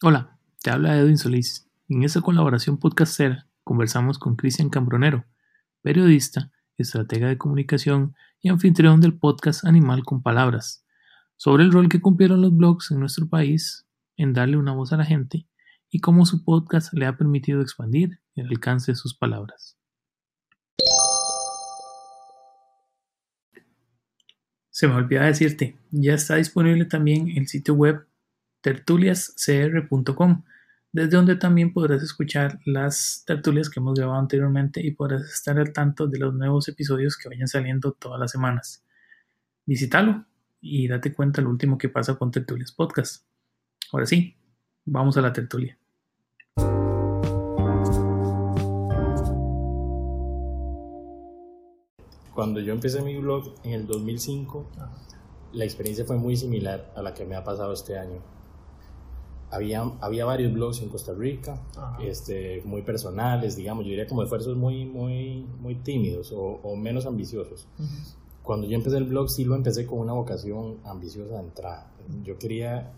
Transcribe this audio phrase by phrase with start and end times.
[0.00, 1.68] Hola, te habla Edwin Solís.
[1.88, 5.24] En esta colaboración podcastera conversamos con Cristian Cambronero,
[5.82, 10.86] periodista, estratega de comunicación y anfitrión del podcast Animal con Palabras,
[11.34, 14.96] sobre el rol que cumplieron los blogs en nuestro país en darle una voz a
[14.96, 15.48] la gente
[15.90, 19.76] y cómo su podcast le ha permitido expandir el alcance de sus palabras.
[24.70, 28.07] Se me olvidaba decirte, ya está disponible también el sitio web
[28.60, 30.44] tertuliascr.com,
[30.92, 35.72] desde donde también podrás escuchar las tertulias que hemos grabado anteriormente y podrás estar al
[35.72, 38.84] tanto de los nuevos episodios que vayan saliendo todas las semanas.
[39.64, 40.26] Visítalo
[40.60, 43.24] y date cuenta lo último que pasa con Tertulias Podcast.
[43.92, 44.36] Ahora sí,
[44.84, 45.78] vamos a la tertulia.
[52.34, 54.70] Cuando yo empecé mi blog en el 2005,
[55.52, 58.22] la experiencia fue muy similar a la que me ha pasado este año
[59.50, 61.60] había, había varios blogs en Costa Rica,
[62.02, 67.66] este, muy personales, digamos, yo diría como esfuerzos muy, muy, muy tímidos o, menos ambiciosos.
[68.42, 71.90] Cuando yo empecé el blog sí lo empecé con una vocación ambiciosa de entrada.
[72.24, 72.92] Yo quería,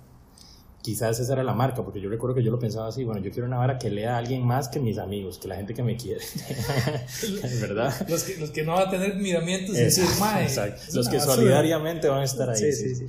[0.83, 3.31] quizás esa era la marca, porque yo recuerdo que yo lo pensaba así, bueno, yo
[3.31, 5.83] quiero una vara que lea a alguien más que mis amigos, que la gente que
[5.83, 6.21] me quiere.
[7.61, 7.95] ¿Verdad?
[8.09, 10.83] Los que, los que no van a tener miramientos y decir, Exacto.
[10.95, 12.59] Los que solidariamente van a estar ahí.
[12.59, 13.07] Sí, sí, sí.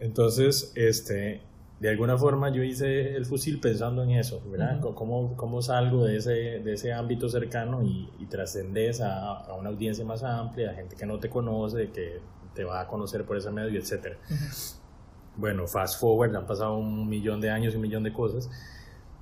[0.00, 1.40] Entonces, este
[1.80, 4.80] de alguna forma yo hice el fusil pensando en eso, ¿verdad?
[4.80, 6.30] ¿Cómo, ¿Cómo, salgo de ese,
[6.60, 10.96] de ese ámbito cercano y, y trascendes a, a, una audiencia más amplia, a gente
[10.96, 12.20] que no te conoce, que
[12.54, 14.16] te va a conocer por ese medio, etcétera?
[15.36, 18.48] Bueno, fast forward, han pasado un millón de años y un millón de cosas.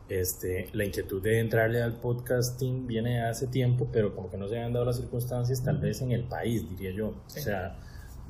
[0.09, 4.57] Este, la inquietud de entrarle al podcasting viene hace tiempo, pero como que no se
[4.57, 7.09] habían dado las circunstancias, tal vez en el país, diría yo.
[7.09, 7.79] O sea,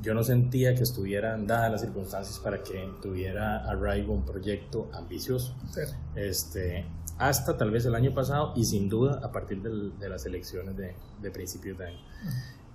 [0.00, 5.54] yo no sentía que estuvieran dadas las circunstancias para que tuviera arraigo un proyecto ambicioso.
[6.14, 6.84] Este,
[7.18, 10.94] hasta tal vez el año pasado y sin duda a partir de las elecciones de,
[11.20, 12.00] de principios de año.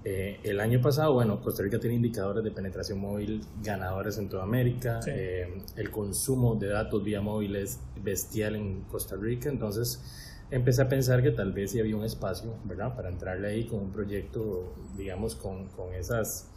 [0.10, 4.44] Eh, el año pasado, bueno, Costa Rica tiene indicadores de penetración móvil ganadores en toda
[4.44, 5.02] América.
[5.06, 9.50] Eh, el consumo de datos vía móvil es bestial en Costa Rica.
[9.50, 10.02] Entonces,
[10.50, 13.80] empecé a pensar que tal vez sí había un espacio, ¿verdad?, para entrarle ahí con
[13.80, 16.48] un proyecto, digamos, con, con esas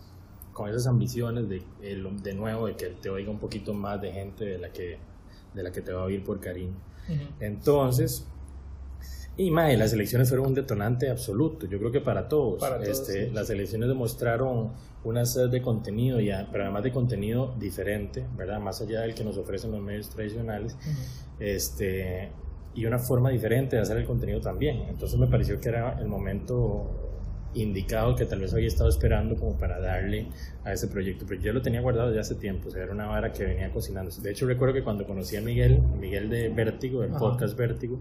[0.61, 4.45] con esas ambiciones de, de nuevo, de que te oiga un poquito más de gente
[4.45, 4.99] de la que,
[5.55, 6.75] de la que te va a oír por cariño.
[7.41, 8.27] Entonces,
[9.39, 12.61] y más, las elecciones fueron un detonante absoluto, yo creo que para todos.
[12.83, 14.73] este, Las elecciones demostraron
[15.03, 18.61] una sed de contenido, ya, pero además de contenido diferente, ¿verdad?
[18.61, 20.77] Más allá del que nos ofrecen los medios tradicionales,
[21.39, 22.33] este,
[22.75, 24.83] y una forma diferente de hacer el contenido también.
[24.91, 27.10] Entonces me pareció que era el momento
[27.55, 30.27] indicado que tal vez había estado esperando como para darle
[30.65, 33.07] a ese proyecto, pero yo lo tenía guardado ya hace tiempo, o sea, era una
[33.07, 34.11] vara que venía cocinando.
[34.11, 38.01] De hecho, recuerdo que cuando conocí a Miguel, Miguel de Vértigo, del podcast Vértigo,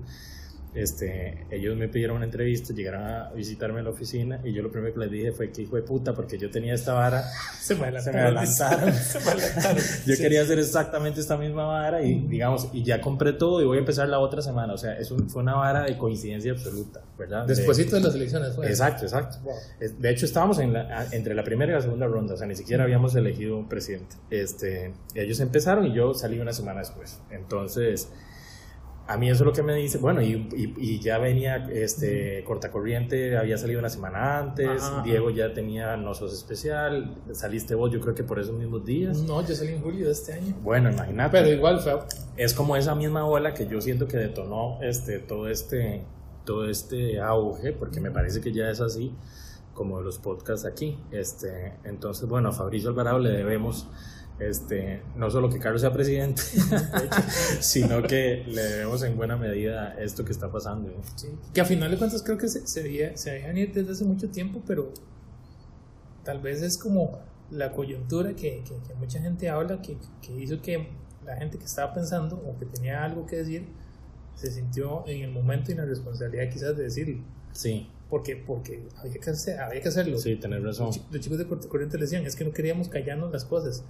[0.73, 4.71] este, ellos me pidieron una entrevista, llegaron a visitarme en la oficina y yo lo
[4.71, 7.23] primero que les dije fue que hijo de puta, porque yo tenía esta vara,
[7.59, 8.93] se me adelantaron.
[10.05, 13.77] yo quería hacer exactamente esta misma vara y digamos, y ya compré todo y voy
[13.77, 17.45] a empezar la otra semana, o sea, eso fue una vara de coincidencia absoluta, ¿verdad?
[17.45, 18.67] Despuésito de, las elecciones fue.
[18.67, 19.37] Exacto, exacto.
[19.79, 22.55] De hecho, estábamos en la, entre la primera y la segunda ronda, o sea, ni
[22.55, 24.15] siquiera habíamos elegido un presidente.
[24.29, 27.19] Este, ellos empezaron y yo salí una semana después.
[27.31, 28.09] Entonces,
[29.09, 30.47] a mí eso es lo que me dice, bueno, y,
[30.77, 37.17] y, ya venía este Cortacorriente, había salido una semana antes, Diego ya tenía Nosos Especial,
[37.31, 39.17] saliste vos, yo creo que por esos mismos días.
[39.23, 40.55] No, yo salí en julio de este año.
[40.61, 41.31] Bueno, imagínate.
[41.31, 41.97] Pero igual fue.
[42.37, 46.03] Es como esa misma ola que yo siento que detonó este, todo, este,
[46.45, 49.11] todo este auge, porque me parece que ya es así,
[49.73, 50.99] como los podcasts aquí.
[51.09, 53.87] Este, entonces, bueno, a Fabricio Alvarado le debemos
[54.39, 56.41] este, no solo que Carlos sea presidente,
[57.59, 60.91] sino que le debemos en buena medida esto que está pasando.
[61.53, 64.05] Que a final de cuentas creo que se, se, veía, se veían ir desde hace
[64.05, 64.93] mucho tiempo, pero
[66.23, 67.19] tal vez es como
[67.51, 70.87] la coyuntura que, que, mucha gente habla, que, que, hizo que
[71.25, 73.67] la gente que estaba pensando o que tenía algo que decir,
[74.35, 77.23] se sintió en el momento y en la responsabilidad quizás de decirlo.
[77.51, 77.89] Sí.
[78.09, 80.17] Porque, porque había, que hacer, había que hacerlo.
[80.17, 80.91] Sí, tener razón.
[81.11, 83.83] Los, chicos de Corriente le decían, es que no queríamos callarnos las cosas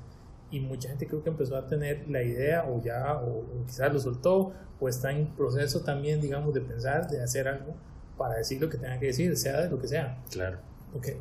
[0.52, 4.00] y mucha gente creo que empezó a tener la idea o ya, o, quizás lo
[4.00, 7.76] soltó, o está en proceso también, digamos, de pensar, de hacer algo
[8.18, 10.24] para decir lo que tenga que decir, sea de lo que sea.
[10.32, 10.60] Claro.
[10.92, 11.18] Porque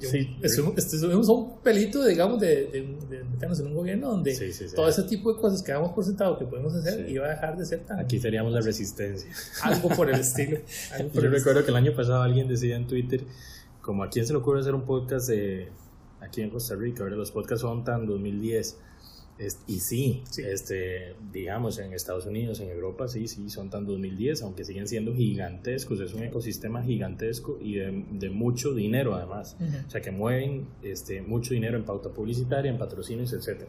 [0.00, 4.36] sí, estuvimos un pelito, digamos, de, de, meternos en un gobierno donde
[4.74, 7.56] todo ese tipo de cosas que damos por sentado que podemos hacer iba a dejar
[7.56, 8.00] de ser tan...
[8.00, 9.30] Aquí seríamos la resistencia.
[9.62, 10.58] Algo por el estilo.
[11.12, 13.24] Yo recuerdo que el año pasado alguien decía en Twitter,
[13.80, 15.70] como a quién se le ocurre hacer un podcast de
[16.22, 17.18] aquí en Costa Rica, ¿verdad?
[17.18, 18.78] los podcasts son tan 2010.
[19.66, 24.64] y sí, este, digamos, en Estados Unidos, en Europa, sí, sí, son tan 2010, aunque
[24.64, 29.56] siguen siendo gigantescos, es un ecosistema gigantesco y de, mucho dinero además.
[29.86, 33.64] O sea, que mueven este, mucho dinero en pauta publicitaria, en patrocinios, etc.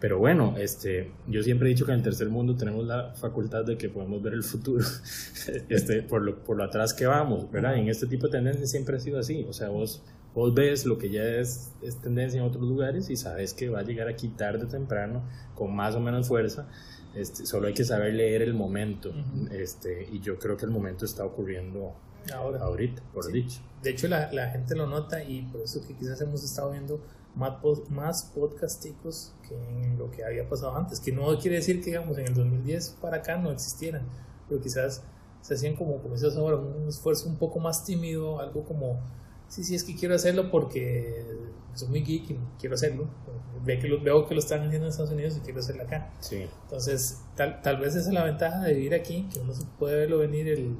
[0.00, 3.66] Pero bueno, este, yo siempre he dicho que en el tercer mundo tenemos la facultad
[3.66, 4.82] de que podemos ver el futuro
[5.68, 7.76] este, por, lo, por lo atrás que vamos, ¿verdad?
[7.76, 9.44] Y en este tipo de tendencias siempre ha sido así.
[9.46, 10.02] O sea, vos
[10.34, 13.80] Vos ves lo que ya es, es, tendencia en otros lugares y sabes que va
[13.80, 15.22] a llegar aquí tarde o temprano
[15.54, 16.68] con más o menos fuerza.
[17.14, 19.12] Este, solo hay que saber leer el momento.
[19.50, 21.94] este, y yo creo que el momento está ocurriendo
[22.32, 22.60] Ahora.
[22.60, 23.60] ahorita, por dicho.
[23.82, 27.00] De hecho, la, la, gente lo nota y por eso que quizás hemos estado viendo
[27.34, 27.54] más,
[27.88, 31.00] más podcasticos que en lo que había pasado antes.
[31.00, 34.02] Que no quiere decir que, digamos, en el 2010 para acá no existieran,
[34.48, 35.02] pero quizás
[35.40, 39.00] se hacían como, como ahora, un esfuerzo un poco más tímido, algo como
[39.50, 41.26] sí, sí, es que quiero hacerlo porque
[41.74, 43.06] soy muy geek y quiero hacerlo.
[43.62, 46.10] Ve que lo, veo que lo están haciendo en Estados Unidos y quiero hacerlo acá.
[46.20, 46.46] Sí.
[46.62, 50.18] Entonces, tal, tal vez esa es la ventaja de vivir aquí, que uno puede verlo
[50.18, 50.76] venir el,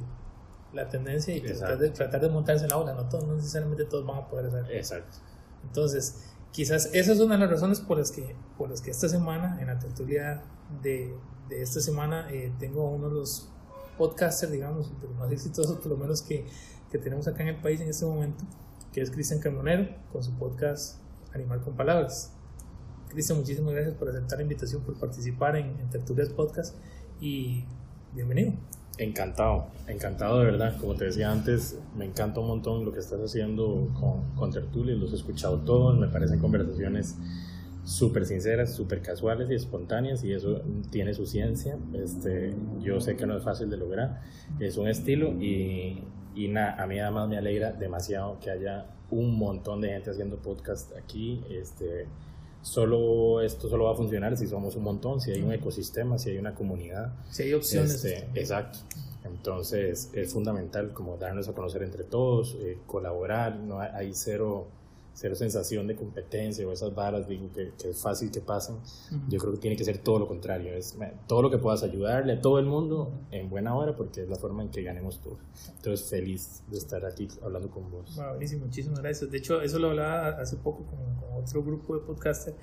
[0.73, 2.95] la tendencia y tratar de, tratar de, montarse en la ola.
[2.95, 4.71] No, todos, no necesariamente todos van a poder hacerlo.
[4.71, 5.19] Exacto.
[5.65, 9.09] Entonces, quizás esa es una de las razones por las que, por las que esta
[9.09, 10.43] semana, en la tertulia
[10.83, 11.15] de,
[11.49, 13.49] de esta semana, eh, tengo uno de los
[13.99, 16.47] podcasters, digamos, más exitosos, por lo menos que
[16.91, 18.45] que tenemos acá en el país en este momento,
[18.93, 20.99] que es Cristian Carbonero, con su podcast
[21.33, 22.35] Animal con Palabras.
[23.09, 26.77] Cristian, muchísimas gracias por aceptar la invitación, por participar en, en Tertulias Podcast
[27.21, 27.65] y
[28.13, 28.55] bienvenido.
[28.99, 30.77] Encantado, encantado de verdad.
[30.81, 34.99] Como te decía antes, me encanta un montón lo que estás haciendo con, con Tertulias,
[34.99, 37.17] los he escuchado todos, me parecen conversaciones
[37.85, 41.79] súper sinceras, súper casuales y espontáneas y eso tiene su ciencia.
[41.95, 44.23] Este, yo sé que no es fácil de lograr,
[44.59, 46.03] es un estilo y,
[46.35, 50.37] y nada, a mí además me alegra demasiado que haya un montón de gente haciendo
[50.37, 51.43] podcast aquí.
[51.50, 52.06] Este,
[52.62, 56.31] solo esto solo va a funcionar si somos un montón, si hay un ecosistema, si
[56.31, 57.12] hay una comunidad.
[57.31, 58.05] Si hay opciones.
[58.05, 58.79] Este, exacto.
[59.25, 64.69] Entonces es fundamental como darnos a conocer entre todos, eh, colaborar, no hay cero
[65.21, 68.77] cero sensación de competencia o esas varas, digo, que, que es fácil que pasen.
[69.29, 70.97] Yo creo que tiene que ser todo lo contrario, es
[71.27, 74.37] todo lo que puedas ayudarle a todo el mundo en buena hora porque es la
[74.37, 75.39] forma en que ganemos todos.
[75.77, 78.17] Entonces, feliz de estar aquí hablando con vos.
[78.17, 79.31] buenísimo, muchísimas gracias.
[79.31, 80.99] De hecho, eso lo hablaba hace poco con,
[81.39, 82.57] otro grupo de podcasters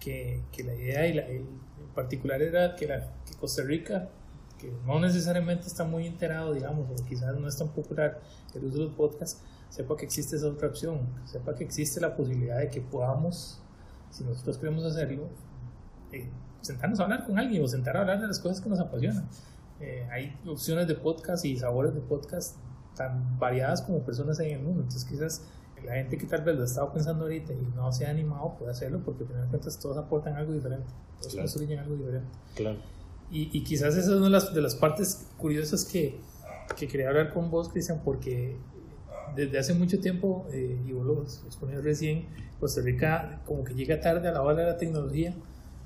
[0.00, 1.46] que, que la idea y la, en
[1.94, 4.10] particular era que, la, que Costa Rica
[4.58, 8.20] que no necesariamente está muy enterado, digamos, o quizás no es tan popular
[8.54, 9.40] el uso de los podcasts,
[9.72, 13.58] sepa que existe esa otra opción, sepa que existe la posibilidad de que podamos,
[14.10, 15.30] si nosotros queremos hacerlo,
[16.12, 16.28] eh,
[16.60, 19.26] sentarnos a hablar con alguien o sentar a hablar de las cosas que nos apasionan.
[19.80, 22.58] Eh, hay opciones de podcast y sabores de podcast
[22.94, 25.42] tan variadas como personas hay en el mundo, entonces quizás
[25.82, 28.54] la gente que tal vez lo ha estado pensando ahorita y no se ha animado
[28.58, 32.28] puede hacerlo porque al final de cuentas todos aportan algo diferente, todos construyen algo diferente.
[32.54, 32.78] Claro.
[33.30, 36.20] Y, y, quizás esa es una de las, de las partes curiosas que,
[36.76, 38.58] que quería hablar con vos, Cristian, porque
[39.34, 42.26] desde hace mucho tiempo, eh, y vos lo exponías recién,
[42.60, 45.34] Costa Rica como que llega tarde a la hora de la tecnología,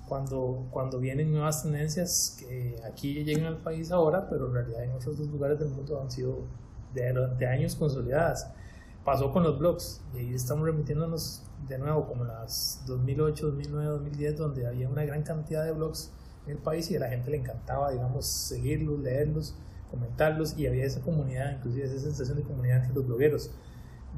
[0.09, 4.93] cuando, cuando vienen nuevas tendencias que aquí llegan al país ahora, pero en realidad en
[4.93, 6.45] otros lugares del mundo han sido
[6.95, 8.53] de, años consolidadas.
[9.05, 14.37] Pasó con los blogs, y ahí estamos remitiéndonos de nuevo como las 2008, 2009, 2010,
[14.37, 16.13] donde había una gran cantidad de blogs
[16.47, 19.55] en el país y a la gente le encantaba, digamos, seguirlos, leerlos
[19.91, 23.51] comentarlos y había esa comunidad, inclusive esa sensación de comunidad entre los blogueros.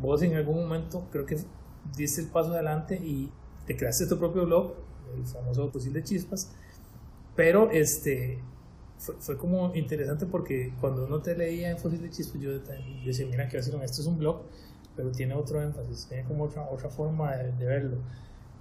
[0.00, 1.38] Vos en algún momento creo que
[1.96, 3.30] diste el paso adelante y
[3.66, 4.74] te creaste tu propio blog,
[5.16, 6.50] el famoso Fusil de Chispas,
[7.34, 8.38] pero este
[8.98, 12.58] fue, como interesante porque cuando uno te leía en Fusil de Chispas yo,
[13.04, 14.00] decía, mira, ¿qué hacer esto?
[14.00, 14.42] Es un blog,
[14.96, 17.98] pero tiene otro énfasis, tiene como otra, otra forma de, verlo.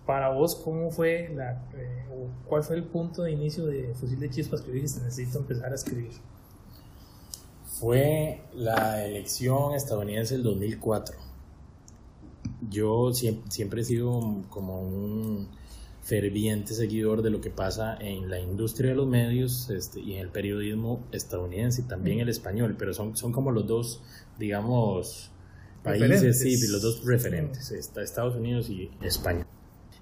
[0.05, 2.05] Para vos, ¿cómo fue la, eh,
[2.45, 5.75] cuál fue el punto de inicio de Fusil de Chispas que dijiste, necesito empezar a
[5.75, 6.11] escribir?
[7.79, 11.15] Fue la elección estadounidense del 2004.
[12.69, 15.47] Yo siempre, he sido como un
[16.01, 20.21] ferviente seguidor de lo que pasa en la industria de los medios este, y en
[20.21, 24.01] el periodismo estadounidense y también el español, pero son, son como los dos,
[24.39, 25.29] digamos,
[25.83, 29.45] países, sí, los dos referentes, Estados Unidos y España.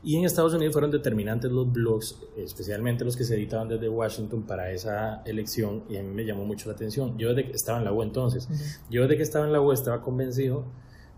[0.05, 4.43] Y en Estados Unidos fueron determinantes los blogs, especialmente los que se editaban desde Washington
[4.43, 7.17] para esa elección, y a mí me llamó mucho la atención.
[7.17, 8.47] Yo desde que estaba en la U entonces,
[8.87, 10.63] yo desde que estaba en la U estaba convencido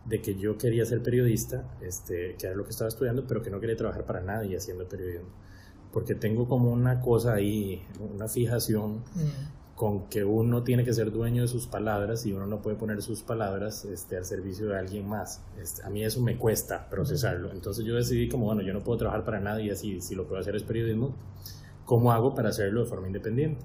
[0.06, 3.50] de que yo quería ser periodista, este, que era lo que estaba estudiando, pero que
[3.50, 5.28] no quería trabajar para nadie haciendo periodismo.
[5.92, 7.84] Porque tengo como una cosa ahí,
[8.16, 9.04] una fijación
[9.78, 13.00] con que uno tiene que ser dueño de sus palabras y uno no puede poner
[13.04, 15.44] sus palabras este, al servicio de alguien más.
[15.62, 17.52] Este, a mí eso me cuesta procesarlo.
[17.52, 20.42] Entonces yo decidí como, bueno, yo no puedo trabajar para nadie así, si lo puedo
[20.42, 21.16] hacer es periodismo,
[21.86, 23.64] ¿cómo hago para hacerlo de forma independiente?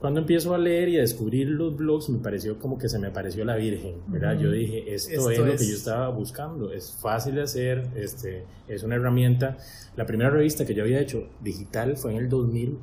[0.00, 3.12] Cuando empiezo a leer y a descubrir los blogs, me pareció como que se me
[3.12, 4.36] pareció la Virgen, ¿verdad?
[4.36, 8.82] Yo dije, esto, es, lo que yo estaba buscando, es fácil de hacer, este, es
[8.82, 9.56] una herramienta.
[9.96, 12.76] La primera revista que yo había hecho digital fue en el 2000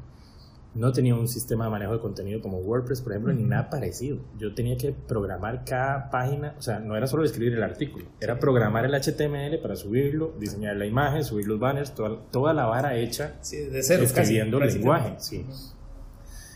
[0.74, 4.20] no tenía un sistema de manejo de contenido como WordPress, por ejemplo, ni nada parecido.
[4.38, 8.40] Yo tenía que programar cada página, o sea, no era solo escribir el artículo, era
[8.40, 13.36] programar el HTML para subirlo, diseñar la imagen, subir los banners, toda, la vara hecha
[13.52, 15.16] de cero, escribiendo el lenguaje.
[15.18, 15.46] Sí.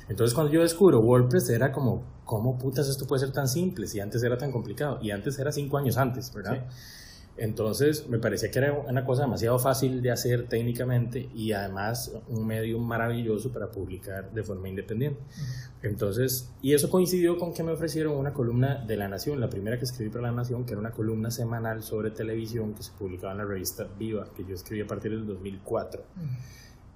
[0.07, 3.87] Entonces, cuando yo descubro WordPress, era como, ¿cómo putas esto puede ser tan simple?
[3.87, 6.65] Si antes era tan complicado, y antes era cinco años antes, ¿verdad?
[7.37, 12.47] Entonces me parecía que era una cosa demasiado fácil de hacer técnicamente y además un
[12.47, 15.19] medio maravilloso para publicar de forma independiente.
[15.81, 19.77] Entonces, y eso coincidió con que me ofrecieron una columna de La Nación, la primera
[19.77, 23.33] que escribí para La Nación, que era una columna semanal sobre televisión que se publicaba
[23.33, 26.03] en la revista Viva, que yo escribí a partir del 2004.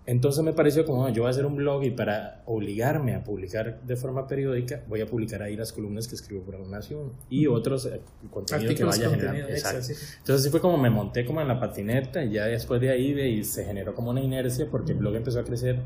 [0.09, 3.79] Entonces me pareció como, yo voy a hacer un blog y para obligarme a publicar
[3.83, 7.45] de forma periódica, voy a publicar ahí las columnas que escribo por la Nación y
[7.45, 8.01] otros eh,
[8.31, 9.35] contenidos que vaya a generar.
[9.35, 13.13] Entonces así fue como me monté como en la patineta y ya después de ahí
[13.13, 15.79] de, se generó como una inercia porque el blog empezó a crecer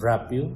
[0.00, 0.48] rápido.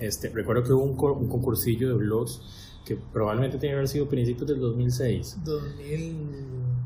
[0.00, 2.42] Este, recuerdo que hubo un, un concursillo de blogs
[2.84, 5.38] que probablemente tiene que haber sido principios del 2006.
[5.44, 6.77] 2000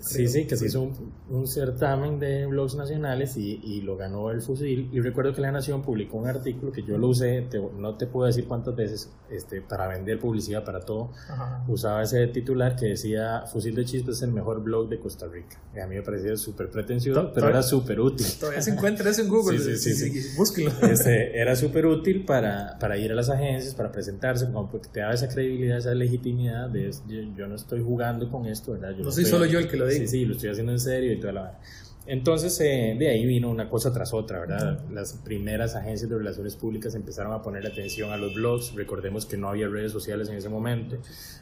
[0.00, 0.90] sí, sí, que se hizo
[1.28, 4.88] un, certamen de blogs nacionales y, y, lo ganó el Fusil.
[4.92, 7.46] Y recuerdo que La Nación publicó un artículo que yo lo usé,
[7.78, 11.10] no te puedo decir cuántas veces, este, para vender publicidad, para todo.
[11.68, 15.60] Usaba ese titular que decía Fusil de Chispas es el mejor blog de Costa Rica.
[15.74, 18.26] Y a mí me parecía súper pretencioso, pero era súper útil.
[18.38, 19.58] Todavía se encuentra eso en Google.
[19.58, 20.22] sí, sí, sí.
[20.22, 20.36] sí.
[20.36, 20.70] Búsquelo.
[20.82, 25.00] Este, era súper útil para, para ir a las agencias, para presentarse, como porque te
[25.00, 26.84] daba esa credibilidad, esa legitimidad de
[27.36, 28.92] yo, no estoy jugando con esto, ¿verdad?
[28.96, 30.06] Yo no soy solo yo el que lo digo.
[30.06, 31.60] Sí, sí, lo estoy haciendo en serio y toda la...
[32.06, 34.78] Entonces, eh, de ahí vino una cosa tras otra, ¿verdad?
[34.90, 38.74] Las primeras agencias de relaciones públicas empezaron a poner atención a los blogs.
[38.74, 40.98] Recordemos que no había redes sociales en ese momento.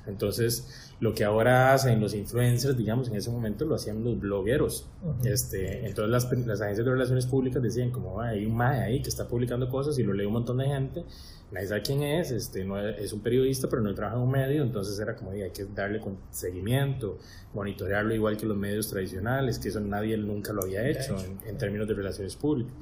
[0.06, 4.88] Entonces, lo que ahora hacen los influencers, digamos, en ese momento lo hacían los blogueros.
[5.24, 9.08] este, entonces, las, las, agencias de relaciones públicas decían, como hay un mae ahí que
[9.08, 11.04] está publicando cosas y lo lee un montón de gente
[11.52, 14.62] nadie sabe quién es, este, no es, un periodista, pero no trabaja en un medio,
[14.62, 17.18] entonces era como, hay que darle seguimiento,
[17.52, 21.16] monitorearlo igual que los medios tradicionales, que eso nadie nunca lo había hecho
[21.46, 22.74] en, términos de relaciones públicas.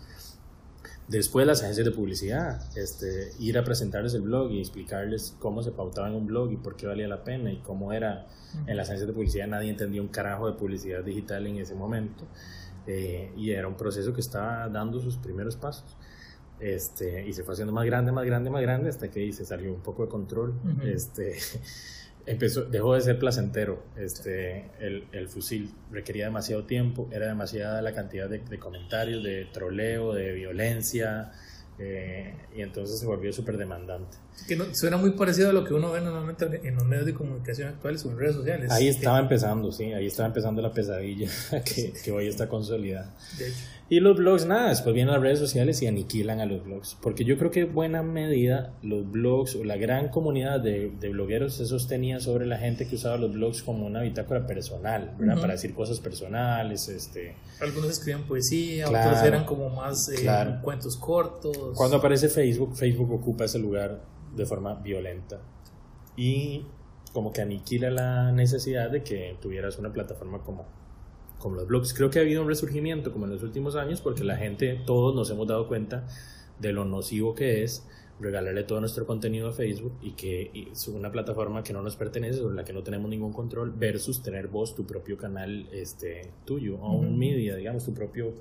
[1.08, 5.72] Después las agencias de publicidad, este, ir a presentarles el blog y explicarles cómo se
[5.72, 8.26] pautaba en un blog y por qué valía la pena y cómo era
[8.66, 12.24] en las agencias de publicidad, nadie entendía un carajo de publicidad digital en ese momento.
[12.86, 15.96] Eh, y era un proceso que estaba dando sus primeros pasos.
[16.60, 19.72] Este, y se fue haciendo más grande, más grande, más grande, hasta que se salió
[19.72, 20.54] un poco de control.
[20.84, 21.36] este,
[22.26, 23.82] empezó, dejó de ser placentero.
[23.96, 29.46] Este, el, el, fusil requería demasiado tiempo, era demasiada la cantidad de, de comentarios, de
[29.52, 31.32] troleo, de violencia,
[31.82, 34.18] eh, y entonces se volvió súper demandante.
[34.46, 37.14] Que no, suena muy parecido a lo que uno ve normalmente en los medios de
[37.14, 38.70] comunicación actuales o en redes sociales.
[38.70, 41.30] Ahí estaba empezando, sí, ahí estaba empezando la pesadilla
[41.64, 43.14] que, que hoy está consolidada.
[43.38, 43.60] De hecho.
[43.90, 46.96] Y los blogs, nada, después vienen las redes sociales y aniquilan a los blogs.
[47.02, 51.08] Porque yo creo que en buena medida los blogs o la gran comunidad de, de,
[51.08, 55.40] blogueros se sostenía sobre la gente que usaba los blogs como una bitácora personal, ¿verdad?
[55.40, 56.88] Para decir cosas personales.
[56.88, 57.34] Este...
[57.60, 60.24] Algunos escribían poesía, otros eran como más eh,
[60.62, 61.76] cuentos cortos.
[61.76, 64.00] Cuando aparece Facebook, Facebook ocupa ese lugar
[64.36, 65.40] de forma violenta.
[66.16, 66.64] Y
[67.12, 70.64] como que aniquila la necesidad de que tuvieras una plataforma como
[71.40, 71.92] como los blogs.
[71.92, 75.14] Creo que ha habido un resurgimiento como en los últimos años porque la gente, todos
[75.14, 76.06] nos hemos dado cuenta
[76.60, 77.84] de lo nocivo que es
[78.20, 82.38] regalarle todo nuestro contenido a Facebook y que es una plataforma que no nos pertenece,
[82.38, 86.76] sobre la que no tenemos ningún control, versus tener vos tu propio canal este, tuyo,
[86.76, 88.34] o un media, digamos, tu propio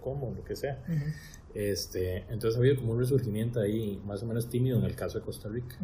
[0.00, 0.84] .com o lo que sea.
[1.54, 5.18] este, entonces ha habido como un resurgimiento ahí, más o menos tímido en el caso
[5.18, 5.76] de Costa Rica.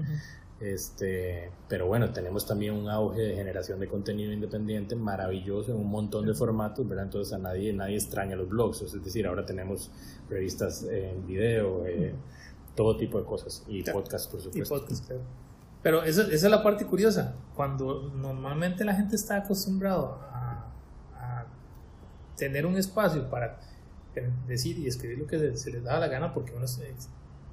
[0.60, 5.88] Este, pero bueno, tenemos también un auge de generación de contenido independiente maravilloso en un
[5.88, 7.06] montón de formatos, ¿verdad?
[7.06, 9.90] Entonces a nadie, nadie extraña los blogs, es decir, ahora tenemos
[10.28, 12.12] revistas en video, eh,
[12.76, 13.64] todo tipo de cosas.
[13.68, 14.86] Y podcasts, por supuesto.
[15.82, 20.74] Pero esa, esa, es la parte curiosa, cuando normalmente la gente está acostumbrado a,
[21.14, 21.46] a
[22.36, 23.58] tener un espacio para
[24.46, 26.66] decir y escribir lo que se, les daba la gana, porque uno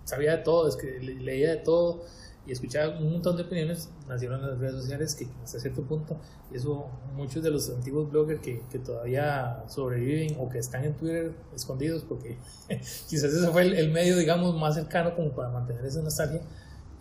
[0.03, 0.69] sabía de todo,
[1.01, 2.03] leía de todo
[2.47, 6.17] y escuchaba un montón de opiniones, nacieron en las redes sociales que hasta cierto punto,
[6.51, 10.93] y eso muchos de los antiguos bloggers que, que todavía sobreviven o que están en
[10.93, 12.37] Twitter escondidos, porque
[12.69, 16.41] quizás ese fue el, medio, digamos, más cercano como para mantener esa nostalgia,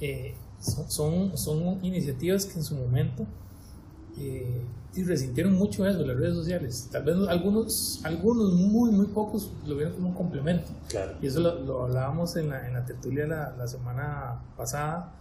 [0.00, 3.24] eh, son, son, iniciativas que en su momento
[4.18, 4.64] eh,
[4.96, 6.88] resintieron mucho eso, las redes sociales.
[6.90, 10.72] Tal vez algunos, algunos muy, muy pocos lo vieron como un complemento.
[11.20, 15.12] Y eso lo, hablábamos en la, en la tertulia la, la, semana pasada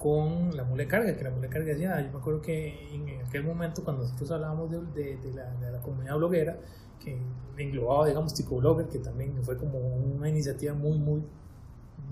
[0.00, 3.44] con la mule carga, que la mule carga decía, yo me acuerdo que en aquel
[3.44, 6.56] momento cuando nosotros hablábamos de, de, la, de la, comunidad bloguera,
[6.98, 7.18] que
[7.58, 11.22] englobaba, digamos, Tico Blogger, que también fue como una iniciativa muy, muy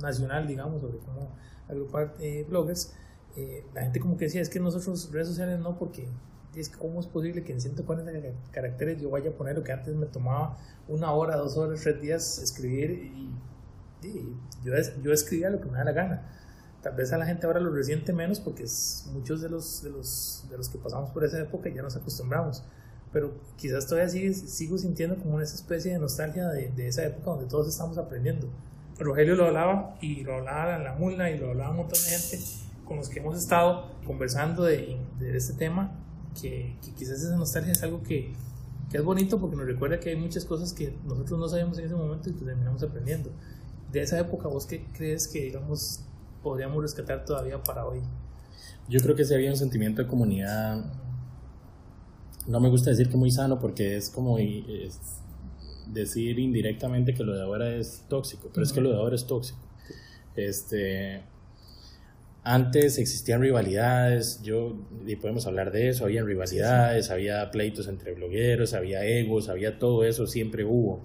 [0.02, 1.30] nacional, digamos, sobre cómo
[1.66, 2.94] agrupar eh, bloggers,
[3.36, 6.08] eh, la gente como que decía, es que nosotros redes sociales no, porque
[6.54, 8.12] es cómo es posible que en 140
[8.50, 12.02] caracteres yo vaya a poner lo que antes me tomaba una hora, dos horas, tres
[12.02, 13.32] días escribir y,
[14.62, 16.37] yo, yo escribía lo que me da la gana.
[16.82, 19.90] Tal vez a la gente ahora lo resiente menos porque es, muchos de los, de,
[19.90, 22.62] los, de los que pasamos por esa época ya nos acostumbramos.
[23.12, 27.30] Pero quizás todavía sigo, sigo sintiendo como esa especie de nostalgia de, de esa época
[27.30, 28.48] donde todos estamos aprendiendo.
[28.98, 32.10] Rogelio lo hablaba y lo hablaba en la mula y lo hablaba un montón de
[32.10, 32.44] gente
[32.84, 35.92] con los que hemos estado conversando de, de este tema,
[36.40, 38.32] que, que, quizás esa nostalgia es algo que,
[38.90, 41.84] que, es bonito porque nos recuerda que hay muchas cosas que nosotros no sabíamos en
[41.84, 43.30] ese momento y que terminamos aprendiendo.
[43.92, 46.00] De esa época, ¿vos qué crees que, digamos,
[46.42, 48.00] podríamos rescatar todavía para hoy?
[48.88, 50.84] Yo creo que sí había un sentimiento de comunidad,
[52.46, 54.38] no me gusta decir que muy sano porque es como...
[54.38, 54.98] Es,
[55.92, 59.26] decir indirectamente que lo de ahora es tóxico, pero es que lo de ahora es
[59.26, 59.58] tóxico.
[60.36, 61.22] Este,
[62.44, 64.76] antes existían rivalidades, yo,
[65.06, 70.04] y podemos hablar de eso, había rivalidades, había pleitos entre blogueros, había egos, había todo
[70.04, 71.04] eso, siempre hubo.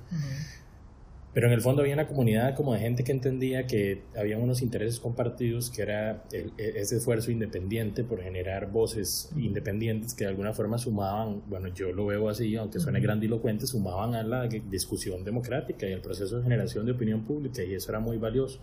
[1.34, 4.62] Pero en el fondo había una comunidad como de gente que entendía que había unos
[4.62, 10.54] intereses compartidos, que era e, ese esfuerzo independiente por generar voces independientes que de alguna
[10.54, 15.88] forma sumaban, bueno, yo lo veo así, aunque suene grandilocuente, sumaban a la discusión democrática
[15.88, 18.60] y al proceso de generación de opinión pública, y eso era muy valioso.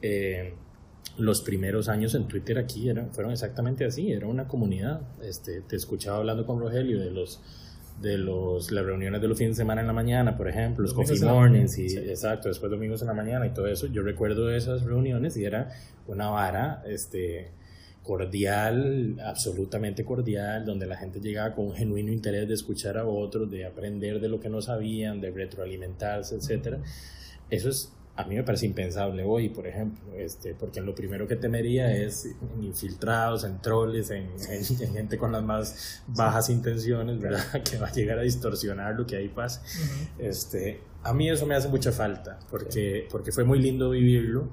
[0.00, 0.54] Eh,
[1.18, 5.02] los primeros años en Twitter aquí eran, fueron exactamente así, era una comunidad.
[5.22, 7.40] Este, te escuchaba hablando con Rogelio de los
[8.00, 10.94] de los, las reuniones de los fines de semana en la mañana, por ejemplo, los
[10.94, 13.86] coffee mornings, y, exacto, después domingos en la mañana y todo eso.
[13.86, 15.70] Yo recuerdo esas reuniones y era
[16.06, 17.50] una vara este,
[18.02, 23.50] cordial, absolutamente cordial, donde la gente llegaba con un genuino interés de escuchar a otros,
[23.50, 26.78] de aprender de lo que no sabían, de retroalimentarse, etc.
[27.50, 31.36] Eso es a mí me parece impensable hoy, por ejemplo, este, porque lo primero que
[31.36, 34.28] temería es en infiltrados, en troles, en,
[34.92, 37.62] gente con las más bajas intenciones, ¿verdad?
[37.64, 39.62] Que va a llegar a distorsionar lo que ahí pasa.
[40.18, 44.50] este, a mí eso me hace mucha falta, porque, porque fue muy lindo vivirlo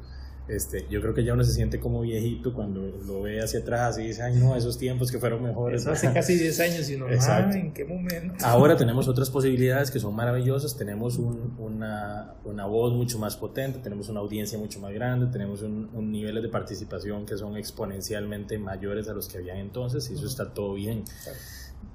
[0.49, 3.99] este, yo creo que ya uno se siente como viejito cuando lo ve hacia atrás
[3.99, 5.85] y dice, ay no, esos tiempos que fueron mejores.
[5.85, 8.33] hace casi 10 años y no, ¿en qué momento?
[8.43, 14.09] Ahora tenemos otras posibilidades que son maravillosas, tenemos una, una, voz mucho más potente, tenemos
[14.09, 19.07] una audiencia mucho más grande, tenemos un, un niveles de participación que son exponencialmente mayores
[19.07, 21.03] a los que habían entonces y eso está todo bien.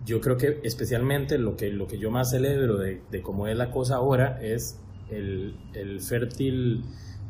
[0.04, 3.56] Yo creo que especialmente lo que, lo que yo más celebro de, de cómo es
[3.56, 4.78] la cosa ahora es
[5.10, 6.84] el, el fértil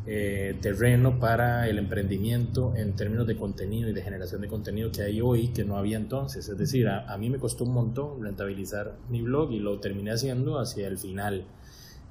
[0.06, 5.00] eh, terreno para el emprendimiento en términos de contenido y de generación de contenido que
[5.00, 6.46] hay hoy que no había entonces.
[6.46, 10.58] Es decir, a, mí me costó un montón rentabilizar mi blog y lo terminé haciendo
[10.58, 11.46] hacia el final.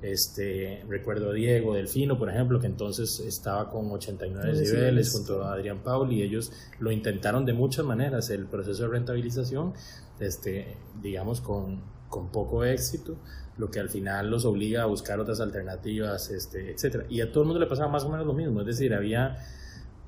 [0.01, 5.53] Este, recuerdo a Diego Delfino, por ejemplo, que entonces estaba con 89 niveles junto a
[5.53, 9.73] Adrián Paul y ellos lo intentaron de muchas maneras, el proceso de rentabilización,
[10.19, 13.17] este, digamos, con, con poco éxito
[13.57, 17.05] lo que al final los obliga a buscar otras alternativas, este, etc.
[17.09, 19.37] Y a todo el mundo le pasaba más o menos lo mismo, es decir, había,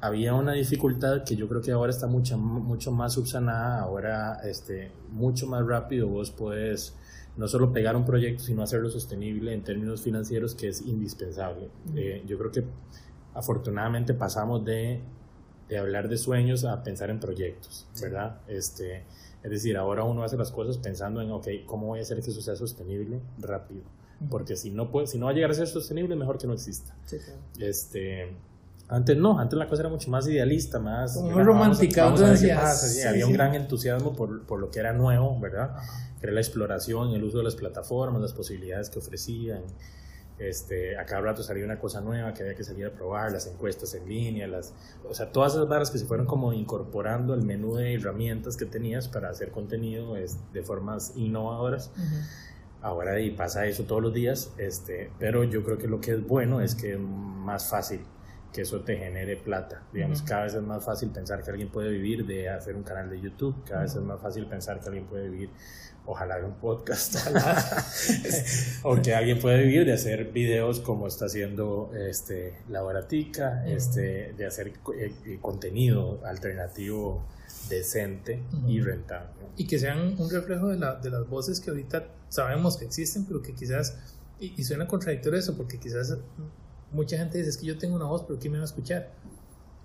[0.01, 4.91] había una dificultad que yo creo que ahora está mucho, mucho más subsanada, ahora este,
[5.12, 6.95] mucho más rápido vos puedes
[7.38, 11.69] no solo pegar un proyecto, sino hacerlo sostenible en términos financieros, que es indispensable.
[11.95, 12.63] Eh, yo creo que
[13.34, 15.01] afortunadamente pasamos de,
[15.67, 18.39] de hablar de sueños a pensar en proyectos, ¿verdad?
[18.47, 19.03] Este,
[19.45, 22.31] es decir, ahora uno hace las cosas pensando en, ok, ¿cómo voy a hacer que
[22.31, 23.84] eso sea sostenible rápido?
[24.31, 26.53] Porque si no, puede, si no va a llegar a ser sostenible, mejor que no
[26.53, 26.95] exista.
[27.05, 27.39] Sí, claro.
[27.60, 28.34] este,
[28.88, 31.17] antes no, antes la cosa era mucho más idealista, más...
[31.17, 32.08] Muy romántica.
[32.08, 35.75] había un gran entusiasmo por, por, lo que era nuevo, ¿verdad?
[36.19, 39.62] Que era la exploración, el uso de las plataformas, las posibilidades que ofrecían.
[40.38, 43.48] Este, a cada rato salía una cosa nueva que había que salir a probar, las
[43.48, 44.74] encuestas en línea, las,
[45.08, 48.65] o sea, todas esas barras que se fueron como incorporando al menú de herramientas que
[48.65, 51.91] tenías para hacer contenido es, de formas innovadoras.
[52.82, 56.28] Ahora y pasa eso todos los días, este, pero yo creo que lo que es
[56.28, 58.02] bueno es que es más fácil
[58.56, 59.84] que eso te genere plata.
[59.91, 63.10] Digamos, cada vez es más fácil pensar que alguien puede vivir de hacer un canal
[63.10, 65.50] de YouTube, cada vez es más fácil pensar que alguien puede vivir,
[66.06, 67.15] ojalá de un podcast,
[68.84, 74.34] o que alguien puede vivir de hacer videos como está haciendo este, la Baratica, este,
[74.34, 77.26] de hacer eh, eh, contenido alternativo
[77.70, 79.30] decente y rentable.
[79.58, 83.26] Y que sean un reflejo de, la, de, las voces que ahorita sabemos que existen,
[83.26, 83.98] pero que quizás,
[84.39, 86.18] y, suena contradictorio eso, porque quizás
[86.91, 89.12] mucha gente dice, es que yo tengo una voz, pero ¿quién me va a escuchar?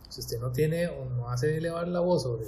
[0.09, 2.45] Si usted no tiene o no hace elevar la voz sobre,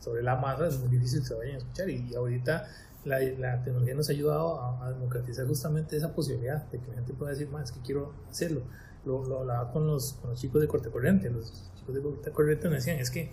[0.00, 1.90] sobre la masa, es muy difícil que se vayan a escuchar.
[1.90, 2.68] Y, ahorita
[3.04, 7.12] la, la, tecnología nos ha ayudado a, democratizar justamente esa posibilidad de que la gente
[7.12, 8.62] pueda decir, más es que quiero hacerlo.
[9.04, 12.30] Lo, lo hablaba con los, con los chicos de corte corriente, los chicos de corte
[12.30, 13.30] corriente me decían, es que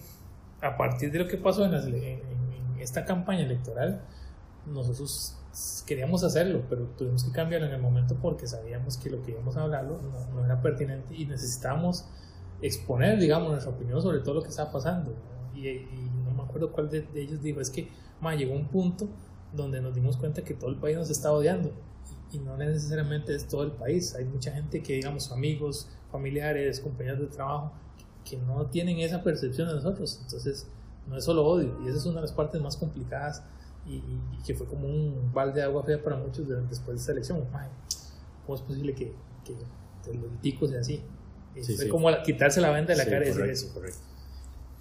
[0.62, 2.22] a partir de lo que pasó en,
[2.80, 4.02] esta campaña electoral,
[4.66, 5.36] nosotros
[5.86, 9.58] queríamos hacerlo, pero tuvimos que cambiarlo en el momento porque sabíamos que lo que íbamos
[9.58, 10.00] a hablarlo
[10.34, 12.06] no, era pertinente y necesitábamos
[12.62, 15.14] exponer, digamos, nuestra opinión sobre todo lo que estaba pasando.
[15.54, 15.86] Y,
[16.26, 19.10] no me acuerdo cuál de, ellos dijo, es que ma, llegó un punto
[19.54, 21.72] donde nos dimos cuenta que todo el país nos está odiando
[22.32, 24.16] y, no necesariamente es todo el país.
[24.16, 27.74] Hay mucha gente que, digamos, amigos, familiares, compañeros de trabajo,
[28.24, 30.20] que no tienen esa percepción de nosotros.
[30.22, 30.68] Entonces,
[31.08, 33.44] no es solo odio, y esa es una de las partes más complicadas
[33.86, 34.02] y,
[34.46, 37.46] que fue como un balde de agua fría para muchos después de esta elección.
[38.46, 41.04] ¿Cómo es posible que, que los ticos sea así?
[41.56, 43.74] es como quitarse la venda de la cara y decir eso.
[43.74, 44.00] Correcto.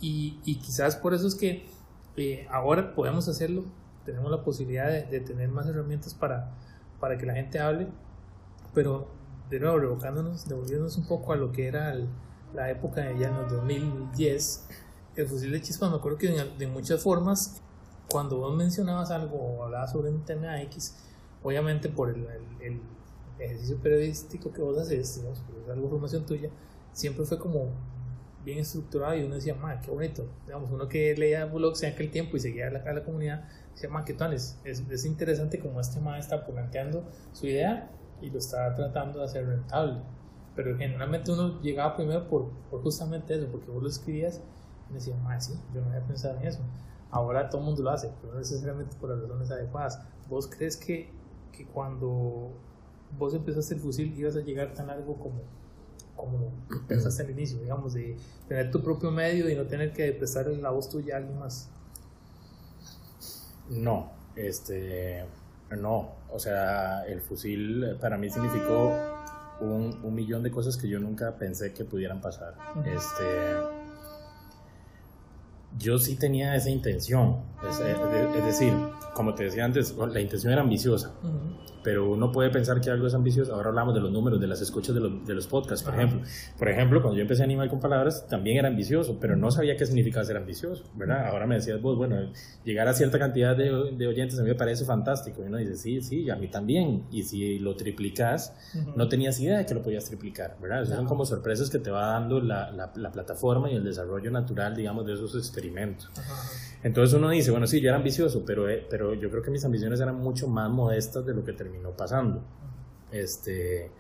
[0.01, 1.67] Y, y, quizás por eso es que
[2.17, 3.65] eh, ahora podemos hacerlo,
[4.11, 6.53] tenemos la posibilidad de, de, tener más herramientas para,
[6.99, 7.87] para que la gente hable,
[8.75, 9.09] pero
[9.49, 12.09] de nuevo, revocándonos, devolviéndonos un poco a lo que era el,
[12.55, 14.67] la época de ya en el 2010,
[15.17, 17.61] el fusil de chispas me acuerdo que de muchas formas,
[18.11, 20.97] cuando vos mencionabas algo o hablabas sobre un tema X,
[21.43, 22.27] obviamente por el,
[22.61, 22.81] el,
[23.39, 26.51] ejercicio periodístico que vos haces, digamos, es algo formación tuya,
[26.93, 27.71] siempre fue como
[28.45, 30.27] bien estructurado y uno decía, ma, qué bonito.
[30.47, 33.89] Digamos, uno que leía blogs en aquel tiempo y seguía a la, la comunidad, decía,
[33.89, 38.39] ma, qué tal, es, es, interesante como este ma está planteando su idea y lo
[38.39, 40.03] está tratando de hacer rentable
[40.55, 44.43] pero generalmente uno llegaba primero por, por justamente eso, porque vos lo escribías
[44.91, 46.61] y decías, ah, sí, yo no había pensado en eso.
[47.11, 50.01] Ahora todo el mundo lo hace, pero no necesariamente por las razones adecuadas.
[50.29, 51.11] ¿Vos crees que,
[51.53, 52.53] que cuando
[53.19, 55.41] vos empezaste el fusil ibas a llegar tan largo como,
[56.15, 56.53] como
[56.89, 58.17] pensaste al inicio, digamos, de
[58.49, 61.71] tener tu propio medio y no tener que prestar la voz tuya a alguien más?
[63.71, 65.25] No, este,
[65.71, 68.93] no, o sea, el fusil para mí significó
[69.61, 72.55] un, un, millón de cosas que yo nunca pensé que pudieran pasar.
[72.85, 73.55] Este,
[75.79, 78.73] yo sí tenía esa intención, es, es, decir,
[79.21, 81.13] como te decía antes, la intención era ambiciosa
[81.83, 83.55] pero uno puede pensar que algo es ambicioso.
[83.55, 86.21] Ahora hablamos de los números, de las escuchas de los, de los podcasts, por ejemplo.
[86.59, 89.77] Por ejemplo, cuando yo empecé a animar con palabras, también era ambicioso, pero no sabía
[89.77, 91.27] qué significaba ser ambicioso, ¿verdad?
[91.27, 92.17] Ahora me decías vos, bueno,
[92.65, 95.43] llegar a cierta cantidad de, de oyentes a mí me parece fantástico.
[95.43, 97.05] Y uno dice, sí, sí, a mí también.
[97.11, 98.55] Y si lo triplicas,
[98.97, 100.83] no tenías idea de que lo podías triplicar, ¿verdad?
[100.83, 104.77] Esas son como sorpresas que te va dando la, la, plataforma y el desarrollo natural,
[104.77, 106.11] digamos, de esos experimentos.
[106.83, 109.65] Entonces uno dice, bueno, sí, yo era ambicioso, pero, eh, pero yo creo que mis
[109.65, 112.43] ambiciones eran mucho más modestas de lo que terminó pasando.
[113.11, 113.91] Este,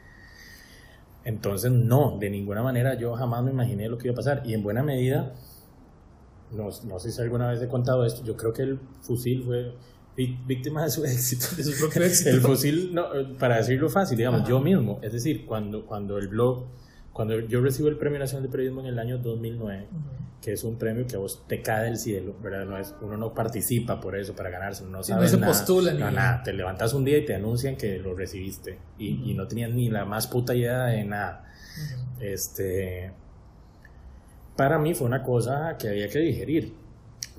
[1.24, 4.42] entonces, no, de ninguna manera yo jamás me imaginé lo que iba a pasar.
[4.44, 5.34] Y en buena medida,
[6.52, 9.74] no, no sé si alguna vez he contado esto, yo creo que el fusil fue
[10.16, 11.46] víctima de su éxito.
[11.56, 12.30] De su propio éxito.
[12.30, 13.06] El fusil, no,
[13.38, 16.66] para decirlo fácil, digamos, yo mismo, es decir, cuando, cuando el blog
[17.20, 19.88] cuando yo recibo el Premio Nacional de Periodismo en el año 2009,
[20.40, 22.64] que es un premio que a vos te cae del cielo, ¿verdad?
[22.64, 25.52] No es, uno no participa por eso, para ganarse, no sabe no se nada.
[25.52, 26.42] Postula, no, nada.
[26.42, 29.90] Te levantas un día y te anuncian que lo recibiste y, y no tenías ni
[29.90, 31.52] la más puta idea de nada.
[32.20, 33.12] Este,
[34.56, 36.72] para mí fue una cosa que había que digerir.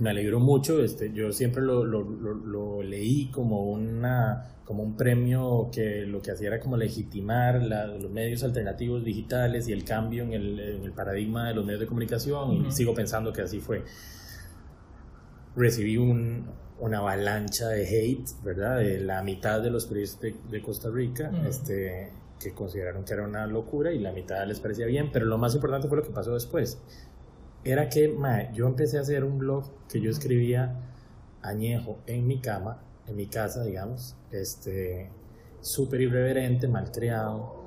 [0.01, 5.69] Me alegró mucho, este, yo siempre lo, lo, lo leí como una como un premio
[5.69, 10.31] que lo que hacía era como legitimar los medios alternativos digitales y el cambio en
[10.31, 13.83] el, paradigma de los medios de comunicación y sigo pensando que así fue.
[15.57, 18.77] Recibí una avalancha de hate, ¿verdad?
[18.77, 23.47] De la mitad de los periodistas de, Costa Rica, este, que consideraron que era una
[23.47, 26.33] locura y la mitad les parecía bien, pero lo más importante fue lo que pasó
[26.33, 26.81] después.
[27.63, 28.15] Era que
[28.53, 30.79] yo empecé a hacer un blog que yo escribía
[31.41, 35.09] añejo en mi cama en mi casa, digamos, este,
[35.61, 37.61] súper irreverente, mal creado.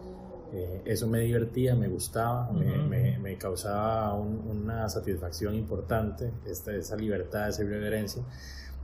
[0.52, 7.48] Eh, eso me divertía, me gustaba, me, me, causaba una satisfacción importante, esta, esa libertad,
[7.48, 8.22] esa irreverencia.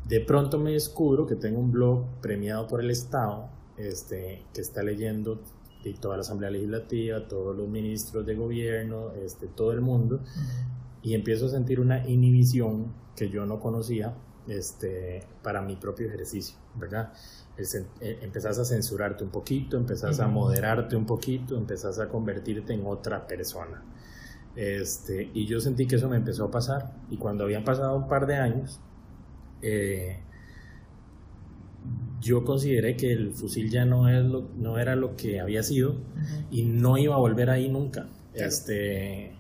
[0.07, 4.83] De pronto me descubro que tengo un blog premiado por el Estado, este, que está
[4.83, 5.41] leyendo
[5.85, 10.21] y toda la Asamblea Legislativa, todos los ministros de gobierno, este, todo el mundo,
[11.03, 14.15] y empiezo a sentir una inhibición que yo no conocía
[14.49, 17.13] este, para mi propio ejercicio, ¿verdad?
[17.59, 22.87] Eh, empezás a censurarte un poquito, empezás a moderarte un poquito, empezás a convertirte en
[22.87, 23.83] otra persona.
[24.57, 28.09] Este, y yo sentí que eso me empezó a pasar, y cuando habían pasado un
[28.09, 28.81] par de años,
[29.63, 30.21] eh,
[32.21, 35.97] yo consideré que el fusil ya no, es lo, no era lo que había sido
[36.51, 38.09] y no iba a volver ahí nunca.
[38.35, 39.35] Este,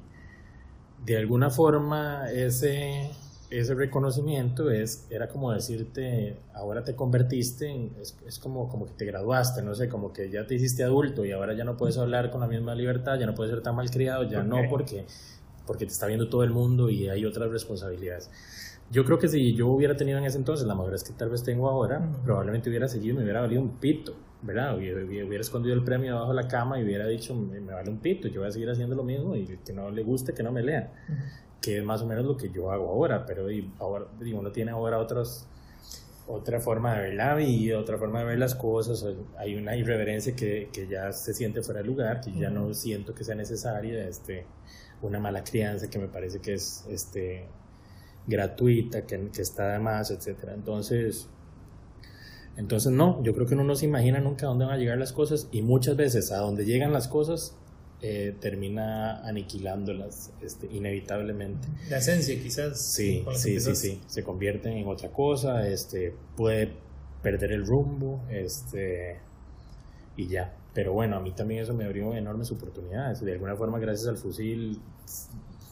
[1.04, 3.10] de alguna forma, ese,
[3.50, 7.92] ese reconocimiento es, era como decirte, ahora te convertiste, en,
[8.26, 11.32] es, como, como que te graduaste, no sé, como que ya te hiciste adulto y
[11.32, 14.24] ahora ya no puedes hablar con la misma libertad, ya no puedes ser tan malcriado,
[14.24, 15.04] ya no porque,
[15.66, 18.30] porque te está viendo todo el mundo y hay otras responsabilidades.
[18.90, 21.44] Yo creo que si yo hubiera tenido en ese entonces la madurez que tal vez
[21.44, 24.76] tengo ahora, probablemente hubiera seguido y me hubiera valido un pito, ¿verdad?
[24.76, 27.98] Hubiera, hubiera escondido el premio debajo de la cama y hubiera dicho, me, vale un
[27.98, 30.50] pito, yo voy a seguir haciendo lo mismo y que no le guste, que no
[30.50, 30.92] me lea.
[31.60, 33.46] Que es más o menos lo que yo hago ahora, pero
[33.78, 35.46] ahora, digo, uno tiene ahora otros,
[36.26, 39.06] otra forma de ver la vida, otra forma de ver las cosas,
[39.38, 43.14] hay una irreverencia que, que ya se siente fuera de lugar, que ya no siento
[43.14, 44.46] que sea necesaria, este,
[45.00, 47.46] una mala crianza que me parece que es este,
[48.30, 50.54] gratuita, que, que está de más, etcétera.
[50.54, 51.28] Entonces,
[52.56, 54.98] entonces no, yo creo que uno no se imagina nunca a dónde van a llegar
[54.98, 57.56] las cosas y muchas veces a donde llegan las cosas
[58.02, 61.68] eh, termina aniquilándolas este, inevitablemente.
[61.90, 62.80] La esencia quizás.
[62.80, 66.72] Sí, sí, sí, sí, se convierten en otra cosa, este, puede
[67.22, 69.18] perder el rumbo, este,
[70.16, 70.56] y ya.
[70.72, 73.20] Pero bueno, a mí también eso me abrió enormes oportunidades.
[73.20, 74.80] De alguna forma, gracias al fusil,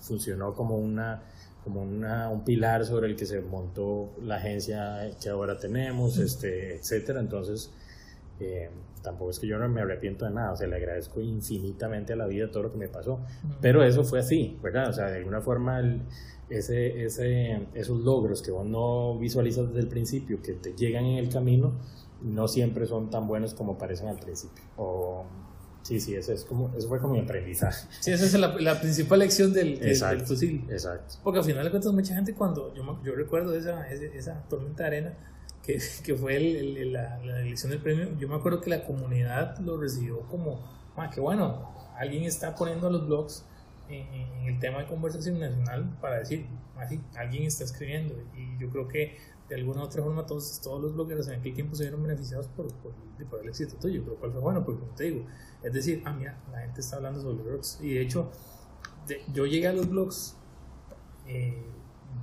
[0.02, 1.22] funcionó como una
[1.64, 6.76] como una, un pilar sobre el que se montó la agencia que ahora tenemos, este,
[6.76, 7.20] etcétera.
[7.20, 7.70] Entonces,
[8.40, 8.70] eh,
[9.02, 12.16] tampoco es que yo no me arrepiento de nada, o sea, le agradezco infinitamente a
[12.16, 13.20] la vida todo lo que me pasó.
[13.60, 14.88] Pero eso fue así, ¿verdad?
[14.88, 15.80] O sea, de alguna forma,
[16.48, 21.18] ese, ese, esos logros que vos no visualizas desde el principio, que te llegan en
[21.18, 21.74] el camino,
[22.22, 24.64] no siempre son tan buenos como parecen al principio.
[24.76, 25.24] O
[25.88, 27.88] Sí, sí, eso, es como, eso fue como mi aprendizaje.
[28.00, 30.66] Sí, esa es la, la principal lección del, del, fusil.
[30.68, 31.14] Exacto.
[31.24, 32.74] Porque al final de cuentas, mucha gente cuando.
[32.74, 35.14] Yo, yo recuerdo esa, esa, tormenta de arena,
[35.62, 38.18] que, que fue el, la, la, elección del premio.
[38.18, 40.60] Yo me acuerdo que la comunidad lo recibió como.
[40.94, 43.46] Ah, que bueno, alguien está poniendo los blogs
[43.88, 46.44] en, en, el tema de conversación nacional para decir,
[46.76, 48.14] así, alguien está escribiendo.
[48.36, 49.16] Y yo creo que
[49.48, 52.48] de alguna u otra forma todos, todos los blogueros en aquel tiempo se vieron beneficiados
[52.48, 52.92] por, por,
[53.40, 55.26] el éxito tuyo, pero cuál fue bueno, porque como te digo,
[55.62, 57.78] es decir, ah, mira, la gente está hablando sobre blogs.
[57.82, 58.30] Y de hecho,
[59.32, 60.36] yo llegué a los blogs
[61.26, 61.64] eh,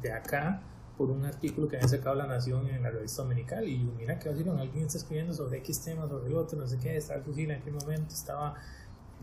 [0.01, 0.61] de acá
[0.97, 3.67] por un artículo que había sacado La Nación en la revista dominical.
[3.67, 6.77] Y yo, mira, que alguien está escribiendo sobre X tema, sobre el otro, no sé
[6.77, 8.55] qué, estaba el fusil en aquel momento, estaba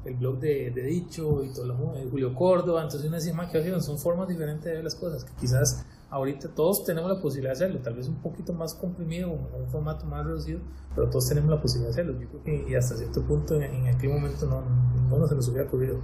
[0.05, 2.83] el blog de, Dicho y todo lo de Julio Córdoba.
[2.83, 6.85] Entonces uno decía, que son formas diferentes de ver las cosas, que quizás ahorita todos
[6.85, 10.61] tenemos la posibilidad de hacerlo, tal vez un poquito más comprimido un formato más reducido,
[10.95, 12.21] pero todos tenemos la posibilidad de hacerlo.
[12.21, 14.63] Yo creo que y hasta cierto punto en, aquel momento no,
[15.09, 16.01] no, se nos hubiera ocurrido.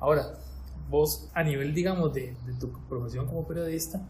[0.00, 0.34] Ahora,
[0.90, 4.04] vos a nivel, digamos, de, de, tu profesión como periodista,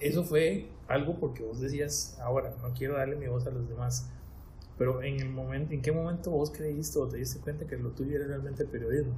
[0.00, 4.08] eso fue algo porque vos decías, ahora, no quiero darle mi voz a los demás,
[4.78, 7.90] pero en, el momento, ¿en qué momento vos creíste o te diste cuenta que lo
[7.90, 9.12] tuyo era realmente el periodismo?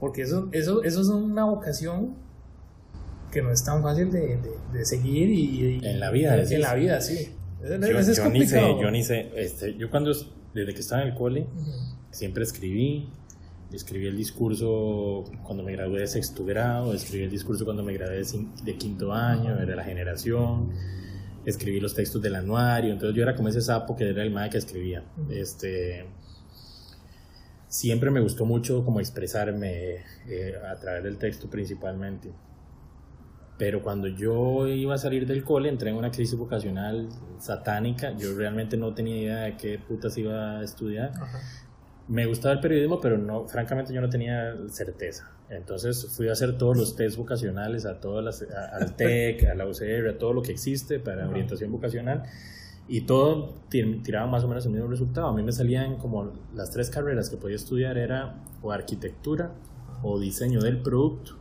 [0.00, 2.16] Porque eso, eso, eso es una vocación
[3.30, 4.38] que no es tan fácil de,
[4.72, 7.30] de, seguir y, en la vida en la vida sí.
[7.62, 9.30] Yo, yo ni sé yo ni sé.
[9.36, 10.12] Este, yo cuando
[10.54, 11.46] desde que estaba en el cole
[12.10, 13.08] siempre escribí.
[13.72, 18.20] Escribí el discurso cuando me gradué de sexto grado escribí el discurso cuando me gradué
[18.64, 20.70] de, quinto año de la generación.
[21.44, 24.50] Escribí los textos del anuario entonces yo era como ese sapo que era el más
[24.50, 25.04] que escribía.
[25.30, 26.04] Este
[27.68, 32.32] siempre me gustó mucho como expresarme eh, a través del texto principalmente
[33.60, 38.16] pero cuando yo iba a salir del cole, entré en una crisis vocacional satánica.
[38.16, 41.12] Yo realmente no tenía idea de qué putas iba a estudiar.
[42.08, 45.30] Me gustaba el periodismo, pero no, francamente yo no tenía certeza.
[45.50, 49.66] Entonces fui a hacer todos los test vocacionales, a todas las, al TEC, a la
[49.66, 52.22] UCR, a todo lo que existe para orientación vocacional.
[52.88, 55.26] Y todo tiraba más o menos el mismo resultado.
[55.26, 59.52] A mí me salían como las tres carreras que podía estudiar era o arquitectura
[60.02, 61.32] o diseño del producto,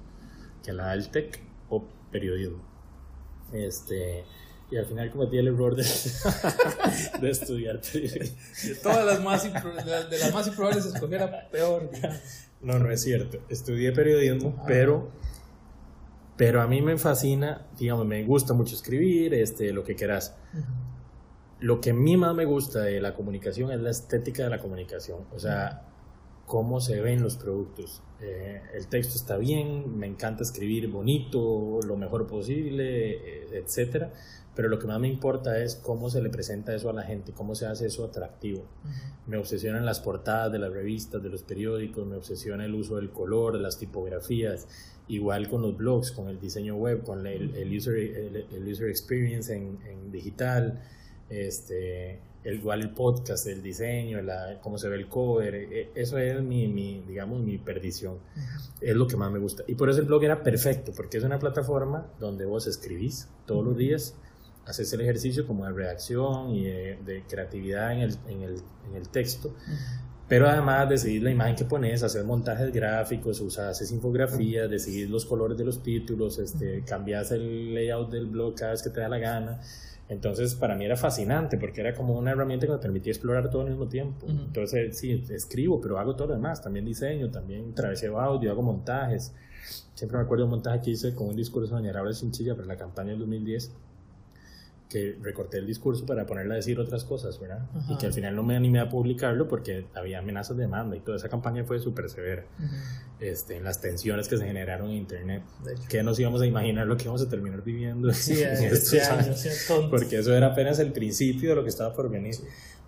[0.65, 2.63] que la del TEC, o periodismo.
[3.51, 4.23] Este,
[4.71, 5.83] y al final cometí el error de,
[7.21, 8.37] de estudiar periodismo.
[8.83, 11.89] Todas las más, de las más improbables escoger a peor.
[12.61, 13.39] No, no es cierto.
[13.49, 14.63] Estudié periodismo, ah.
[14.67, 15.09] pero,
[16.37, 20.35] pero a mí me fascina, digamos, me gusta mucho escribir, este, lo que quieras.
[21.59, 24.59] lo que a mí más me gusta de la comunicación es la estética de la
[24.59, 25.88] comunicación, o sea,
[26.49, 28.01] cómo se ven los productos.
[28.19, 34.11] Eh, el texto está bien, me encanta escribir bonito, lo mejor posible, eh, etcétera,
[34.55, 37.33] pero lo que más me importa es cómo se le presenta eso a la gente,
[37.33, 38.65] cómo se hace eso atractivo.
[39.27, 43.11] Me obsesionan las portadas de las revistas, de los periódicos, me obsesiona el uso del
[43.11, 44.67] color, las tipografías,
[45.07, 49.77] igual con los blogs, con el diseño web, con el, user, el, user experience en,
[49.85, 50.81] en digital,
[51.29, 56.41] este, igual el podcast, el diseño, la, cómo se ve el cover, e, eso es
[56.41, 58.19] mi, mi digamos, mi perdición.
[58.81, 59.63] Es lo que más me gusta.
[59.67, 63.65] Y por eso el blog era perfecto, porque es una plataforma donde vos escribís todos
[63.65, 64.15] los días,
[64.65, 69.09] haces el ejercicio como de redacción y de, creatividad en el, en el, en el
[69.09, 69.53] texto.
[70.29, 75.25] Pero además decidir la imagen que pones, hacer montajes gráficos, usas haces infografías, decidir los
[75.25, 79.09] colores de los títulos, este, cambias el layout del blog cada vez que te da
[79.09, 79.59] la gana.
[80.09, 83.61] Entonces, para mí era fascinante porque era como una herramienta que me permitía explorar todo
[83.61, 84.25] al mismo tiempo.
[84.27, 86.61] Entonces, sí, escribo, pero hago todo lo demás.
[86.61, 89.33] También diseño, también traveseo audio, hago montajes.
[89.93, 92.55] Siempre me acuerdo de un montaje que hice con un discurso de Doña sin chilla
[92.55, 93.71] para la campaña del 2010
[94.89, 97.69] que recorté el discurso para ponerle a decir otras cosas, ¿verdad?
[97.89, 100.99] Y que al final no me animé a publicarlo porque había amenazas de demanda y
[100.99, 102.43] toda esa campaña fue súper severa.
[103.19, 105.43] este, en las tensiones que se generaron en Internet.
[105.87, 109.45] Que nos íbamos a imaginar lo que íbamos a terminar viviendo sí, en estos años.
[109.91, 112.35] Porque eso era apenas el principio de lo que estaba por venir.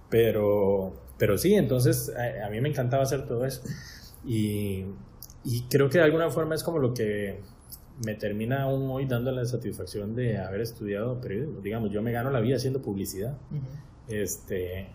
[0.09, 3.61] Pero, pero sí, entonces a, a, mí me encantaba hacer todo eso.
[4.25, 4.85] Y,
[5.43, 7.39] y creo que de alguna forma es como lo que
[8.05, 11.61] me termina aún hoy dando la satisfacción de haber estudiado periodismo.
[11.61, 13.37] Digamos, yo me gano la vida haciendo publicidad,
[14.07, 14.87] este,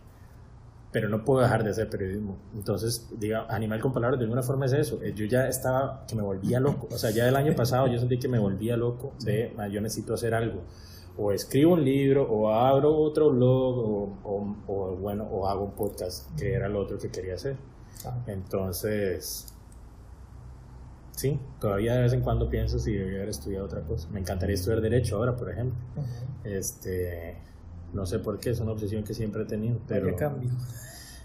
[0.93, 2.37] pero no puedo dejar de hacer periodismo.
[2.55, 5.03] Entonces, diga, Animal con Palabras de alguna forma es eso.
[5.03, 6.89] Eh, yo ya estaba, que me volvía loco.
[6.91, 9.81] O sea, ya el año pasado yo sentí que me volvía loco de, ah, yo
[9.81, 10.63] necesito hacer algo.
[11.19, 13.79] O escribo un libro, o abro otro blog,
[14.25, 17.57] o, o, bueno, o hago un podcast, que era lo otro que quería hacer.
[18.27, 19.56] Entonces,
[21.17, 24.09] Sí, todavía de vez en cuando pienso si debería haber estudiado otra cosa.
[24.11, 25.79] Me encantaría estudiar Derecho ahora, por ejemplo.
[26.45, 27.39] este,
[27.95, 29.81] no sé por qué, es una obsesión que siempre he tenido.
[29.89, 30.15] Pero...
[30.15, 30.51] cambio?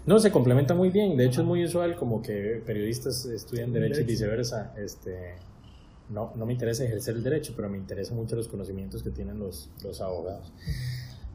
[0.06, 1.16] No, se complementa muy bien.
[1.16, 4.74] De hecho, es muy usual como que periodistas estudian Derecho, y viceversa.
[4.76, 5.34] Este,
[6.08, 9.38] no, no me interesa ejercer el Derecho, pero me interesan mucho los conocimientos que tienen
[9.38, 10.52] los, los abogados.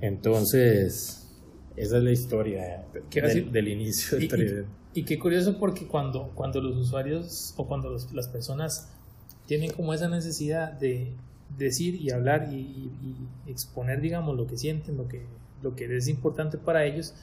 [0.02, 1.28] Entonces,
[1.76, 4.74] esa es la historia del, del, inicio del periodismo.
[4.98, 8.90] Y qué curioso porque cuando, cuando los usuarios o cuando las personas
[9.46, 11.14] tienen como esa necesidad de
[11.56, 12.90] decir y hablar y,
[13.46, 15.24] exponer, digamos, lo que sienten, lo que,
[15.62, 17.14] lo que es importante para ellos,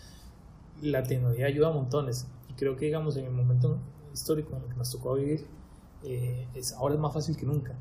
[0.83, 2.29] la tecnología ayuda a montones.
[2.49, 3.81] Y creo que, digamos, en el momento
[4.13, 5.45] histórico en el que nos tocó vivir,
[6.05, 7.75] eh, es, ahora es más fácil que nunca.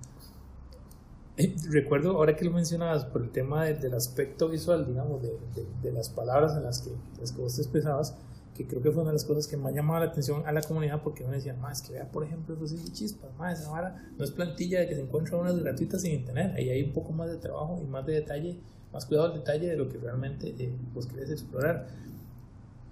[1.38, 5.38] Eh, recuerdo, ahora que lo mencionabas, por el tema del aspecto visual, digamos, de,
[5.84, 8.17] de, las palabras en las que, las que vos te expresabas,
[8.55, 10.61] que creo que fue una de las cosas que más llamaba la atención a la
[10.61, 14.11] comunidad porque uno decía, más que vea, por ejemplo, eso sí, chispas, más esa vara
[14.17, 17.11] no es plantilla de que se encuentra unas gratuitas sin internet, ahí hay un poco
[17.13, 18.59] más de trabajo y más de detalle,
[18.91, 21.87] más cuidado al detalle de lo que realmente eh, vos querés explorar.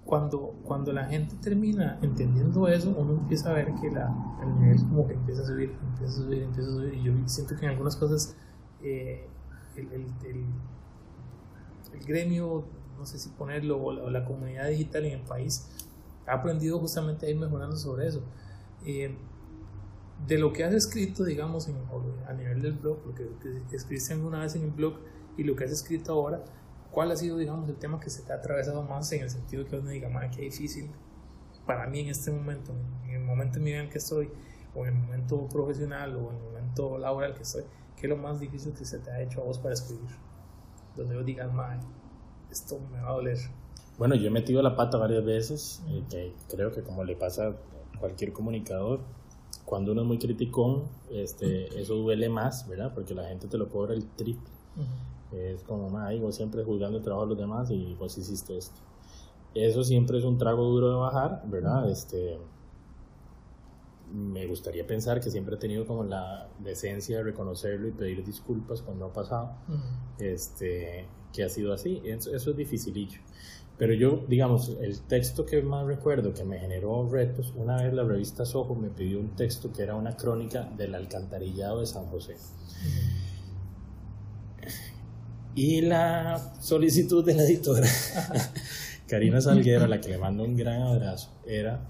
[0.04, 4.78] Cuando, cuando la gente termina entendiendo eso, uno empieza a ver que la, el nivel
[4.78, 7.66] como que empieza a subir, empieza a subir, empieza a subir, y yo siento que
[7.66, 8.34] en algunas cosas
[8.82, 9.28] eh,
[9.76, 10.44] el, el, el,
[11.94, 12.64] el gremio
[13.02, 15.68] no sé si ponerlo, o la, comunidad digital en el país,
[16.26, 18.22] ha aprendido justamente a ir mejorando sobre eso.
[18.86, 19.16] Eh,
[20.26, 21.68] de lo que has escrito, digamos,
[22.28, 23.26] a nivel del blog, lo que,
[23.72, 24.94] escribiste alguna vez en el blog
[25.36, 26.44] y lo que has escrito ahora,
[26.92, 29.64] ¿cuál ha sido, digamos, el tema que se te ha atravesado más en el sentido
[29.66, 30.90] que uno diga, madre, qué difícil
[31.66, 32.72] para mí en este momento,
[33.04, 34.30] en el momento en mi vida en que estoy,
[34.74, 37.64] o en el momento profesional, o en el momento laboral que estoy,
[37.96, 40.10] qué es lo más difícil que se te ha hecho a vos para escribir?
[40.96, 41.80] Donde vos digas, madre,
[42.52, 43.38] esto me va a doler.
[43.98, 47.98] Bueno, yo he metido la pata varias veces, que creo que como le pasa a
[47.98, 49.00] cualquier comunicador,
[49.64, 52.92] cuando uno es muy criticón, este, eso duele más, ¿verdad?
[52.94, 54.50] Porque la gente te lo cobra el triple.
[55.32, 58.80] Es como, ay, vos siempre juzgando el trabajo de los demás y vos hiciste esto.
[59.54, 61.88] Eso siempre es un trago duro de bajar, ¿verdad?
[61.90, 62.38] Este,
[64.12, 68.82] me gustaría pensar que siempre he tenido como la decencia de reconocerlo y pedir disculpas
[68.82, 69.52] cuando ha pasado.
[70.18, 72.02] Este, que ha sido así.
[72.04, 73.20] Eso, es dificilillo.
[73.78, 78.04] Pero yo, digamos, el texto que más recuerdo que me generó retos, una vez la
[78.04, 82.36] revista Soho me pidió un texto que era una crónica del alcantarillado de San José.
[85.54, 87.86] Y la solicitud de la editora,
[89.08, 91.88] Karina Salguero, a la que le mando un gran abrazo, era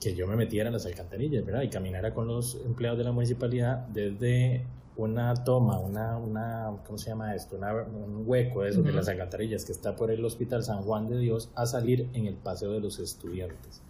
[0.00, 1.62] que yo me metiera en las alcantarillas, ¿verdad?
[1.62, 4.64] Y caminara con los empleados de la municipalidad desde
[4.96, 7.56] una toma, una, una ¿cómo se llama esto?
[7.56, 11.18] un hueco de, eso, de las alcantarillas que está por el Hospital San Juan de
[11.18, 13.82] Dios a salir en el Paseo de los Estudiantes,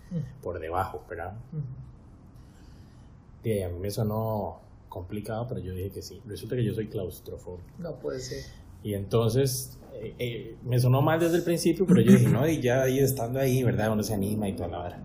[0.43, 1.35] por debajo, ¿verdad?
[3.43, 6.23] Y a mí me sonó complicado, pero yo dije que sí.
[6.27, 7.69] Resulta que yo soy claustrofóbico.
[7.79, 8.45] No puede ser.
[8.83, 12.63] Y entonces eh, eh, me sonó mal desde el principio, pero yo dije, no, y
[12.63, 13.93] ya ahí estando ahí, ¿verdad?
[13.93, 15.03] Uno se anima y toda la hora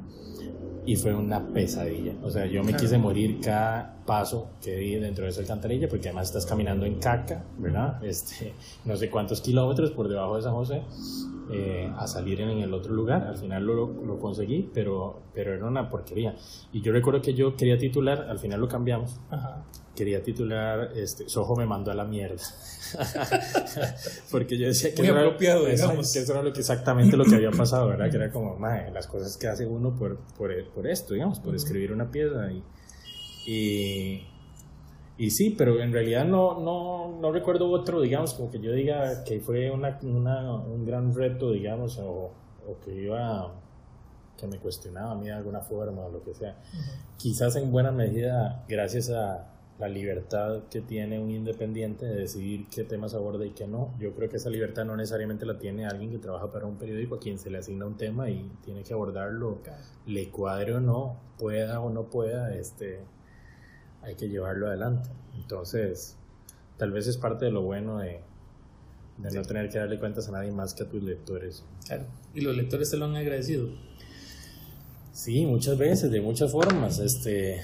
[0.89, 2.13] y fue una pesadilla.
[2.23, 6.07] O sea, yo me quise morir cada paso que di dentro de esa alcantarilla, porque
[6.07, 8.03] además estás caminando en caca, ¿verdad?
[8.03, 10.81] Este, no sé cuántos kilómetros por debajo de San José,
[11.51, 13.27] eh, a salir en el otro lugar.
[13.27, 16.35] Al final lo, lo, conseguí, pero, pero era una porquería.
[16.73, 19.19] Y yo recuerdo que yo quería titular, al final lo cambiamos.
[19.95, 22.41] Quería titular, este, Soho me mandó a la mierda.
[24.31, 27.51] Porque yo decía que, era, apropiado, que eso era lo que, exactamente lo que había
[27.51, 28.09] pasado, ¿verdad?
[28.09, 28.57] Que era como,
[28.91, 32.51] las cosas que hace uno por, por, por esto, digamos, por escribir una pieza.
[32.51, 32.63] Y,
[33.51, 34.27] y,
[35.17, 39.23] y, sí, pero en realidad no, no, no recuerdo otro, digamos, como que yo diga
[39.23, 42.31] que fue una, una, un gran reto, digamos, o,
[42.67, 43.53] o que iba
[44.37, 46.57] que me cuestionaba a mí de alguna forma o lo que sea.
[47.17, 52.83] Quizás en buena medida, gracias a, la libertad que tiene un independiente de decidir qué
[52.83, 53.95] temas aborda y qué no.
[53.97, 57.15] Yo creo que esa libertad no necesariamente la tiene alguien que trabaja para un periódico
[57.15, 59.59] a quien se le asigna un tema y tiene que abordarlo,
[60.05, 62.99] le cuadre o no, pueda o no pueda, este,
[64.01, 65.09] hay que llevarlo adelante.
[65.35, 66.17] Entonces,
[66.77, 68.21] tal vez es parte de lo bueno de,
[69.17, 71.63] no tener que darle cuentas a nadie más que a tus lectores.
[71.85, 72.05] Claro.
[72.33, 73.69] ¿Y los lectores te lo han agradecido?
[75.11, 76.99] Sí, muchas veces, de muchas formas.
[76.99, 77.61] Este,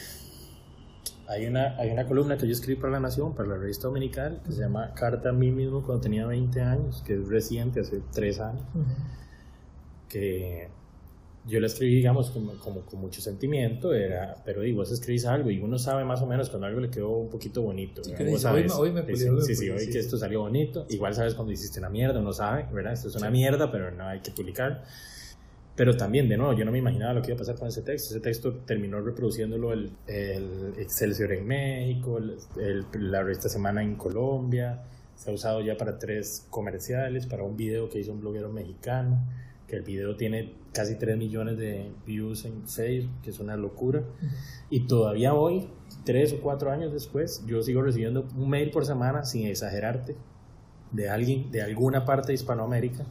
[1.27, 4.41] hay una, hay una columna que yo escribí para La Nación, para la revista dominical,
[4.45, 8.01] que se llama Carta a mí mismo cuando tenía 20 años, que es reciente, hace
[8.13, 8.63] 3 años,
[10.09, 10.69] que
[11.47, 15.51] yo la escribí, digamos, como, como, con mucho sentimiento, era, pero digo, vos escribís algo
[15.51, 18.03] y uno sabe más o menos cuando algo le quedó un poquito bonito.
[18.03, 20.87] Sí, hoy, me sí, sí, sí, hoy que esto salió bonito.
[20.89, 22.93] Igual sabes cuando hiciste una mierda, uno sabe, ¿verdad?
[22.93, 24.83] Esto es una mierda, pero no hay que publicar.
[25.75, 27.81] Pero también, de nuevo, yo no me imaginaba lo que iba a pasar con ese
[27.81, 28.11] texto.
[28.11, 34.83] Ese texto terminó reproduciéndolo el, el Excelsior en México, el, la revista Semana en Colombia.
[35.15, 39.27] Se ha usado ya para tres comerciales, para un video que hizo un bloguero mexicano,
[39.67, 44.03] que el video tiene casi 3 millones de views en Facebook, que es una locura.
[44.69, 45.69] Y todavía hoy,
[46.03, 50.15] tres o cuatro años después, yo sigo recibiendo un mail por semana, sin exagerarte,
[50.91, 53.05] de alguien de alguna parte de Hispanoamérica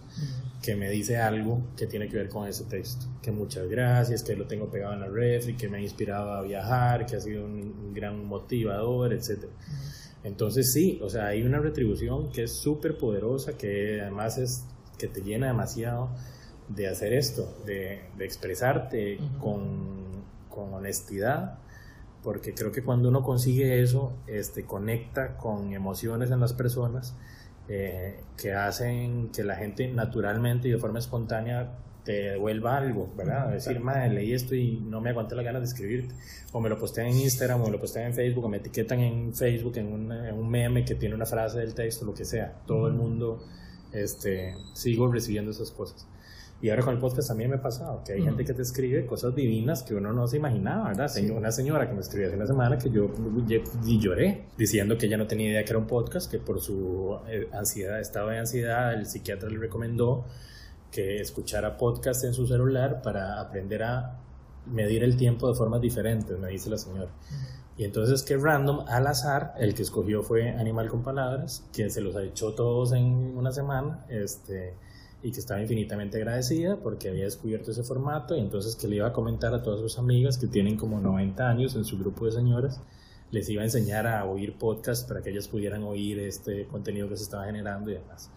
[0.62, 3.06] que me dice algo que tiene que ver con ese texto.
[3.20, 6.42] Que muchas gracias, que lo tengo pegado en la refri, que me ha inspirado a
[6.42, 9.44] viajar, que ha sido un, gran motivador, etc.
[10.22, 14.64] Entonces sí, o sea, hay una retribución que es súper poderosa, que además es
[14.98, 16.10] que te llena demasiado
[16.68, 21.58] de hacer esto, de, expresarte con, con, honestidad,
[22.22, 27.14] porque creo que cuando uno consigue eso, este, conecta con emociones en las personas
[27.68, 33.50] eh, que hacen que la gente naturalmente y de forma espontánea te devuelva algo, ¿verdad?
[33.50, 36.14] Decir, madre, leí esto y no me aguanté las ganas de escribirte.
[36.52, 39.00] O me lo postean en Instagram, o me lo postean en Facebook, o me etiquetan
[39.00, 42.26] en Facebook en un, en un meme que tiene una frase del texto, lo que
[42.26, 42.60] sea.
[42.66, 43.42] Todo el mundo,
[43.92, 46.06] este, sigo recibiendo esas cosas.
[46.64, 49.04] Y ahora con el podcast también me ha pasado que hay gente que te escribe
[49.04, 51.10] cosas divinas que uno no se imaginaba, ¿verdad?
[51.36, 53.10] Una señora que me escribió hace una semana que yo
[53.84, 57.18] y lloré diciendo que ella no tenía idea que era un podcast, que por su
[57.28, 60.24] eh, ansiedad, estado de ansiedad, el psiquiatra le recomendó
[60.90, 64.20] que escuchara podcast en su celular para aprender a
[64.64, 67.10] medir el tiempo de formas diferentes, me dice la señora.
[67.76, 72.00] Y entonces que random, al azar, el que escogió fue Animal con Palabras, quien se
[72.00, 74.72] los hecho todos en una semana, este
[75.24, 79.08] y que estaba infinitamente agradecida porque había descubierto ese formato y entonces que le iba
[79.08, 82.32] a comentar a todas sus amigas que tienen como 90 años en su grupo de
[82.32, 82.78] señoras,
[83.30, 87.16] les iba a enseñar a oír podcast para que ellas pudieran oír este contenido que
[87.16, 88.30] se estaba generando y demás.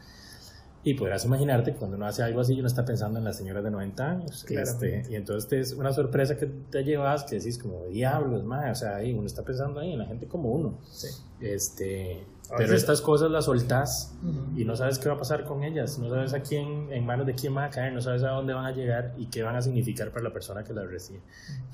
[0.81, 3.65] Y podrás imaginarte que cuando uno hace algo así, uno está pensando en las señoras
[3.65, 4.45] de 90 años.
[4.49, 8.85] Este, y entonces es una sorpresa que te llevas, que decís como, diablos, más, o
[8.85, 10.79] sea, ahí uno está pensando ahí en la gente como uno.
[10.89, 11.07] Sí.
[11.41, 12.23] Este,
[12.55, 14.15] pero estas cosas las soltás
[14.55, 17.25] y no sabes qué va a pasar con ellas, no sabes a quién, en manos
[17.25, 19.55] de quién van a caer, no sabes a dónde van a llegar y qué van
[19.55, 21.21] a significar para la persona que las recibe.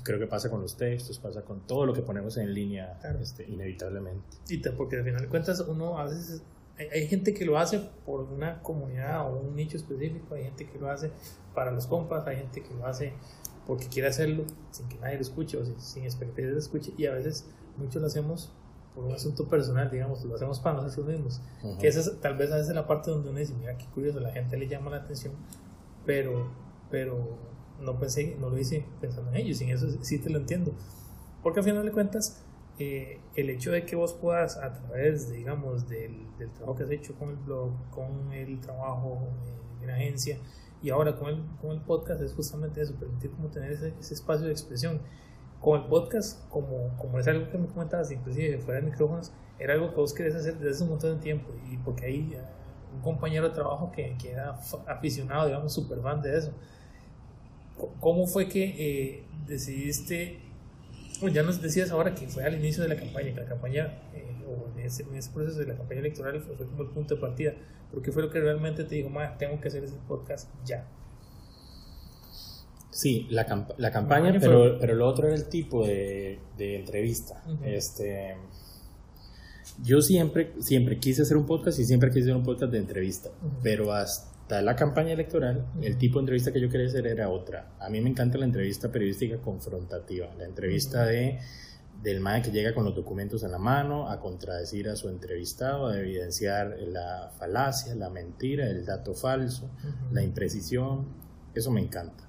[0.02, 3.48] Creo que pasa con los textos, pasa con todo lo que ponemos en línea, este,
[3.48, 4.36] inevitablemente.
[4.48, 6.42] Y porque al final de cuentas uno a veces
[6.76, 10.78] hay, gente que lo hace por una comunidad o un nicho específico, hay gente que
[10.78, 11.12] lo hace
[11.54, 13.12] para los compas, hay gente que lo hace
[13.66, 17.06] porque quiere hacerlo sin que nadie lo escuche o sin, sin expectativas de escuche y
[17.06, 17.46] a veces
[17.76, 18.52] muchos lo hacemos
[18.94, 21.40] por un asunto personal, digamos, lo hacemos para nosotros mismos.
[21.80, 24.20] Que esa es, tal vez a veces la parte donde uno dice, mira qué curioso,
[24.20, 25.34] la gente le llama la atención,
[26.06, 26.48] pero,
[26.90, 27.36] pero
[27.80, 30.72] no pensé, no lo hice pensando en ellos, sin eso sí te lo entiendo.
[31.42, 32.44] Porque al final de cuentas,
[32.78, 36.90] eh, el hecho de que vos puedas a través, digamos, del, del, trabajo que has
[36.90, 39.28] hecho con el blog, con el trabajo
[39.82, 40.38] en agencia
[40.82, 44.14] y ahora con el, con el podcast es justamente eso, permitir como tener ese, ese
[44.14, 45.00] espacio de expresión.
[45.64, 49.72] Con el podcast, como, como es algo que me comentabas, inclusive fuera de micrófonos, era
[49.72, 52.36] algo que vos querés hacer desde hace un montón de tiempo y porque hay
[52.94, 56.52] un compañero de trabajo que, que era aficionado, digamos, super fan de eso.
[57.98, 60.38] ¿Cómo fue que eh, decidiste
[61.32, 64.44] ya nos decías ahora que fue al inicio de la campaña, que la campaña, eh,
[64.46, 67.20] o en ese, en ese, proceso de la campaña electoral fue, como el punto de
[67.22, 67.54] partida,
[67.90, 70.86] pero ¿qué fue lo que realmente te dijo, más tengo que hacer ese podcast ya?
[72.94, 77.42] Sí, la, la campaña, pero, pero lo otro era el tipo de, de entrevista.
[77.64, 78.36] este,
[79.82, 83.30] yo siempre, siempre quise hacer un podcast y siempre quise hacer un podcast de entrevista,
[83.64, 87.74] pero hasta la campaña electoral, el tipo de entrevista que yo quería hacer era otra.
[87.80, 91.40] A mí me encanta la entrevista periodística confrontativa, la entrevista de
[92.00, 95.88] del MAE que llega con los documentos en la mano a contradecir a su entrevistado,
[95.88, 99.70] a evidenciar la falacia, la mentira, el dato falso,
[100.12, 101.06] la imprecisión,
[101.54, 102.23] eso me encanta.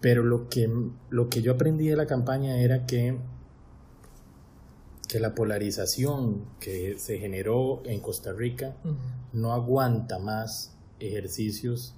[0.00, 0.70] Pero lo que,
[1.10, 3.18] lo que yo aprendí de la campaña era que
[5.08, 8.76] que la polarización que se generó en Costa Rica
[9.32, 11.94] no aguanta más ejercicios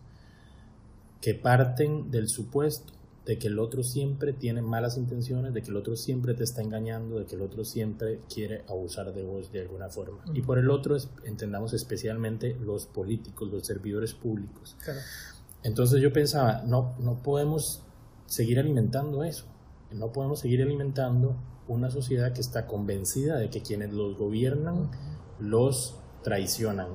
[1.21, 2.93] que parten del supuesto
[3.27, 6.63] de que el otro siempre tiene malas intenciones, de que el otro siempre te está
[6.63, 10.25] engañando, de que el otro siempre quiere abusar de vos de alguna forma.
[10.33, 14.77] Y por el otro entendamos especialmente los políticos, los servidores públicos.
[15.63, 17.83] Entonces yo pensaba, no, no podemos
[18.31, 19.45] seguir alimentando eso,
[19.91, 21.35] no podemos seguir alimentando
[21.67, 24.89] una sociedad que está convencida de que quienes los gobiernan
[25.41, 26.87] los traicionan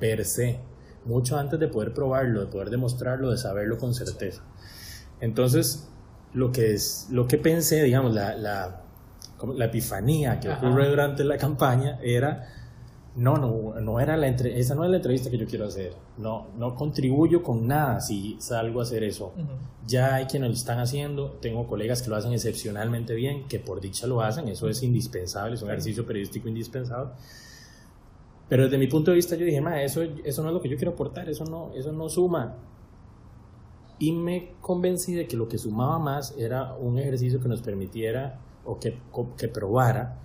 [0.00, 0.58] per se,
[1.04, 4.42] mucho antes de poder probarlo, de poder demostrarlo, de saberlo con certeza.
[5.20, 5.88] Entonces,
[6.32, 8.82] lo que, es, lo que pensé, digamos, la, la,
[9.54, 12.48] la epifanía que ocurre durante la campaña era
[13.16, 15.94] no, no, no era la entre, esa no es la entrevista que yo quiero hacer.
[16.18, 19.32] No, no contribuyo con nada si salgo a hacer eso.
[19.86, 23.80] Ya hay quienes lo están haciendo, tengo colegas que lo hacen excepcionalmente bien, que por
[23.80, 27.12] dicha lo hacen, eso es indispensable, es un ejercicio periodístico indispensable.
[28.48, 30.68] Pero desde mi punto de vista yo dije, ma, eso, eso no es lo que
[30.68, 32.56] yo quiero aportar, eso no, eso no suma.
[34.00, 38.40] Y me convencí de que lo que sumaba más era un ejercicio que nos permitiera
[38.64, 38.98] o que,
[39.38, 40.23] que probara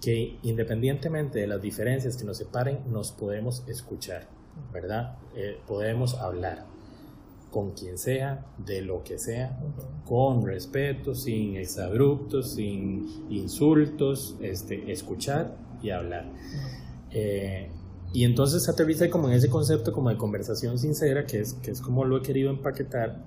[0.00, 4.28] que independientemente de las diferencias que nos separen, nos podemos escuchar,
[4.72, 5.16] ¿verdad?
[5.34, 6.64] Eh, podemos hablar
[7.50, 9.58] con quien sea, de lo que sea,
[10.04, 16.26] con respeto, sin exabruptos, sin insultos, este, escuchar y hablar.
[17.10, 17.70] Eh,
[18.12, 21.80] y entonces aterriza como en ese concepto como de conversación sincera, que es, que es
[21.80, 23.22] como lo he querido empaquetar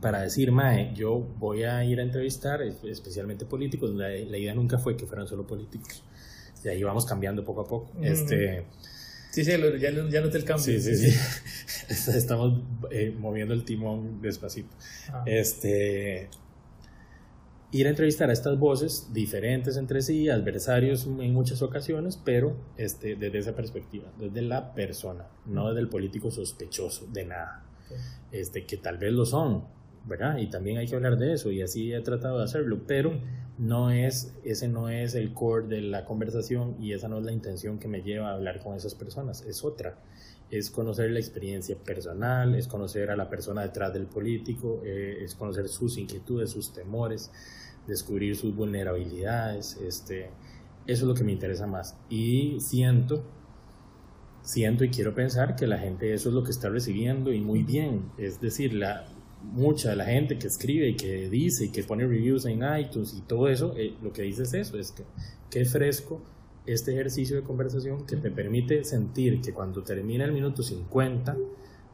[0.00, 4.78] para decir, Mae, yo voy a ir a entrevistar, especialmente políticos, la, la idea nunca
[4.78, 6.02] fue que fueran solo políticos.
[6.64, 7.90] Y ahí vamos cambiando poco a poco.
[8.02, 8.64] este,
[9.30, 10.64] sí, sí, ya, ya no te el cambio.
[10.64, 11.18] Sí, sí, sí.
[12.16, 12.60] Estamos
[12.90, 14.74] eh, moviendo el timón despacito.
[15.12, 15.22] Ah.
[15.26, 16.28] Este,
[17.70, 23.16] ir a entrevistar a estas voces diferentes entre sí, adversarios en muchas ocasiones, pero este,
[23.16, 27.64] desde esa perspectiva, desde la persona, no desde el político sospechoso de nada.
[28.32, 29.64] Este, que tal vez lo son,
[30.04, 30.38] ¿verdad?
[30.38, 33.18] Y también hay que hablar de eso y así he tratado de hacerlo, pero
[33.58, 37.32] no es, ese no es el core de la conversación y esa no es la
[37.32, 39.98] intención que me lleva a hablar con esas personas, es otra.
[40.50, 45.34] Es conocer la experiencia personal, es conocer a la persona detrás del político, eh, es
[45.34, 47.30] conocer sus inquietudes, sus temores,
[47.86, 50.30] descubrir sus vulnerabilidades, este,
[50.86, 51.96] eso es lo que me interesa más.
[52.08, 53.24] Y siento,
[54.42, 57.62] siento y quiero pensar que la gente eso es lo que está recibiendo y muy
[57.62, 58.10] bien.
[58.16, 59.06] Es decir, la,
[59.42, 63.14] mucha de la gente que escribe y que dice y que pone reviews en iTunes
[63.14, 65.04] y todo eso, eh, lo que dice es eso, es que
[65.50, 66.22] qué fresco
[66.72, 71.34] este ejercicio de conversación que te permite sentir que cuando termina el minuto 50,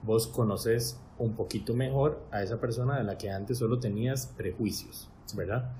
[0.03, 5.09] vos conoces un poquito mejor a esa persona de la que antes solo tenías prejuicios,
[5.35, 5.73] ¿verdad?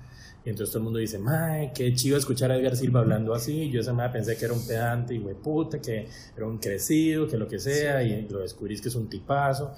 [0.45, 3.71] Y entonces todo el mundo dice, mae, qué chido escuchar a Edgar Silva hablando así.
[3.71, 7.35] Yo esa madre pensé que era un pedante y puta, que era un crecido, que
[7.35, 9.73] lo que sea, y lo descubrís que es un tipazo.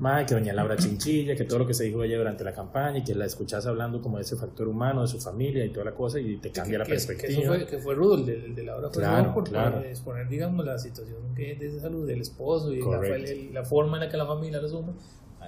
[0.00, 2.98] Uh que doña Laura Chinchilla, que todo lo que se dijo ella durante la campaña
[2.98, 5.86] y que la escuchás hablando como de ese factor humano, de su familia y toda
[5.86, 7.28] la cosa, y te cambia la perspectiva.
[7.28, 9.80] Que, eso fue, que fue rudo, el de, de Laura fue claro, por, claro.
[9.80, 13.00] exponer, digamos, la situación que de salud del esposo y la,
[13.52, 14.92] la, forma en la que la familia lo asume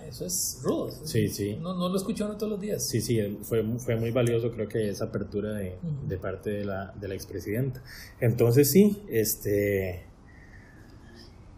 [0.09, 0.91] eso es rudo.
[1.05, 1.57] Sí, sí.
[1.61, 2.87] No, no lo escucho todos los días.
[2.87, 5.77] Sí, sí, fue, fue muy valioso creo que esa apertura de,
[6.07, 7.83] de parte de la, de la expresidenta.
[8.21, 10.07] Entonces sí, este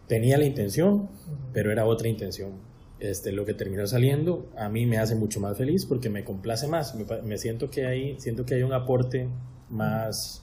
[0.06, 1.08] tenía la intención,
[1.52, 2.52] pero era otra intención.
[2.98, 6.66] este, lo que terminó saliendo a mí me hace mucho más feliz porque me complace
[6.66, 6.94] más.
[7.24, 9.28] Me, siento, que hay, siento que hay un aporte
[9.68, 10.42] más,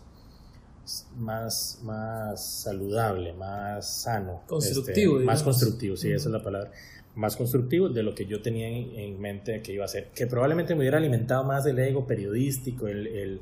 [1.17, 4.41] más, más saludable, más sano.
[4.41, 5.19] Este, constructivo.
[5.21, 6.71] más constructivo, sí, esa es la palabra.
[7.16, 10.09] Más constructivo de lo que yo tenía en, mente que iba a ser.
[10.16, 13.41] Que probablemente me hubiera alimentado más el ego periodístico, el, el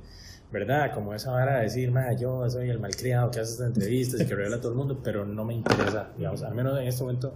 [0.51, 0.93] ¿verdad?
[0.93, 4.35] Como esa manera de decir, yo soy el malcriado que hace estas entrevistas y que
[4.35, 7.33] revela a todo el mundo, pero no me interesa, digamos, al menos en este momento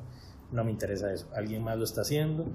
[0.51, 1.29] no me interesa eso.
[1.33, 2.45] Alguien más lo está haciendo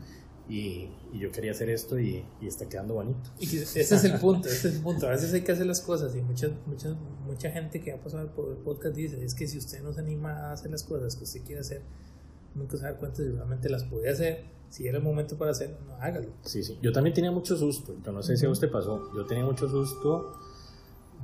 [0.49, 3.31] y, yo quería hacer esto y, está quedando bonito.
[3.39, 5.07] Y ese es el punto, ese es el punto.
[5.07, 6.91] A veces hay que hacer las cosas y mucha, mucha,
[7.27, 10.01] mucha gente que ha pasado por el podcast dice, es que si usted no se
[10.01, 11.83] anima a hacer las cosas que usted quiere hacer,
[12.55, 14.45] nunca se da cuenta si realmente las podía hacer.
[14.69, 16.29] Si era el momento para hacerlo, no hágalo.
[16.43, 16.79] Sí, sí.
[16.81, 17.97] Yo también tenía mucho susto.
[18.05, 19.11] Yo no sé si a usted pasó.
[19.17, 20.37] Yo tenía mucho susto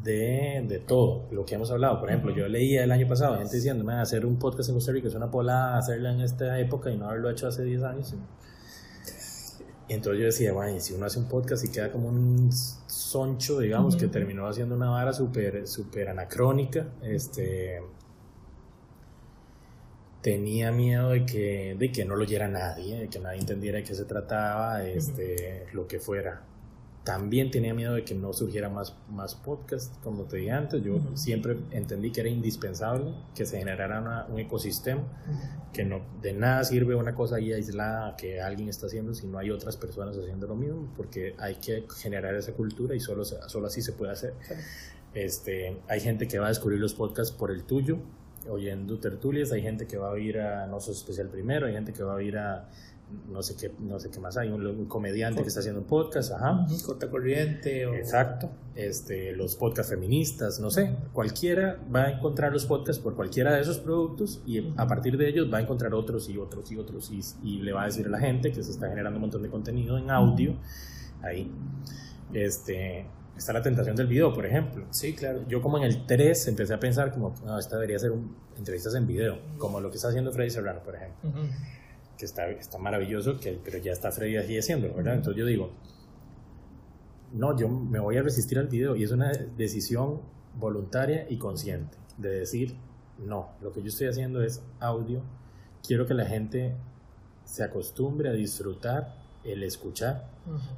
[0.03, 2.01] de, de, todo lo que hemos hablado.
[2.01, 5.09] Por ejemplo, yo leía el año pasado gente diciendo, hacer un podcast en Costa Rica
[5.09, 8.15] es una polada, hacerlo en esta época y no haberlo hecho hace 10 años.
[9.89, 13.61] Y entonces yo decía, bueno, si uno hace un podcast y queda como un soncho,
[13.61, 17.81] digamos, que terminó haciendo una vara súper super anacrónica, este
[20.27, 23.85] tenía miedo de que, de que no lo oyera nadie, de que nadie entendiera de
[23.85, 26.43] qué se trataba, este, lo que fuera.
[27.05, 30.83] También tenía miedo de que no surgiera más, más podcast, como te dije antes.
[30.83, 35.05] Yo siempre entendí que era indispensable que se generara un ecosistema,
[35.73, 39.39] que no de nada sirve una cosa ahí aislada que alguien está haciendo si no
[39.39, 43.69] hay otras personas haciendo lo mismo, porque hay que generar esa cultura y solo, solo
[43.69, 44.35] así se puede hacer.
[45.15, 48.01] Este, hay gente que va a descubrir los podcasts por el tuyo,
[48.51, 51.93] oyendo tertulias, hay gente que va a ir a No Sos Especial primero, hay gente
[51.93, 52.69] que va a ir a
[53.29, 56.33] no sé qué, no sé qué más hay, un, comediante que está haciendo un podcast,
[56.33, 56.67] ajá.
[56.85, 57.85] Corta corriente.
[57.85, 63.55] Exacto, este, los podcasts feministas, no sé, cualquiera va a encontrar los podcasts por cualquiera
[63.55, 66.77] de esos productos y a partir de ellos va a encontrar otros y otros y
[66.77, 69.23] otros y, y le va a decir a la gente que se está generando un
[69.23, 70.57] montón de contenido en audio
[71.23, 71.51] ahí.
[72.33, 73.07] Este,
[73.37, 74.87] está la tentación del video, por ejemplo.
[74.91, 75.45] Sí, claro.
[75.49, 78.95] Yo como en el 3 empecé a pensar como, no, esta debería ser un, entrevistas
[78.95, 81.31] en video, como lo que está haciendo Freddy Serrano, por ejemplo
[82.17, 85.15] que está, está maravilloso, que, pero ya está Freddy así haciendo, ¿verdad?
[85.15, 85.73] Entonces yo digo,
[87.33, 90.23] no, yo me voy a resistir al video y es una decisión
[90.55, 92.77] voluntaria y consciente de decir,
[93.19, 95.23] no, lo que yo estoy haciendo es audio,
[95.87, 96.75] quiero que la gente
[97.45, 99.16] se acostumbre a disfrutar
[99.47, 100.29] el escuchar.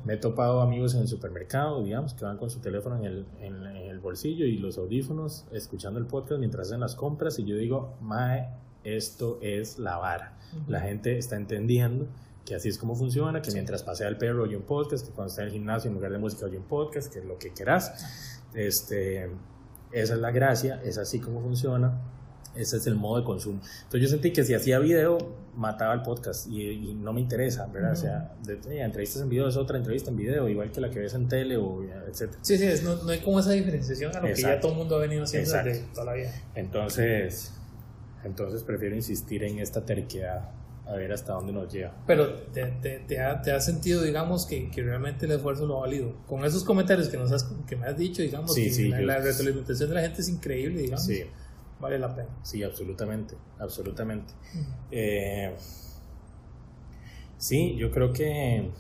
[0.05, 3.27] Me he topado amigos en el supermercado, digamos, que van con su teléfono en el,
[3.41, 7.57] en, el bolsillo y los audífonos escuchando el podcast mientras hacen las compras y yo
[7.57, 8.49] digo, mae,
[8.85, 10.39] esto es la vara.
[10.67, 12.07] La gente está entendiendo
[12.47, 15.29] que así es como funciona, que mientras pasea el perro oye un podcast, que cuando
[15.29, 17.53] está en el gimnasio en lugar de música oye un podcast, que es lo que
[17.53, 18.41] quieras.
[18.55, 19.31] Este,
[19.93, 22.01] esa es la gracia, es así como funciona,
[22.59, 23.61] ese es el modo de consumo.
[23.85, 25.19] Entonces yo sentí que si hacía video,
[25.55, 27.93] mataba el podcast y, no me interesa, ¿verdad?
[27.93, 30.99] O sea, de, entrevistas en video es otra entrevista en video, igual que la que
[31.01, 32.33] ves en tele o etc.
[32.43, 35.01] Sí, sí, no, hay como esa diferenciación a lo que ya todo el mundo ha
[35.01, 36.33] venido haciendo desde toda la vida.
[36.55, 37.53] Entonces,
[38.25, 40.51] entonces prefiero insistir en esta terquedad
[40.87, 41.95] a ver hasta dónde nos lleva.
[42.07, 46.15] Pero te, te, te, ha, sentido, digamos, que, que, realmente el esfuerzo lo ha valido.
[46.27, 49.91] Con esos comentarios que, nos has, que me has dicho, digamos, que la, la, retroalimentación
[49.91, 51.05] de la gente es increíble, digamos.
[51.05, 51.25] Sí.
[51.81, 52.29] Vale la pena.
[52.43, 54.35] Sí, absolutamente, absolutamente.
[54.91, 55.55] Eh,
[57.37, 58.71] sí, yo creo que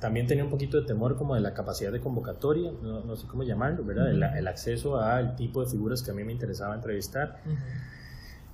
[0.00, 3.26] también tenía un poquito de temor como de la capacidad de convocatoria, no, no sé
[3.26, 4.10] cómo llamarlo, ¿verdad?
[4.10, 7.40] el, el, acceso al tipo de figuras que a mí me interesaba entrevistar.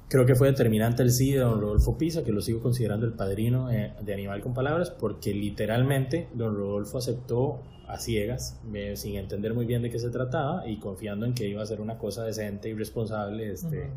[0.09, 3.14] Creo que fue determinante el sí de don Rodolfo Pisa, que lo sigo considerando el
[3.14, 7.62] padrino eh, de Animal con Palabras, porque literalmente don Rodolfo aceptó
[7.93, 8.59] a ciegas,
[8.95, 11.80] sin entender muy bien de qué se trataba y confiando en que iba a ser
[11.80, 13.53] una cosa decente y responsable.
[13.53, 13.90] Este,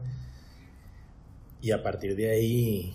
[1.61, 2.93] Y a partir de ahí,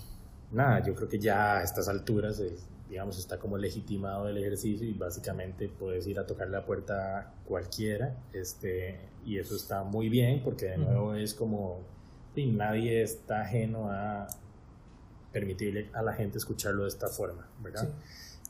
[0.53, 2.55] nada, yo creo que ya a estas alturas, eh,
[2.89, 8.15] digamos, está como legitimado el ejercicio y básicamente puedes ir a tocar la puerta cualquiera,
[8.33, 11.81] este, y eso está muy bien porque de nuevo es como
[12.37, 14.27] y nadie está ajeno a
[15.33, 17.89] permitirle a la gente escucharlo de esta forma, ¿verdad?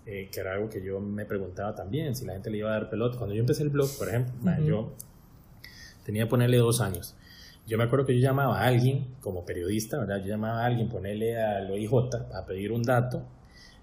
[0.06, 2.72] Eh, que era algo que yo me preguntaba también, si la gente le iba a
[2.72, 3.18] dar pelota.
[3.18, 4.32] Cuando yo empecé el blog, por ejemplo,
[4.64, 4.92] yo
[6.04, 7.14] tenía que ponerle dos años.
[7.66, 10.18] Yo me acuerdo que yo llamaba a alguien, como periodista, ¿verdad?
[10.18, 11.92] Yo llamaba a alguien, ponerle al OIJ
[12.34, 13.22] a pedir un dato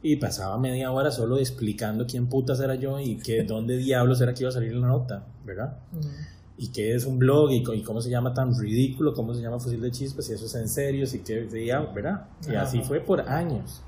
[0.02, 4.34] y pasaba media hora solo explicando quién putas era yo y que dónde diablos era
[4.34, 5.78] que iba a salir la nota, ¿verdad?
[6.58, 9.80] y qué es un blog y, cómo se llama tan ridículo, cómo se llama Fusil
[9.80, 11.42] de Chispas, y eso es en serio, y que,
[11.94, 12.26] ¿verdad?
[12.50, 13.84] Y así fue por años,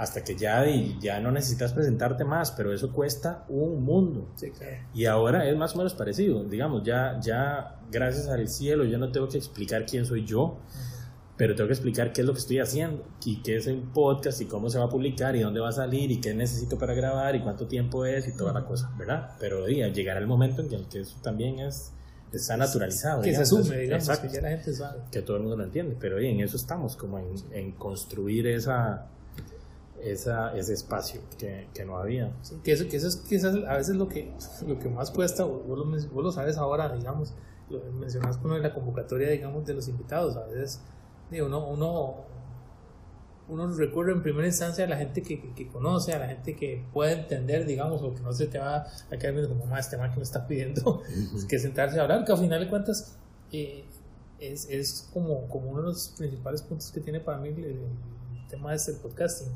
[0.00, 0.64] hasta que ya,
[0.98, 4.30] ya no necesitas presentarte más, pero eso cuesta un mundo.
[4.94, 9.12] Y ahora es más o menos parecido, digamos, ya, ya gracias al cielo yo no
[9.12, 10.56] tengo que explicar quién soy yo,
[11.36, 14.40] pero tengo que explicar qué es lo que estoy haciendo y qué es el podcast
[14.40, 16.94] y cómo se va a publicar y dónde va a salir y qué necesito para
[16.94, 19.32] grabar y cuánto tiempo es y toda la cosa, ¿verdad?
[19.38, 21.92] Pero día llegará el momento en que eso también es
[22.32, 23.20] está naturalizado.
[23.20, 25.00] Que se asume, digamos, que ya la gente sabe.
[25.12, 29.10] Que todo el mundo lo entiende, pero en eso estamos, como en, en construir esa,
[30.02, 32.32] esa, ese espacio que, que no había.
[32.62, 34.32] que eso, que eso es quizás a veces lo que,
[34.66, 37.34] lo que más cuesta, vos lo, vos lo sabes ahora, digamos,
[37.68, 40.80] lo mencionas con la convocatoria, digamos, de los invitados, a veces
[41.38, 42.24] uno, uno,
[43.48, 46.84] uno recurre en primera instancia a la gente que, que, conoce, a la gente que
[46.92, 49.96] puede entender, digamos, o que no se te va a quedar viendo como más este
[49.96, 51.02] tema que me está pidiendo,
[51.48, 53.16] que sentarse a hablar, que al final de cuentas
[53.52, 53.84] eh,
[54.40, 57.80] es, es como, como uno de los principales puntos que tiene para mí el,
[58.48, 59.46] tema de este podcasting,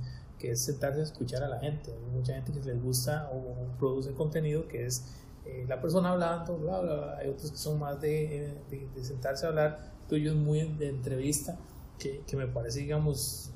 [0.44, 1.90] que es sentarse a escuchar a la gente.
[1.90, 5.06] Hay mucha gente que les gusta o, produce contenido que es
[5.46, 9.46] eh, la persona hablando, bla, bla, Hay otros que son más de, de, de sentarse
[9.46, 11.56] a hablar tuyo es muy de entrevista,
[11.98, 13.50] que, que, me parece, digamos,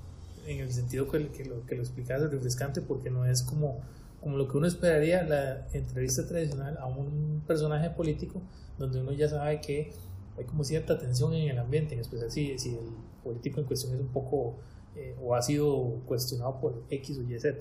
[0.46, 3.80] en el sentido que, que lo, que lo explicas, refrescante, porque no es como,
[4.22, 8.40] como lo que uno esperaría la entrevista tradicional a un personaje político,
[8.78, 9.92] donde uno ya sabe que
[10.38, 13.92] hay como cierta tensión en el ambiente, en especial si, si el político en cuestión
[13.94, 14.56] es un poco
[14.98, 17.58] eh, o ha sido cuestionado por X o Y, Z.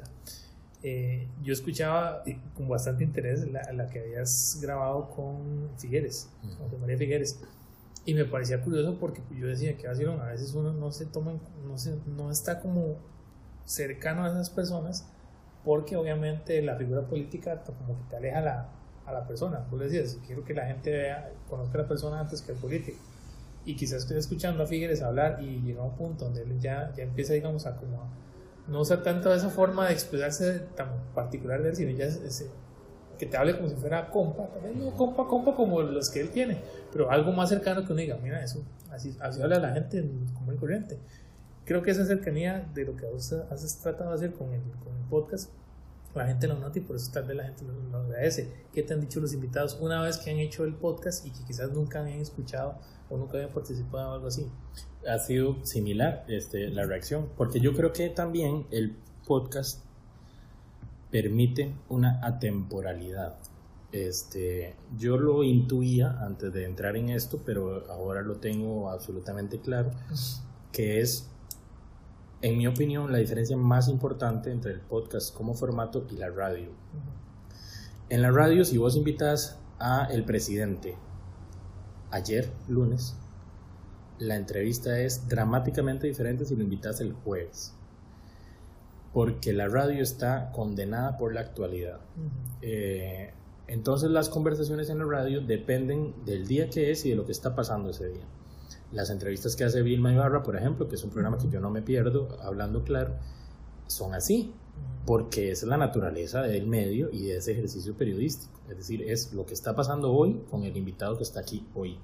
[0.82, 2.24] Eh, yo escuchaba
[2.56, 6.30] con bastante interés la, la, que habías grabado con Figueres,
[6.72, 7.40] con María Figueres.
[8.06, 11.34] Y me parecía curioso porque yo decía que a veces uno no se toma,
[11.68, 12.96] no, se, no está como
[13.66, 15.06] cercano a esas personas
[15.64, 18.70] porque obviamente la figura política como que te aleja a la,
[19.06, 19.68] a la persona.
[19.70, 22.58] Tú le decías, quiero que la gente vea, conozca a la persona antes que al
[22.58, 22.98] político.
[23.68, 27.04] Y quizás estoy escuchando a Figueres hablar y llega un punto donde él ya, ya
[27.04, 28.10] empieza, digamos, a como
[28.66, 32.50] no usar tanto esa forma de expresarse tan particular de él, sino ya ese,
[33.20, 36.62] que te hable como si fuera compa, no compa, compa como los que él tiene,
[36.94, 40.02] pero algo más cercano que uno diga, mira, eso, así, así habla la gente
[40.34, 40.98] como el corriente.
[41.66, 44.96] Creo que esa cercanía de lo que vos has tratado de hacer con el, con
[44.96, 45.52] el podcast,
[46.18, 48.66] la gente lo nota y por eso tal vez la gente lo, agradece.
[48.74, 51.44] ¿Qué te han dicho los invitados una vez que han hecho el podcast y que
[51.46, 54.48] quizás nunca han escuchado o nunca habían participado en algo así?
[55.08, 58.96] Ha sido similar este, la reacción, porque yo creo que también el
[59.26, 59.84] podcast
[61.12, 63.38] permite una atemporalidad.
[63.92, 69.92] Este, yo lo intuía antes de entrar en esto, pero ahora lo tengo absolutamente claro,
[70.72, 71.30] que es,
[72.42, 76.70] en mi opinión, la diferencia más importante entre el podcast como formato y la radio.
[78.10, 80.96] En la radio, si vos invitas a el presidente
[82.12, 83.16] ayer, lunes,
[84.20, 87.78] la entrevista es dramáticamente diferente si lo invitas el jueves
[89.18, 92.00] porque la radio está condenada por la actualidad.
[92.62, 93.34] Eh,
[93.66, 97.32] entonces las conversaciones en la radio dependen del día que es y de lo que
[97.32, 98.26] está pasando ese día.
[98.92, 101.70] Las entrevistas que hace Vilma Ibarra, por ejemplo, que es un programa que yo no
[101.70, 103.16] me pierdo, hablando claro,
[103.88, 104.54] son así,
[105.06, 108.60] porque es la naturaleza del medio y de ese ejercicio periodístico.
[108.70, 111.98] Es decir, es lo que está pasando hoy con el invitado que está aquí hoy.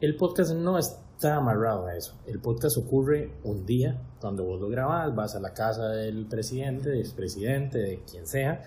[0.00, 2.14] El podcast no es está amarrado a eso.
[2.26, 6.90] El podcast ocurre un día, cuando vos lo grabás, vas a la casa del presidente,
[6.90, 8.62] del expresidente, de quien sea,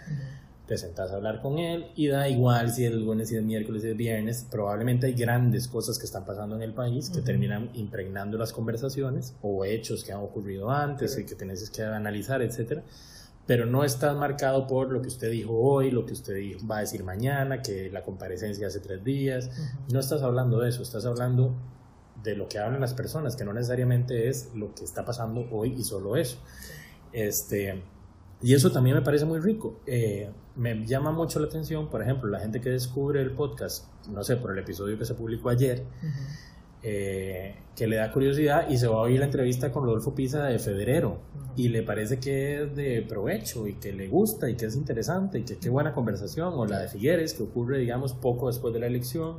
[0.70, 3.42] te sentás a hablar con él y da igual si es el lunes, si es
[3.42, 7.22] miércoles, si es viernes, probablemente hay grandes cosas que están pasando en el país que
[7.22, 12.44] terminan impregnando las conversaciones o hechos que han ocurrido antes y que tenés que analizar,
[12.44, 12.84] etcétera
[13.48, 16.36] pero no está marcado por lo que usted dijo hoy, lo que usted
[16.70, 19.50] va a decir mañana, que la comparecencia hace tres días.
[19.92, 21.56] No estás hablando de eso, estás hablando
[22.22, 25.74] de lo que hablan las personas, que no necesariamente es lo que está pasando hoy
[25.76, 26.38] y solo eso.
[27.12, 27.82] Este,
[28.42, 29.82] y eso también me parece muy rico.
[29.86, 34.24] Eh, me llama mucho la atención, por ejemplo, la gente que descubre el podcast, no
[34.24, 35.84] sé, por el episodio que se publicó ayer,
[36.82, 40.46] eh, que le da curiosidad y se va a oír la entrevista con Rodolfo Pisa
[40.46, 41.20] de febrero.
[41.58, 45.40] Y le parece que es de provecho y que le gusta y que es interesante
[45.40, 48.80] y que qué buena conversación, o la de Figueres, que ocurre, digamos, poco después de
[48.80, 49.38] la elección.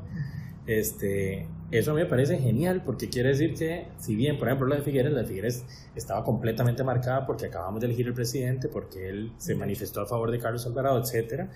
[0.66, 4.66] Este, eso a mí me parece genial porque quiere decir que, si bien, por ejemplo,
[4.66, 5.64] la de Figueres, la de Figueres
[5.94, 10.32] estaba completamente marcada porque acabamos de elegir el presidente, porque él se manifestó a favor
[10.32, 11.48] de Carlos Alvarado, etcétera.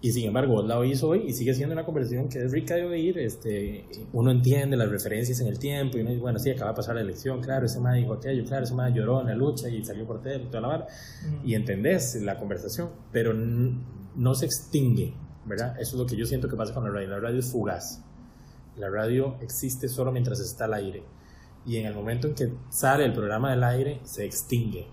[0.00, 2.74] Y sin embargo, vos la oís hoy y sigue siendo una conversación que es rica
[2.74, 3.18] de oír.
[3.18, 6.76] Este, uno entiende las referencias en el tiempo y uno dice, bueno, sí, acaba de
[6.76, 9.68] pasar la elección, claro, ese más dijo aquello, claro, ese más lloró en la lucha
[9.68, 10.86] y salió por tele toda la barra.
[11.44, 15.80] Y entendés la conversación, pero no se extingue, ¿verdad?
[15.80, 17.08] Eso es lo que yo siento que pasa con la radio.
[17.08, 18.02] La radio es fugaz
[18.76, 21.02] la radio existe solo mientras está al aire.
[21.64, 24.86] Y en el momento en que sale el programa del aire, se extingue.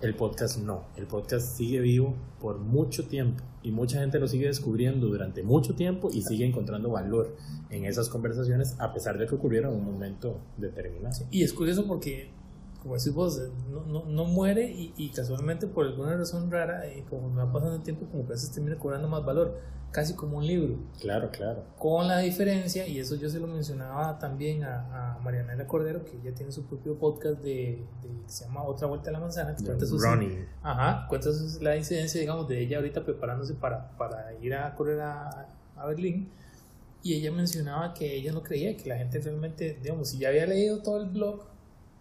[0.00, 4.46] El podcast no, el podcast sigue vivo por mucho tiempo y mucha gente lo sigue
[4.46, 7.36] descubriendo durante mucho tiempo y sigue encontrando valor
[7.70, 11.26] en esas conversaciones a pesar de que ocurrieron en un momento determinado.
[11.30, 12.30] Y es curioso porque,
[12.82, 17.02] como decís vos, no, no, no muere y, y, casualmente por alguna razón rara, y
[17.02, 19.58] como va pasando el tiempo, como que a veces termina cobrando más valor
[19.90, 20.76] casi como un libro.
[21.00, 21.64] Claro, claro.
[21.78, 26.16] Con la diferencia, y eso yo se lo mencionaba también a, a Marianela Cordero, que
[26.18, 29.64] ella tiene su propio podcast de, que se llama Otra Vuelta a la Manzana, que
[29.64, 30.04] cuenta, sus,
[30.62, 35.48] ajá, cuenta la incidencia, digamos, de ella ahorita preparándose para, para ir a correr a,
[35.76, 36.30] a Berlín.
[37.02, 40.46] Y ella mencionaba que ella no creía que la gente realmente, digamos, si ya había
[40.46, 41.47] leído todo el blog,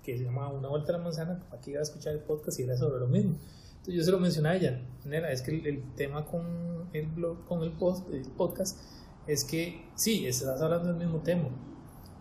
[0.08, 2.58] que se llama Una Vuelta a la Manzana, ¿para qué iba a escuchar el podcast
[2.62, 3.38] y era sobre lo mismo?
[3.86, 7.62] yo se lo mencioné a ella, Nera, es que el, tema con el blog, con
[7.64, 8.80] el, post, el podcast,
[9.28, 11.50] es que sí, estás hablando del mismo tema,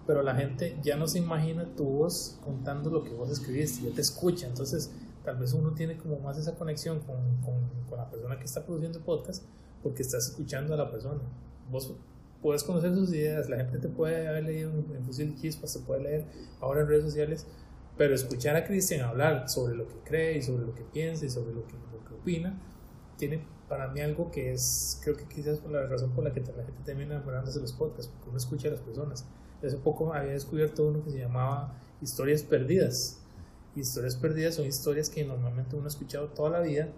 [0.04, 3.94] pero la gente ya no se imagina tu voz contando lo que vos escribiste, ya
[3.94, 4.90] te escucha, entonces
[5.24, 8.64] tal vez uno tiene como más esa conexión con, con, con la persona que está
[8.64, 9.44] produciendo el podcast
[9.82, 11.20] porque estás escuchando a la persona.
[11.70, 11.94] Vos
[12.42, 16.02] puedes conocer sus ideas, la gente te puede haber leído en Fusil Chispas, se puede
[16.02, 16.24] leer
[16.60, 17.46] ahora en redes sociales,
[17.96, 21.30] pero escuchar a Cristian hablar sobre lo que cree y sobre lo que piensa y
[21.30, 22.58] sobre lo que, lo que opina,
[23.16, 26.40] tiene para mí algo que es, creo que quizás por la razón por la que
[26.40, 29.26] la gente termina enamorándose de los podcasts, porque uno escucha a las personas.
[29.64, 33.20] Hace poco había descubierto uno que se llamaba Historias Perdidas.
[33.74, 36.88] Historias Perdidas son historias que normalmente uno ha escuchado toda la vida,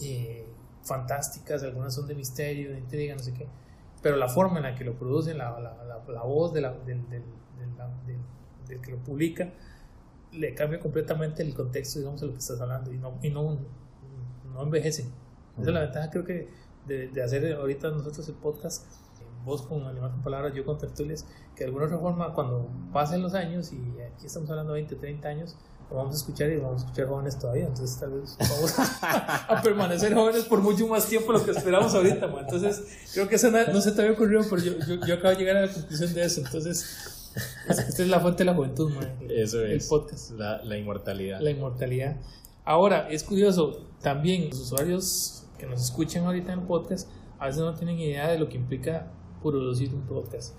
[0.00, 0.44] eh,
[0.82, 3.46] fantásticas, algunas son de misterio, de intriga, no sé qué,
[4.02, 7.22] pero la forma en la que lo producen, la, la, la, voz de del, del,
[8.68, 9.52] del que lo publica,
[10.32, 13.58] le cambia completamente el contexto, digamos, a lo que estás hablando y no, y no,
[14.52, 15.06] no envejecen.
[15.58, 16.48] Esa es la ventaja, creo que,
[16.86, 18.84] de, de, hacer ahorita nosotros el podcast,
[19.44, 23.22] vos con Animal con Palabras, yo con Tertulias, que de alguna otra forma, cuando pasen
[23.22, 25.56] los años, y aquí estamos hablando de 20, 30 años,
[25.88, 29.60] lo vamos a escuchar y vamos a escuchar jóvenes todavía, entonces tal vez vamos a,
[29.62, 32.82] permanecer jóvenes por mucho más tiempo de lo que esperamos ahorita, entonces
[33.14, 35.36] creo que eso no, no, se te había ocurrido, pero yo, yo, yo acabo de
[35.36, 37.15] llegar a la conclusión de eso, entonces
[37.68, 38.92] esta es la fuente de la juventud,
[39.28, 39.82] Eso es.
[39.84, 40.30] El podcast.
[40.32, 41.40] La, la, inmortalidad.
[41.40, 42.16] La inmortalidad.
[42.64, 47.08] Ahora, es curioso, también los usuarios que nos escuchan ahorita en el podcast
[47.38, 49.10] a veces no tienen idea de lo que implica
[49.42, 50.54] producir un podcast.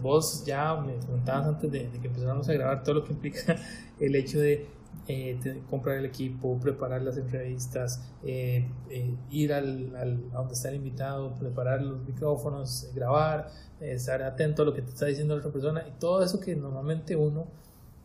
[0.00, 3.56] Vos ya me comentabas antes de, de que empezáramos a grabar todo lo que implica
[4.00, 4.66] el hecho de
[5.10, 10.68] eh, comprar el equipo, preparar las entrevistas, eh, eh, ir al, al, a donde está
[10.68, 15.38] el invitado, preparar los micrófonos, grabar, estar atento a lo que te está diciendo la
[15.38, 17.46] otra persona y todo eso que normalmente uno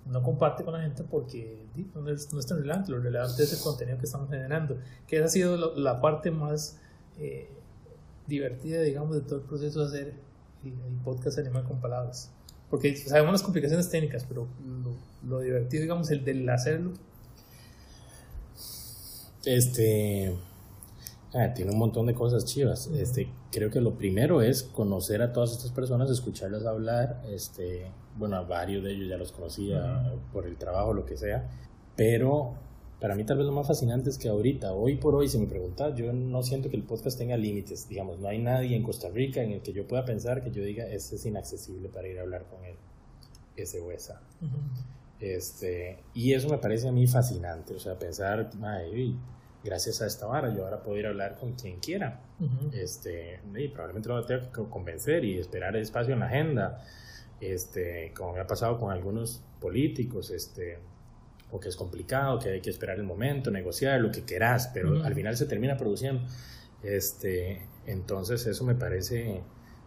[0.05, 3.51] no comparte con la gente porque no es, no es tan relevante, lo relevante es
[3.51, 6.79] el contenido que estamos generando, que esa ha sido la parte más
[8.27, 10.13] divertida, digamos, de todo el proceso de hacer
[10.63, 12.32] el, el podcast Animal con Palabras.
[12.73, 14.47] Porque sabemos las complicaciones técnicas, pero
[15.27, 16.93] lo, divertido, digamos, el del hacerlo.
[19.45, 20.35] Este.
[21.35, 22.87] Ah, tiene un montón de cosas chivas.
[22.87, 27.21] Este, creo que lo primero es conocer a todas estas personas, escucharlas hablar.
[27.29, 31.47] Este, bueno, a varios de ellos ya los conocía por el trabajo, lo que sea.
[31.95, 32.55] Pero
[33.03, 35.45] para mí tal vez lo más fascinante es que ahorita, hoy por hoy, si me
[35.45, 39.09] preguntas, yo no siento que el podcast tenga límites, digamos, no hay nadie en Costa
[39.09, 42.17] Rica en el que yo pueda pensar que yo diga, este es inaccesible para ir
[42.17, 42.77] a hablar con él,
[43.57, 44.21] ese o esa.
[45.19, 49.17] este, y eso me parece a mí fascinante, o sea, pensar, ay,
[49.65, 52.21] gracias a esta vara yo ahora puedo ir a hablar con quien quiera,
[52.71, 56.81] este, y probablemente lo tengo que convencer y esperar espacio en la agenda,
[57.41, 60.79] este, como me ha pasado con algunos políticos, este,
[61.53, 65.03] o que es complicado, que hay que esperar el momento, negociar, lo que querás, pero
[65.03, 66.23] al final se termina produciendo.
[66.81, 69.43] Este, entonces eso me parece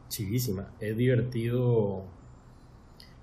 [0.08, 0.72] chivísima.
[0.78, 2.04] Es divertido.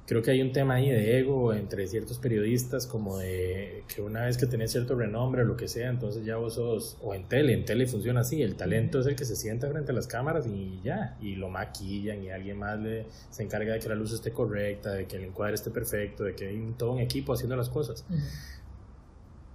[0.05, 4.25] Creo que hay un tema ahí de ego entre ciertos periodistas, como de que una
[4.25, 7.29] vez que tenés cierto renombre o lo que sea, entonces ya vos sos, o en
[7.29, 10.07] tele, en tele funciona así, el talento es el que se sienta frente a las
[10.07, 13.95] cámaras y ya, y lo maquillan y alguien más le, se encarga de que la
[13.95, 17.31] luz esté correcta, de que el encuadre esté perfecto, de que hay todo un equipo
[17.31, 18.05] haciendo las cosas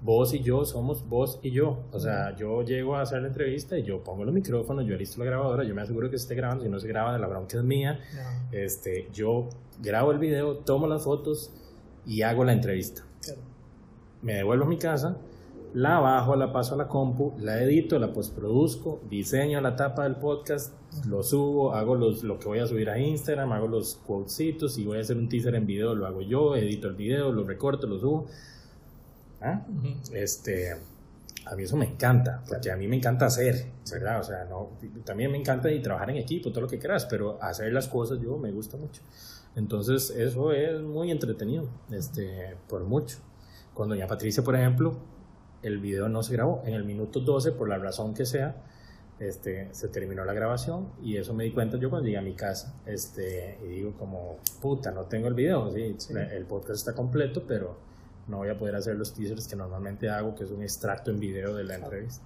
[0.01, 1.85] vos y yo somos vos y yo.
[1.93, 5.19] O sea, yo llego a hacer la entrevista y yo pongo los micrófonos, yo listo
[5.19, 7.27] la grabadora, yo me aseguro que se esté grabando, si no se graba de la
[7.27, 8.01] bronca es mía.
[8.53, 9.49] Este, yo
[9.81, 11.53] grabo el video, tomo las fotos
[12.07, 13.03] y hago la entrevista.
[14.23, 15.17] Me devuelvo a mi casa,
[15.75, 20.17] la bajo, la paso a la compu, la edito, la postproduzco, diseño la tapa del
[20.17, 20.75] podcast,
[21.07, 24.87] lo subo, hago los, lo que voy a subir a Instagram, hago los quotesitos y
[24.87, 27.87] voy a hacer un teaser en video, lo hago yo, edito el video, lo recorto,
[27.87, 28.27] lo subo
[29.41, 29.65] ¿Ah?
[30.13, 30.77] Este,
[31.47, 34.21] a mí eso me encanta, porque a mí me encanta hacer, ¿verdad?
[34.21, 34.71] O sea, no,
[35.05, 38.21] también me encanta y trabajar en equipo, todo lo que quieras, pero hacer las cosas
[38.21, 39.01] yo me gusta mucho.
[39.57, 43.19] Entonces, eso es muy entretenido, este, por mucho.
[43.75, 44.99] Con doña Patricia, por ejemplo,
[45.63, 46.63] el video no se grabó.
[46.67, 48.57] En el minuto 12, por la razón que sea,
[49.19, 52.35] este, se terminó la grabación y eso me di cuenta yo cuando llegué a mi
[52.35, 57.45] casa este, y digo como, puta, no tengo el video, sí, el podcast está completo,
[57.49, 57.88] pero
[58.29, 61.19] no voy a poder hacer los teasers que normalmente hago, que es un extracto en
[61.19, 62.25] video de la entrevista.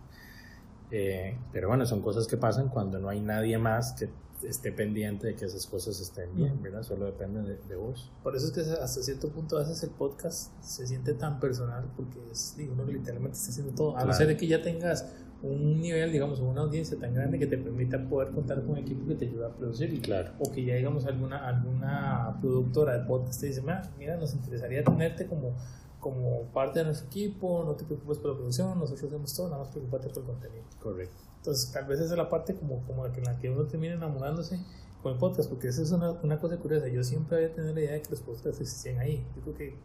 [0.90, 4.10] Eh, pero bueno, son cosas que pasan cuando no hay nadie más que
[4.46, 6.82] esté pendiente de que esas cosas estén bien, ¿verdad?
[6.82, 8.10] Solo depende de, vos.
[8.22, 11.90] Por eso es que hasta cierto punto a veces el podcast se siente tan personal
[11.96, 13.96] porque es, digo, uno literalmente está haciendo todo.
[13.96, 15.06] A no ser de que ya tengas
[15.42, 19.06] un nivel, digamos, una audiencia tan grande que te permita poder contar con un equipo
[19.06, 20.00] que te ayude a producir.
[20.00, 20.32] Claro.
[20.38, 23.62] O que ya, digamos, alguna, alguna productora de podcast te dice,
[23.98, 25.56] mira, nos interesaría tenerte como,
[26.02, 29.62] como parte de nuestro equipo, no te preocupes por la producción, nosotros hacemos todo, nada
[29.62, 30.64] más preocupate por el contenido.
[30.82, 31.16] Correcto.
[31.36, 33.66] Entonces, tal vez esa es la parte como, como la que, en la que uno
[33.66, 34.58] termina enamorándose
[35.00, 36.88] con el podcast, porque esa es una, una cosa curiosa.
[36.88, 39.24] Yo siempre había tenido la idea de que los podcasts existían ahí.
[39.36, 39.78] Yo creo que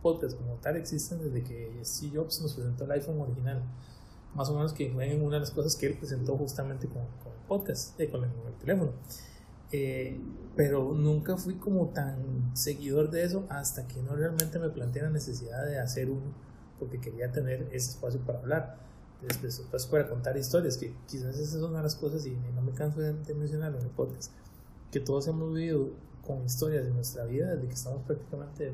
[0.00, 3.62] podcasts como tal existen desde que Steve Jobs nos presentó el iPhone original
[4.34, 7.32] más o menos que fue una de las cosas que él presentó justamente con, con
[7.32, 8.30] el podcast, eh, con, el,
[8.60, 8.92] teléfono.
[9.72, 10.20] Eh,
[10.56, 15.10] pero nunca fui como tan seguidor de eso hasta que no realmente me planteé la
[15.10, 16.34] necesidad de hacer uno,
[16.78, 18.78] porque quería tener ese espacio para hablar,
[19.22, 22.72] después para contar historias, que quizás esa es una de las cosas, y no me
[22.72, 23.92] canso de, mencionarlo en el
[24.90, 25.90] que todos hemos vivido
[26.26, 28.72] con historias de nuestra vida desde que estamos prácticamente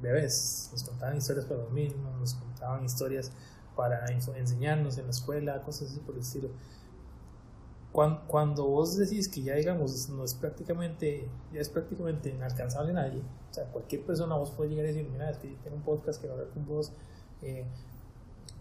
[0.00, 0.68] bebés.
[0.72, 3.32] Nos contaban historias para dormir, nos contaban historias
[3.74, 6.50] para enseñarnos en la escuela, cosas así por el estilo.
[7.94, 12.94] Cuando, cuando vos decís que ya digamos no es prácticamente ya es prácticamente inalcanzable a
[12.94, 15.76] nadie o sea cualquier persona vos puede llegar y decir mira es que yo tengo
[15.76, 16.90] un podcast que hablar con vos
[17.42, 17.64] eh,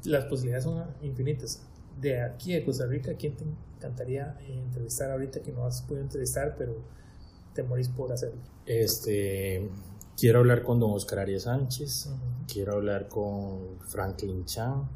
[0.04, 1.64] las posibilidades son infinitas
[2.00, 6.56] de aquí de Costa Rica ¿quién te encantaría entrevistar ahorita que no has podido entrevistar
[6.56, 6.76] pero
[7.56, 9.68] te morís por hacerlo este
[10.16, 12.08] quiero hablar con don Oscar Arias Sánchez
[12.48, 14.88] quiero hablar con Franklin Chan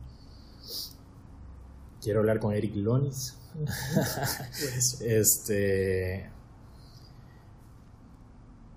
[2.08, 3.38] quiero hablar con Eric Lonis.
[5.02, 6.30] este.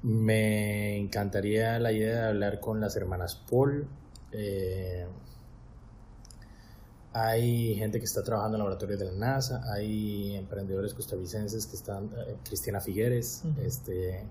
[0.03, 3.87] Me encantaría la idea de hablar con las hermanas Paul.
[4.33, 5.07] Eh,
[7.13, 12.05] hay gente que está trabajando en laboratorios de la NASA, hay emprendedores costarricenses que están,
[12.05, 14.25] eh, Cristiana Figueres, este,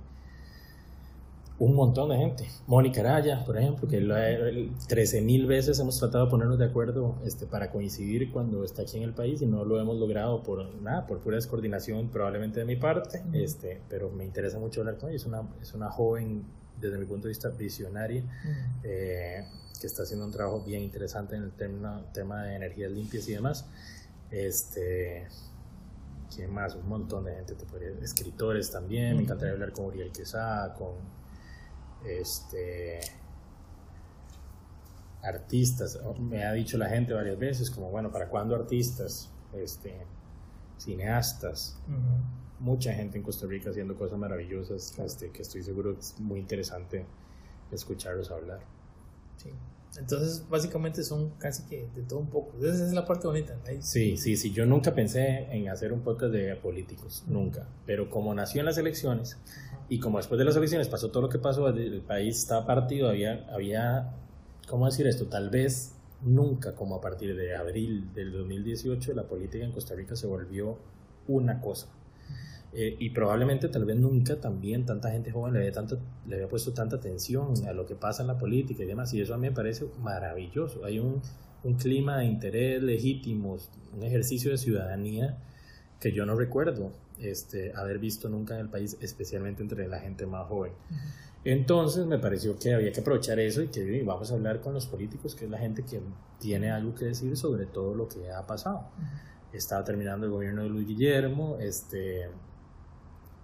[1.60, 2.49] un montón de gente.
[2.68, 3.99] Mónica Araya, por ejemplo, que
[4.88, 8.97] 13 mil veces hemos tratado de ponernos de acuerdo este, para coincidir cuando está aquí
[8.97, 12.66] en el país y no lo hemos logrado por nada, por pura descoordinación probablemente de
[12.66, 15.18] mi parte, este, pero me interesa mucho hablar con ella.
[15.18, 16.45] Es una, es una joven,
[16.80, 18.24] desde mi punto de vista, visionaria,
[18.84, 19.43] eh,
[19.82, 23.34] que está haciendo un trabajo bien interesante en el tema, tema de energías limpias y
[23.34, 23.66] demás.
[24.32, 25.28] Este,
[26.34, 26.76] ¿Quién más?
[26.76, 31.18] Un montón de gente, te podría, escritores también, me encantaría hablar con Uriel Quesada, con
[32.06, 33.00] este
[35.22, 39.30] artistas, me ha dicho la gente varias veces, como bueno, ¿para cuándo artistas?
[39.54, 40.06] Este,
[40.78, 41.78] cineastas,
[42.60, 47.06] mucha gente en Costa Rica haciendo cosas maravillosas, este, que estoy seguro es muy interesante
[47.72, 48.60] escucharlos hablar.
[49.38, 49.50] Sí.
[49.97, 52.56] Entonces, básicamente son casi que de todo un poco.
[52.60, 53.58] Esa es la parte bonita.
[53.80, 54.52] Sí, sí, sí.
[54.52, 57.68] Yo nunca pensé en hacer un podcast de políticos, nunca.
[57.86, 59.38] Pero como nació en las elecciones,
[59.89, 63.09] y como después de las elecciones pasó todo lo que pasó, el país estaba partido,
[63.09, 64.13] había, había,
[64.67, 65.25] ¿cómo decir esto?
[65.25, 70.15] Tal vez nunca, como a partir de abril del 2018, la política en Costa Rica
[70.15, 70.77] se volvió
[71.27, 71.87] una cosa.
[72.71, 76.47] Eh, y probablemente tal vez nunca también tanta gente joven le había, tanto, le había
[76.47, 79.37] puesto tanta atención a lo que pasa en la política y demás, y eso a
[79.37, 80.85] mí me parece maravilloso.
[80.85, 81.19] Hay un,
[81.63, 83.57] un clima de interés legítimo,
[83.97, 85.39] un ejercicio de ciudadanía
[85.99, 90.26] que yo no recuerdo este, haber visto nunca en el país, especialmente entre la gente
[90.26, 90.74] más joven.
[91.43, 94.88] Entonces me pareció que había que aprovechar eso y que vamos a hablar con los
[94.88, 96.01] políticos, que es la gente que
[96.38, 98.89] tiene algo que decir sobre todo lo que ha pasado.
[99.53, 102.30] Estaba terminando el gobierno de Luis Guillermo, este,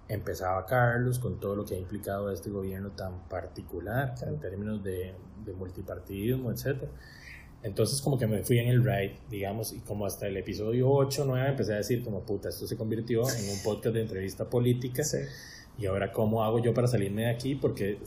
[0.07, 5.15] empezaba Carlos con todo lo que ha implicado este gobierno tan particular en términos de,
[5.45, 6.91] de multipartidismo, etcétera.
[7.65, 11.23] Entonces como que me fui en el ride, digamos, y como hasta el episodio 8,
[11.25, 15.01] 9 empecé a decir como puta, esto se convirtió en un podcast de entrevista política.
[15.79, 17.97] Y ahora cómo hago yo para salirme de aquí porque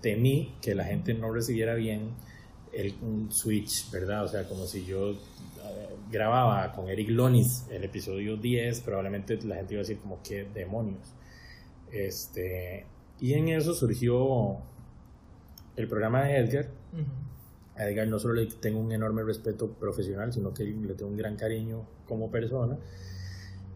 [0.00, 2.10] temí que la gente no recibiera bien
[2.72, 4.24] el, un switch, ¿verdad?
[4.24, 5.16] O sea, como si yo eh,
[6.10, 10.44] grababa con Eric Lonis el episodio 10, probablemente la gente iba a decir como qué
[10.52, 11.14] demonios.
[11.92, 12.84] Este,
[13.20, 14.58] y en eso surgió
[15.76, 16.66] el programa de Edgar.
[17.76, 21.16] A Edgar no solo le tengo un enorme respeto profesional, sino que le tengo un
[21.16, 22.78] gran cariño como persona.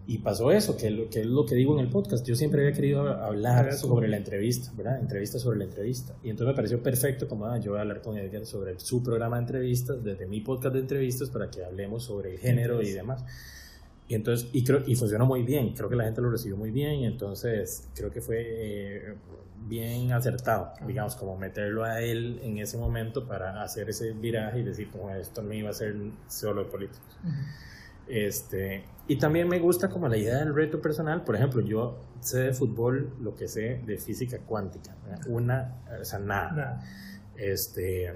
[0.06, 2.26] Y pasó eso, que, lo, que es lo que digo en el podcast.
[2.26, 5.00] Yo siempre había querido hablar sobre la entrevista, ¿verdad?
[5.00, 6.16] Entrevista sobre la entrevista.
[6.22, 9.02] Y entonces me pareció perfecto como ah, yo voy a hablar con Edgar sobre su
[9.02, 12.90] programa de entrevistas, desde mi podcast de entrevistas, para que hablemos sobre el género y
[12.90, 13.22] demás.
[14.08, 16.70] Y entonces, y creo, y funcionó muy bien, creo que la gente lo recibió muy
[16.70, 19.14] bien, y entonces creo que fue eh,
[19.66, 24.62] bien acertado, digamos, como meterlo a él en ese momento para hacer ese viraje y
[24.62, 25.94] decir, como esto no iba a ser
[26.26, 27.18] solo de políticos.
[28.06, 32.38] Este, y también me gusta como la idea del reto personal, por ejemplo, yo sé
[32.38, 34.96] de fútbol lo que sé de física cuántica,
[35.26, 36.80] una, o sea, nada.
[37.36, 38.14] Este,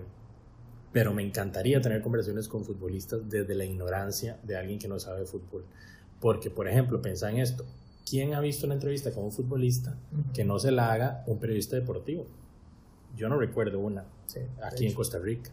[0.93, 5.21] pero me encantaría tener conversaciones con futbolistas desde la ignorancia de alguien que no sabe
[5.21, 5.65] de fútbol.
[6.21, 7.65] Porque, por ejemplo, pensá en esto.
[8.09, 9.97] ¿Quién ha visto una entrevista con un futbolista
[10.35, 12.27] que no se la haga un periodista deportivo?
[13.17, 14.05] Yo no recuerdo una
[14.63, 15.51] aquí en Costa Rica.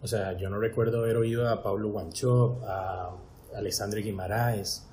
[0.00, 3.16] O sea, yo no recuerdo haber oído a Pablo Guanchop, a
[3.54, 4.86] Alexandre Guimaraes,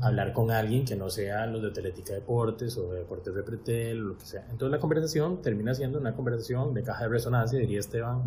[0.00, 4.04] hablar con alguien que no sea los de Teletica Deportes o de Deportes de Pretel
[4.04, 4.42] o lo que sea.
[4.50, 8.22] Entonces la conversación termina siendo una conversación de caja de resonancia, diría Esteban,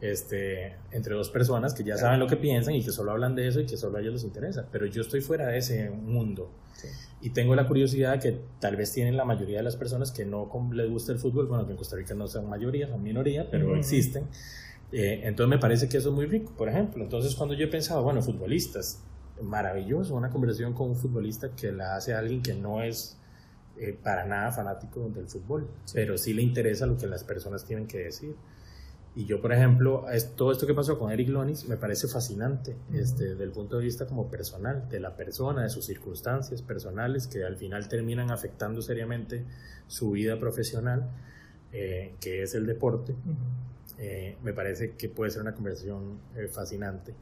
[0.00, 3.48] este, entre dos personas que ya saben lo que piensan y que solo hablan de
[3.48, 4.66] eso y que solo a ellos les interesa.
[4.70, 6.50] Pero yo estoy fuera de ese mundo.
[7.20, 10.48] Y tengo la curiosidad que tal vez tienen la mayoría de las personas que no
[10.72, 13.74] les gusta el fútbol, bueno, que en Costa Rica no son mayoría, son minoría, pero
[13.76, 14.24] existen.
[14.92, 17.02] Eh, entonces me parece que eso es muy rico, por ejemplo.
[17.02, 19.02] Entonces cuando yo he pensado, bueno, futbolistas,
[19.42, 23.18] maravilloso, una conversación con un futbolista que la hace alguien que no es
[23.80, 27.86] eh, para nada fanático del fútbol, pero sí le interesa lo que las personas tienen
[27.86, 28.34] que decir.
[29.14, 30.04] Y yo, por ejemplo,
[30.36, 33.84] todo esto que pasó con Eric Lonis me parece fascinante este, desde el punto de
[33.84, 38.82] vista como personal, de la persona, de sus circunstancias personales que al final terminan afectando
[38.82, 39.44] seriamente
[39.86, 41.10] su vida profesional,
[41.72, 43.14] eh, que es el deporte.
[43.98, 46.20] Eh, me parece que puede ser una conversación
[46.52, 47.14] fascinante.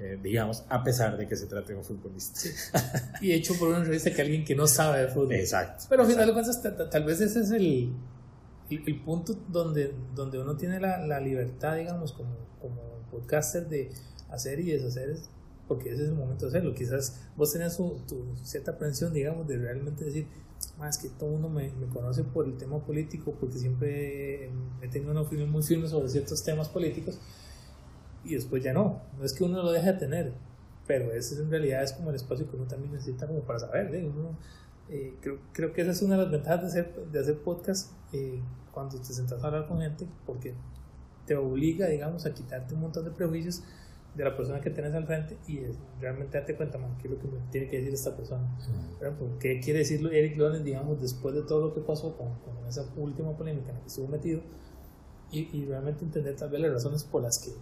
[0.00, 2.40] Eh, digamos, a pesar de que se trate de un futbolista.
[3.20, 5.32] y hecho por una entrevista que alguien que no sabe de fútbol.
[5.32, 5.86] Exacto.
[5.88, 7.92] Pero al final de cuentas, tal vez ese es el,
[8.70, 12.30] el, punto donde, donde uno tiene la, la, libertad, digamos, como,
[12.60, 12.80] como
[13.10, 13.90] podcaster de
[14.30, 15.16] hacer y deshacer,
[15.66, 16.74] porque ese es el momento de hacerlo.
[16.76, 20.28] Quizás vos tenés tu cierta aprensión, digamos, de realmente decir,
[20.78, 24.44] más que todo uno me, me, conoce por el tema político, porque siempre
[24.80, 27.18] he tenido una opinión muy firme sobre ciertos temas políticos
[28.28, 29.02] y después ya no.
[29.18, 30.32] No es que uno lo deje de tener,
[30.86, 33.94] pero ese en realidad es como el espacio que uno también necesita como para saber.
[34.90, 37.92] Eh, creo, creo, que esa es una de las ventajas de hacer, de hacer podcast
[38.12, 38.40] eh,
[38.72, 40.54] cuando te sentas a hablar con gente, porque
[41.26, 43.62] te obliga, digamos, a quitarte un montón de prejuicios
[44.14, 45.60] de la persona que tienes al frente y
[46.00, 48.58] realmente darte cuenta, man, qué es lo que me tiene que decir esta persona.
[49.38, 52.84] ¿Qué quiere decir Eric Lones, digamos, después de todo lo que pasó con, con esa
[52.96, 54.40] última polémica en la que estuvo metido?
[55.30, 57.52] Y, y realmente entender tal vez las razones por las que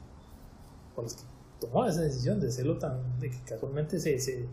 [0.96, 1.22] por los que
[1.60, 4.46] tomó esa decisión de hacerlo tan, de que casualmente se, se,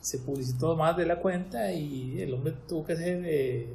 [0.00, 3.74] se publicitó más de la cuenta y el hombre tuvo que hacer, eh,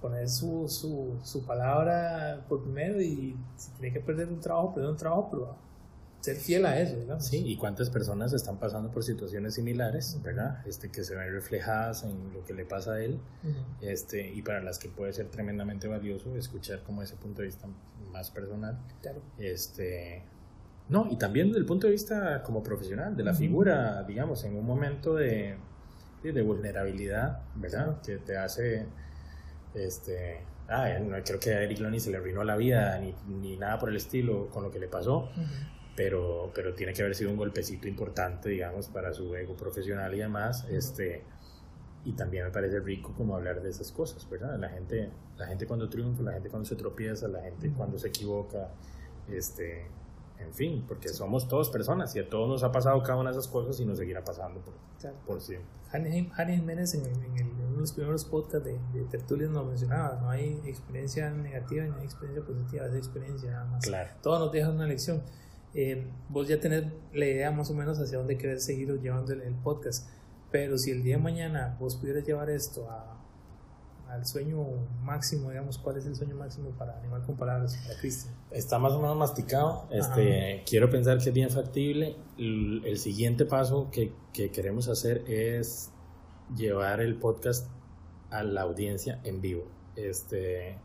[0.00, 4.90] poner su, su, su, palabra por primero y si tiene que perder un trabajo, perder
[4.90, 5.56] un trabajo, pero
[6.20, 7.26] ser fiel a eso, digamos.
[7.26, 10.66] Sí, y cuántas personas están pasando por situaciones similares, ¿verdad?
[10.66, 13.20] Este, que se ven reflejadas en lo que le pasa a él,
[13.82, 17.68] este, y para las que puede ser tremendamente valioso escuchar como ese punto de vista
[18.10, 18.78] más personal.
[19.02, 19.20] Claro.
[19.38, 20.22] Este,
[20.88, 24.56] no, y también desde el punto de vista como profesional, de la figura, digamos, en
[24.56, 25.56] un momento de,
[26.22, 28.00] de vulnerabilidad, ¿verdad?
[28.02, 28.86] Que te hace,
[29.72, 33.56] este, ah, no creo que a Eric Loney se le arruinó la vida ni, ni,
[33.56, 35.30] nada por el estilo con lo que le pasó,
[35.96, 40.18] pero, pero tiene que haber sido un golpecito importante, digamos, para su ego profesional y
[40.18, 41.22] demás, este,
[42.04, 44.58] y también me parece rico como hablar de esas cosas, ¿verdad?
[44.58, 45.08] La gente,
[45.38, 48.68] la gente cuando triunfa, la gente cuando se tropieza, la gente cuando se equivoca,
[49.32, 49.86] este
[50.38, 53.38] en fin, porque somos todos personas y a todos nos ha pasado cada una de
[53.38, 54.74] esas cosas y nos seguirá pasando por,
[55.26, 55.68] por siempre.
[55.90, 60.60] Jani Jiménez en, uno de los primeros podcasts de, de Tertulias nos mencionaba, no hay
[60.66, 63.84] experiencia negativa ni hay experiencia positiva, es experiencia nada más.
[63.84, 64.10] Claro.
[64.22, 65.22] Todo nos deja una lección.
[65.72, 69.54] Eh, vos ya tenés la idea más o menos hacia dónde querés seguir llevando el
[69.54, 70.08] podcast,
[70.50, 73.23] pero si el día de mañana vos pudieras llevar esto a
[74.08, 74.64] al sueño
[75.02, 78.34] máximo, digamos, ¿cuál es el sueño máximo para Animal con Palabras, para Cristian?
[78.50, 79.86] Está más o menos masticado.
[79.90, 82.16] Este, quiero pensar que es bien factible.
[82.38, 85.90] El, siguiente paso que, que, queremos hacer es
[86.54, 87.68] llevar el podcast
[88.30, 89.64] a la audiencia en vivo.
[89.96, 90.78] Este,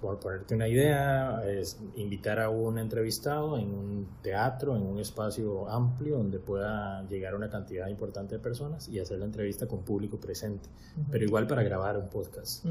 [0.00, 5.68] por ponerte una idea, es invitar a un entrevistado en un teatro, en un espacio
[5.68, 10.18] amplio donde pueda llegar una cantidad importante de personas y hacer la entrevista con público
[10.18, 10.68] presente,
[11.10, 12.64] pero igual para grabar un podcast.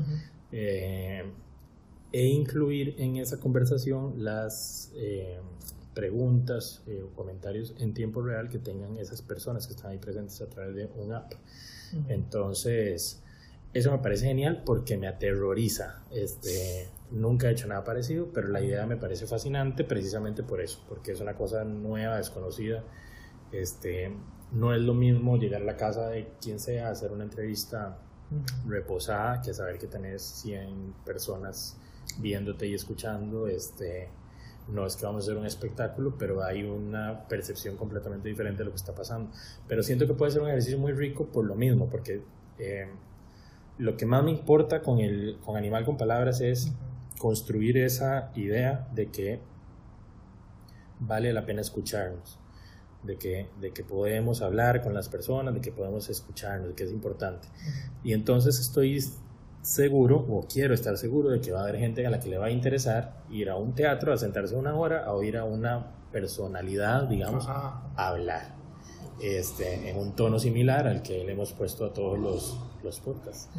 [0.52, 1.23] Eh,
[2.11, 5.39] e incluir en esa conversación las, eh,
[5.95, 10.39] preguntas eh, o comentarios en tiempo real que tengan esas personas que están ahí presentes
[10.41, 11.34] a través de un app.
[12.10, 13.23] Entonces,
[13.73, 16.03] eso me parece genial porque me aterroriza.
[16.11, 20.84] Este, nunca he hecho nada parecido, pero la idea me parece fascinante precisamente por eso,
[20.88, 22.84] porque es una cosa nueva, desconocida.
[23.52, 24.11] Este,
[24.52, 27.98] no es lo mismo llegar a la casa de quien sea, hacer una entrevista
[28.68, 31.77] reposada, que saber que tenés 100 personas
[32.19, 33.48] viéndote y escuchando.
[33.48, 34.10] Este,
[34.68, 38.65] no es que vamos a hacer un espectáculo, pero hay una percepción completamente diferente de
[38.65, 39.32] lo que está pasando.
[39.68, 42.22] Pero siento que puede ser un ejercicio muy rico por lo mismo, porque
[42.57, 42.88] eh,
[43.77, 46.72] lo que más me importa con, el, con Animal con Palabras es
[47.17, 49.39] construir esa idea de que
[50.99, 52.39] vale la pena escucharnos,
[53.03, 56.83] de que, de que podemos hablar con las personas, de que podemos escucharnos, de que
[56.83, 57.47] es importante.
[58.03, 59.03] Y entonces estoy
[59.61, 62.37] seguro o quiero estar seguro de que va a haber gente a la que le
[62.37, 65.91] va a interesar ir a un teatro, a sentarse una hora, a oír a una
[66.11, 68.55] personalidad, digamos, a hablar.
[69.21, 73.49] Este, en un tono similar al que le hemos puesto a todos los, los podcasts.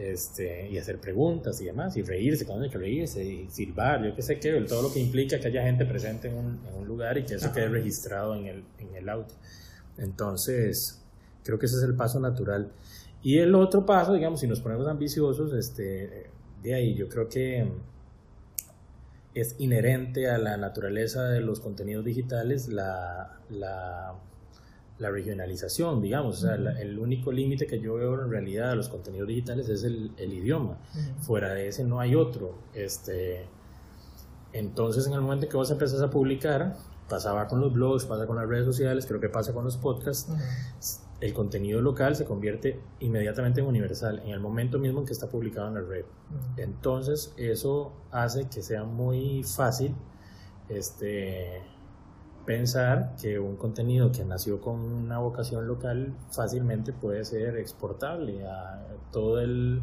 [0.00, 4.14] Este, y hacer preguntas y demás, y reírse cuando hay que reírse, y silbar, yo
[4.14, 6.88] qué sé qué, todo lo que implica que haya gente presente en un, en un
[6.88, 9.34] lugar y que eso quede registrado en el, en el audio.
[9.98, 11.02] Entonces,
[11.44, 12.72] creo que ese es el paso natural.
[13.22, 16.30] Y el otro paso, digamos, si nos ponemos ambiciosos, este,
[16.62, 17.68] de ahí yo creo que
[19.34, 24.14] es inherente a la naturaleza de los contenidos digitales la, la,
[25.00, 26.38] la regionalización, digamos.
[26.38, 29.82] O sea, el único límite que yo veo en realidad a los contenidos digitales es
[29.82, 30.78] el, el idioma.
[31.20, 32.54] Fuera de ese no hay otro.
[32.72, 33.46] Este,
[34.52, 36.76] entonces, en el momento que vos empezás a publicar,
[37.08, 40.30] pasaba con los blogs, pasa con las redes sociales, creo que pasa con los podcasts
[41.20, 45.28] el contenido local se convierte inmediatamente en universal en el momento mismo en que está
[45.28, 46.04] publicado en la red.
[46.56, 49.94] Entonces, eso hace que sea muy fácil
[50.68, 51.62] este,
[52.44, 58.86] pensar que un contenido que nació con una vocación local fácilmente puede ser exportable a
[59.12, 59.82] todo el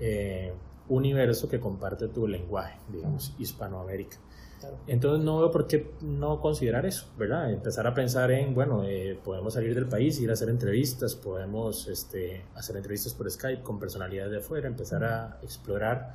[0.00, 0.52] eh,
[0.88, 4.18] universo que comparte tu lenguaje, digamos, Hispanoamérica.
[4.86, 7.52] Entonces no veo por qué no considerar eso, ¿verdad?
[7.52, 11.86] Empezar a pensar en, bueno, eh, podemos salir del país, ir a hacer entrevistas, podemos
[11.88, 16.14] este, hacer entrevistas por Skype con personalidades de afuera, empezar a explorar,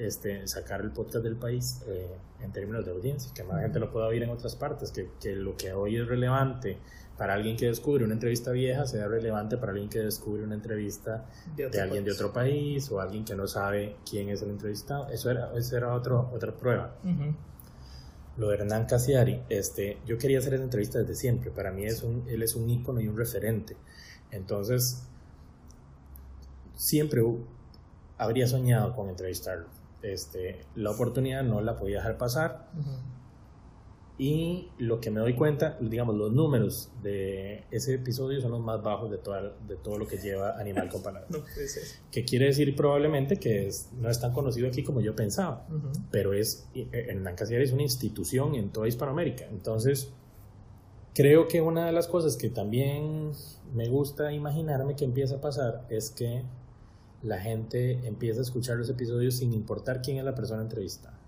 [0.00, 3.90] este, sacar el podcast del país eh, en términos de audiencia, que más gente lo
[3.90, 6.78] pueda oír en otras partes, que, que lo que hoy es relevante
[7.16, 11.26] para alguien que descubre una entrevista vieja sea relevante para alguien que descubre una entrevista
[11.54, 15.08] de, alguien de otro país o alguien que no sabe quién es el entrevistado.
[15.10, 16.96] Eso era, eso era otro, otra prueba
[18.40, 21.50] lo de Hernán Casiari, este, yo quería hacer esa entrevista desde siempre.
[21.50, 23.76] Para mí es un, él es un ícono y un referente.
[24.30, 25.02] Entonces,
[26.74, 27.22] siempre
[28.16, 29.66] habría soñado con entrevistarlo.
[30.02, 32.68] Este, la oportunidad no la podía dejar pasar.
[34.20, 38.82] Y lo que me doy cuenta, digamos, los números de ese episodio son los más
[38.82, 41.30] bajos de, de todo lo que lleva Animal con Palabras.
[42.12, 45.66] Que quiere decir probablemente que es, no es tan conocido aquí como yo pensaba,
[46.10, 49.46] pero es, Hernán Casier es una institución en toda Hispanoamérica.
[49.46, 50.12] Entonces,
[51.14, 53.32] creo que una de las cosas que también
[53.72, 56.42] me gusta imaginarme que empieza a pasar es que
[57.22, 61.20] la gente empieza a escuchar los episodios sin importar quién es la persona entrevistada.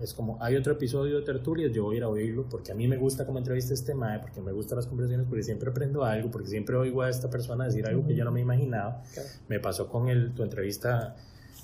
[0.00, 2.74] Es como, hay otro episodio de tertulias, yo voy a ir a oírlo porque a
[2.74, 6.04] mí me gusta como entrevista este mae, porque me gustan las conversaciones, porque siempre aprendo
[6.04, 9.02] algo, porque siempre oigo a esta persona decir algo que yo no me imaginaba.
[9.48, 11.16] Me pasó con el, tu entrevista,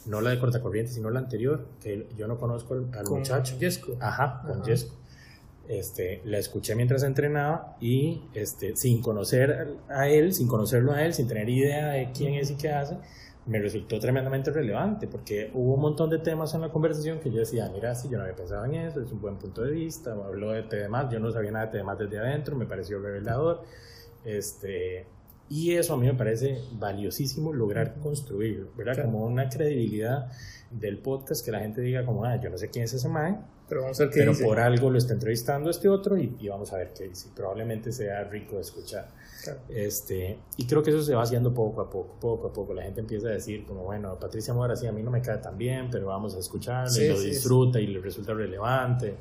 [0.06, 3.56] no la de Cortacorriente, sino la anterior, que yo no conozco al, muchacho.
[3.58, 3.96] Jesco.
[4.00, 4.94] Ajá, con Jesco.
[5.68, 11.12] Este, la escuché mientras entrenaba y este, sin conocer a él, sin conocerlo a él,
[11.12, 12.98] sin tener idea de quién es y qué hace,
[13.46, 17.38] me resultó tremendamente relevante porque hubo un montón de temas en la conversación que yo
[17.38, 20.12] decía, mira, si yo no había pensado en eso, es un buen punto de vista,
[20.12, 23.62] habló de temas, yo no sabía nada de temas desde adentro, me pareció revelador,
[24.24, 25.06] este,
[25.48, 29.04] y eso a mí me parece valiosísimo lograr construir, ¿verdad?
[29.04, 30.26] Como una credibilidad
[30.72, 33.46] del podcast que la gente diga como, ah, yo no sé quién es ese man,
[33.68, 36.48] pero, vamos a ver qué pero por algo lo está entrevistando este otro y, y,
[36.48, 37.28] vamos a ver qué dice.
[37.34, 39.08] Probablemente sea rico de escuchar.
[39.68, 42.74] Este, y creo que eso se va haciendo poco a poco, poco a poco.
[42.74, 45.38] La gente empieza a decir como, bueno, Patricia Mora sí, a mí no me cae
[45.38, 49.16] tan bien, pero vamos a escucharle, lo disfruta y le resulta relevante.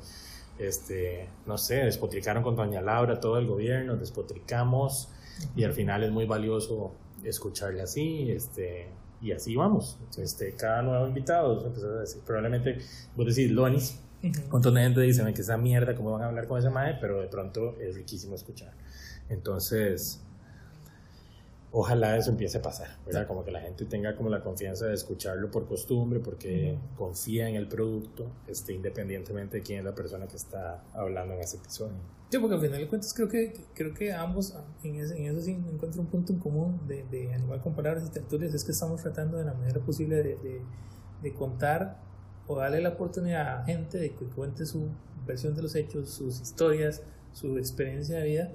[0.58, 5.10] Este, no sé, despotricaron con Doña Laura todo el gobierno, despotricamos
[5.54, 8.88] y al final es muy valioso escucharle así, este,
[9.20, 9.98] y así vamos.
[10.16, 12.78] Este, cada nuevo invitado, a decir, probablemente,
[13.14, 16.46] vos decís, Lonis, un montón de gente dice que esa mierda, ¿cómo van a hablar
[16.46, 16.96] con ese mae?
[17.00, 18.72] Pero de pronto es riquísimo escuchar.
[19.28, 20.20] Entonces,
[21.72, 23.26] ojalá eso empiece a pasar, ¿verdad?
[23.26, 27.56] Como que la gente tenga como la confianza de escucharlo por costumbre, porque confía en
[27.56, 31.96] el producto, este, independientemente de quién es la persona que está hablando en ese episodio.
[32.30, 35.52] Sí, porque al final de cuentas creo que, creo que ambos en, en eso sí
[35.52, 39.02] encuentro un punto en común de, de Animal con Palabras y Tertulias, es que estamos
[39.02, 40.62] tratando de la manera posible de, de,
[41.22, 42.00] de contar
[42.48, 44.88] o darle la oportunidad a gente de que cuente su
[45.26, 48.52] versión de los hechos, sus historias, su experiencia de vida,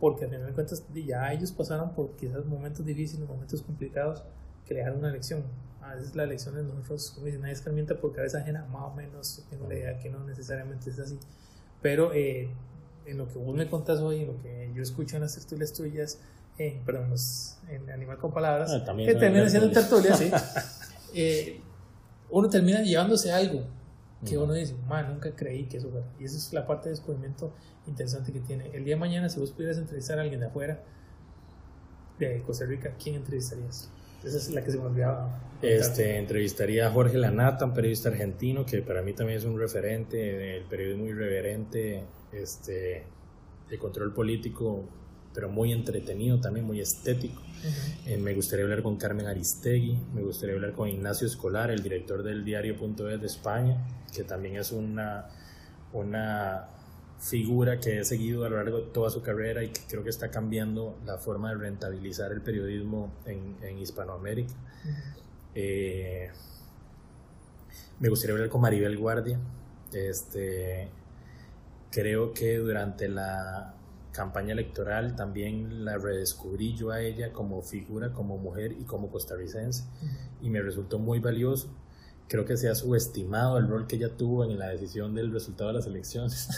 [0.00, 4.22] porque al final de cuentas ya ellos pasaron por quizás momentos difíciles, momentos complicados,
[4.64, 5.42] que le dejaron una lección.
[5.82, 8.94] A veces la lección de nosotros, como dicen, nadie escarmienta por cabeza ajena, más o
[8.94, 11.18] menos tengo la idea que no necesariamente es así.
[11.80, 12.48] Pero eh,
[13.06, 15.72] en lo que vos me contás hoy, en lo que yo escucho en las tertulias
[15.72, 16.18] tuyas,
[16.58, 17.14] eh, perdón,
[17.68, 20.30] en Animal con Palabras, ah, que termina siendo tertulias, sí,
[21.14, 21.60] eh,
[22.30, 23.64] uno termina llevándose algo
[24.24, 26.06] que uno dice, man, nunca creí que eso fuera.
[26.18, 27.52] Y esa es la parte de descubrimiento
[27.86, 28.70] interesante que tiene.
[28.74, 30.82] El día de mañana, si vos pudieras entrevistar a alguien de afuera,
[32.18, 33.90] de Costa Rica, ¿quién entrevistarías?
[34.24, 35.40] Esa es la que se me olvidaba.
[35.62, 40.16] Este, entrevistaría a Jorge Lanata, un periodista argentino que para mí también es un referente
[40.16, 43.04] del periodismo irreverente, este,
[43.68, 44.84] de control político,
[45.38, 47.40] pero muy entretenido también, muy estético.
[48.06, 52.24] Eh, me gustaría hablar con Carmen Aristegui, me gustaría hablar con Ignacio Escolar, el director
[52.24, 53.76] del diario.es de España,
[54.12, 55.28] que también es una,
[55.92, 56.66] una
[57.20, 60.10] figura que he seguido a lo largo de toda su carrera y que creo que
[60.10, 64.54] está cambiando la forma de rentabilizar el periodismo en, en Hispanoamérica.
[65.54, 66.32] Eh,
[68.00, 69.38] me gustaría hablar con Maribel Guardia.
[69.92, 70.88] Este,
[71.92, 73.77] creo que durante la
[74.18, 79.84] campaña electoral también la redescubrí yo a ella como figura, como mujer y como costarricense
[80.42, 81.68] y me resultó muy valioso.
[82.26, 85.68] Creo que se ha subestimado el rol que ella tuvo en la decisión del resultado
[85.68, 86.48] de las elecciones.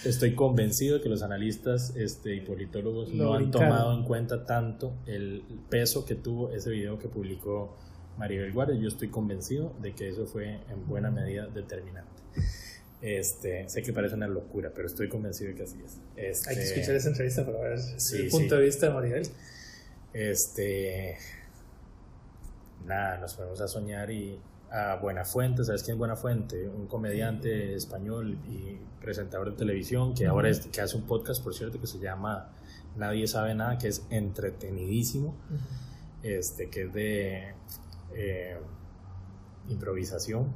[0.04, 5.44] Estoy convencido que los analistas este, y politólogos no han tomado en cuenta tanto el
[5.70, 7.76] peso que tuvo ese video que publicó
[8.18, 8.76] Maribel Guardia.
[8.76, 12.22] Yo estoy convencido de que eso fue en buena medida determinante.
[13.06, 16.00] Este, sé que parece una locura, pero estoy convencido de que así es.
[16.16, 19.28] Este, Hay que escuchar esa entrevista para ver el punto de vista de Maribel.
[20.12, 21.16] Este,
[22.84, 24.40] nada, nos podemos a soñar y
[24.72, 26.68] a Buenafuente, ¿sabes quién es Buenafuente?
[26.68, 31.54] Un comediante español y presentador de televisión que ahora es, que hace un podcast, por
[31.54, 32.50] cierto, que se llama
[32.96, 35.36] Nadie sabe nada, que es entretenidísimo,
[36.24, 37.54] este, que es de
[38.16, 38.56] eh,
[39.68, 40.52] improvisación.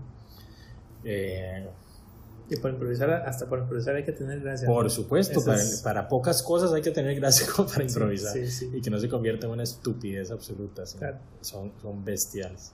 [1.05, 1.69] Eh,
[2.51, 4.67] y para improvisar, hasta para improvisar hay que tener gracia.
[4.67, 5.41] Por supuesto,
[5.85, 8.37] para, pocas cosas hay que tener gracia para improvisar.
[8.73, 10.85] Y que no se convierta en una estupidez absoluta.
[10.87, 12.73] Son, son bestiales.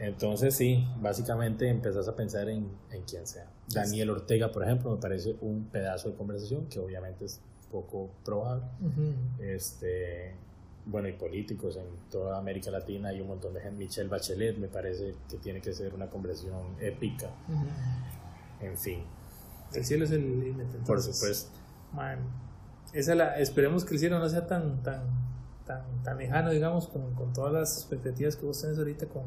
[0.00, 3.46] Entonces, sí, básicamente empezás a pensar en, en quién sea.
[3.68, 7.40] Daniel Ortega, por ejemplo, me parece un pedazo de conversación que obviamente es
[7.70, 8.64] poco probable.
[9.40, 10.34] este,
[10.86, 13.78] bueno, y políticos en toda América Latina hay un montón de gente.
[13.78, 17.30] Michelle Bachelet me parece que tiene que ser una conversación épica
[18.60, 19.04] en fin.
[19.74, 20.78] El cielo es el límite.
[20.86, 21.50] Por supuesto.
[22.92, 25.02] esa la, esperemos que el cielo no sea tan, tan,
[25.64, 29.22] tan, tan lejano, digamos, con, con todas las expectativas que vos tenés ahorita con,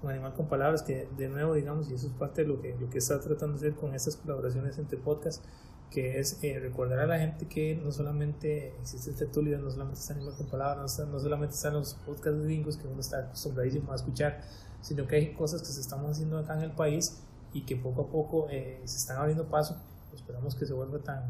[0.00, 2.74] con Animal con Palabras, que de nuevo, digamos, y eso es parte de lo que,
[2.78, 5.42] lo que está tratando de hacer con estas colaboraciones entre podcasts,
[5.90, 10.00] que es eh, recordar a la gente que no solamente existe este Tulio, no solamente
[10.00, 13.96] está Animal con Palabras, no, solamente están los podcasts gringos que uno está acostumbradísimo a
[13.96, 14.40] escuchar,
[14.80, 17.22] sino que hay cosas que se están haciendo acá en el país
[17.52, 19.76] y que poco a poco eh, se están abriendo paso.
[20.14, 21.24] Esperamos que se vuelva tan,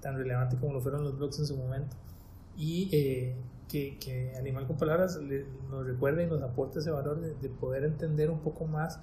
[0.00, 1.96] tan relevante como lo fueron los blogs en su momento.
[2.56, 3.36] Y eh,
[3.68, 5.18] que, que, Animal con Palabras
[5.70, 9.00] nos recuerde y nos aporte ese valor de, poder entender un poco más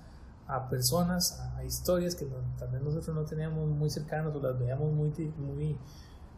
[0.47, 2.25] a personas, a historias que
[2.57, 5.77] tal vez nosotros no teníamos muy cercanos o las veíamos muy, muy,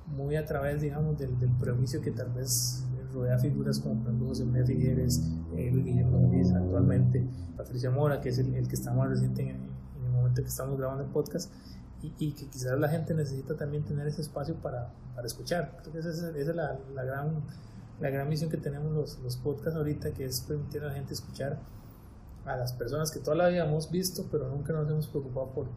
[0.08, 4.66] muy a través, digamos, del, del prejuicio que tal vez rodea figuras como José María
[4.66, 5.22] Figueres,
[5.56, 7.26] eh, Luis Guillermo actualmente,
[7.56, 9.76] Patricia Mora, que es el, el que está más reciente en,
[10.10, 11.52] momento que estamos grabando el podcast
[12.02, 15.78] y, y, que quizás la gente necesita también tener ese espacio para, para escuchar.
[15.92, 17.44] Que esa es, esa es la, la, gran,
[18.00, 21.14] la gran misión que tenemos los, los podcasts ahorita, que es permitir a la gente
[21.14, 21.60] escuchar
[22.46, 25.68] a las personas que toda la vida hemos visto, pero nunca nos hemos preocupado por,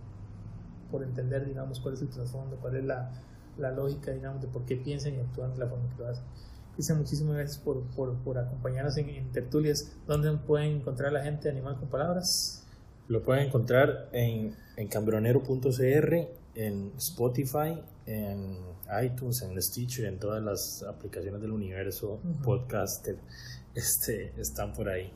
[0.91, 3.11] por entender, digamos, cuál es el trasfondo, cuál es la,
[3.57, 6.25] la lógica, digamos, de por qué piensan y actúan de la forma que lo hacen.
[6.75, 9.93] Cristian, muchísimas gracias por, por, por acompañarnos en, en, tertulias.
[10.07, 12.58] ¿Dónde pueden encontrar a la gente Animal con Palabras?
[13.09, 16.15] Lo pueden encontrar en, en cambronero.cr,
[16.55, 18.59] en Spotify, en
[19.03, 23.09] iTunes, en Stitcher, en todas las aplicaciones del universo podcast
[23.75, 25.13] este, están por ahí.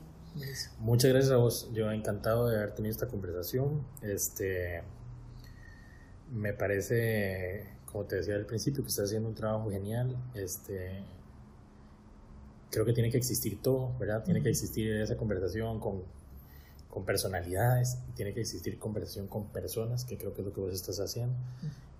[0.79, 1.69] Muchas gracias a vos.
[1.73, 3.85] Yo encantado de haber tenido esta conversación.
[4.01, 4.81] Este,
[6.31, 10.17] me parece, como te decía al principio, que estás haciendo un trabajo genial.
[10.33, 11.03] Este,
[12.71, 14.23] creo que tiene que existir todo, ¿verdad?
[14.23, 16.03] Tiene que existir esa conversación con,
[16.93, 20.73] con personalidades, tiene que existir conversación con personas, que creo que es lo que vos
[20.75, 21.35] estás haciendo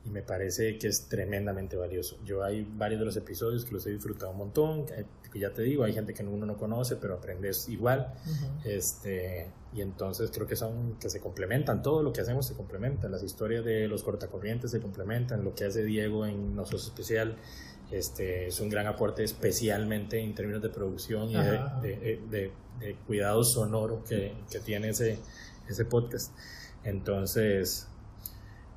[0.05, 2.19] y me parece que es tremendamente valioso.
[2.23, 5.63] Yo hay varios de los episodios que los he disfrutado un montón, que ya te
[5.63, 8.13] digo, hay gente que uno no conoce, pero aprendes igual.
[8.65, 13.09] este, y entonces creo que son que se complementan, todo lo que hacemos se complementa,
[13.09, 17.35] las historias de los cortacorrientes se complementan, lo que hace Diego en Nosotros Especial
[17.93, 23.43] este, es un gran aporte especialmente en términos de producción y de, de, de, cuidado
[23.43, 25.19] sonoro que, que tiene ese,
[25.69, 26.31] ese podcast.
[26.83, 27.87] Entonces,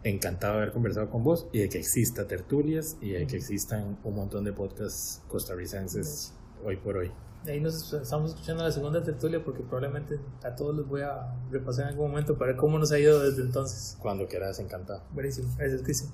[0.05, 3.98] encantado de haber conversado con vos y de que exista tertulias y de que existan
[4.05, 6.32] un montón de podcasts costarricenses
[6.64, 7.10] hoy por hoy.
[7.47, 11.84] Ahí nos estamos escuchando la segunda tertulia porque probablemente a todos los voy a repasar
[11.84, 13.97] en algún momento para ver cómo nos ha ido desde entonces.
[14.01, 15.02] Cuando quieras, encantado.
[15.12, 16.10] Buenísimo, gracias Cristian.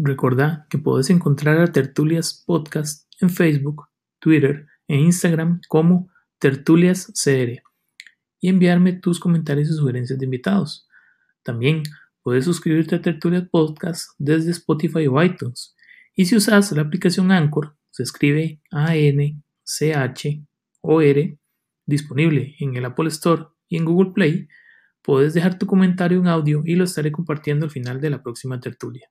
[0.00, 3.88] Recordá que podés encontrar a Tertulias Podcast en Facebook,
[4.20, 6.08] Twitter e Instagram como
[6.38, 7.60] Tertulias CR
[8.38, 10.86] y enviarme tus comentarios y sugerencias de invitados.
[11.42, 11.82] También
[12.22, 15.74] puedes suscribirte a Tertulia Podcast desde Spotify o iTunes.
[16.14, 19.38] Y si usas la aplicación Anchor, se escribe A-N-C-H-O-R,
[21.86, 24.46] disponible en el Apple Store y en Google Play,
[25.02, 28.60] puedes dejar tu comentario en audio y lo estaré compartiendo al final de la próxima
[28.60, 29.10] tertulia.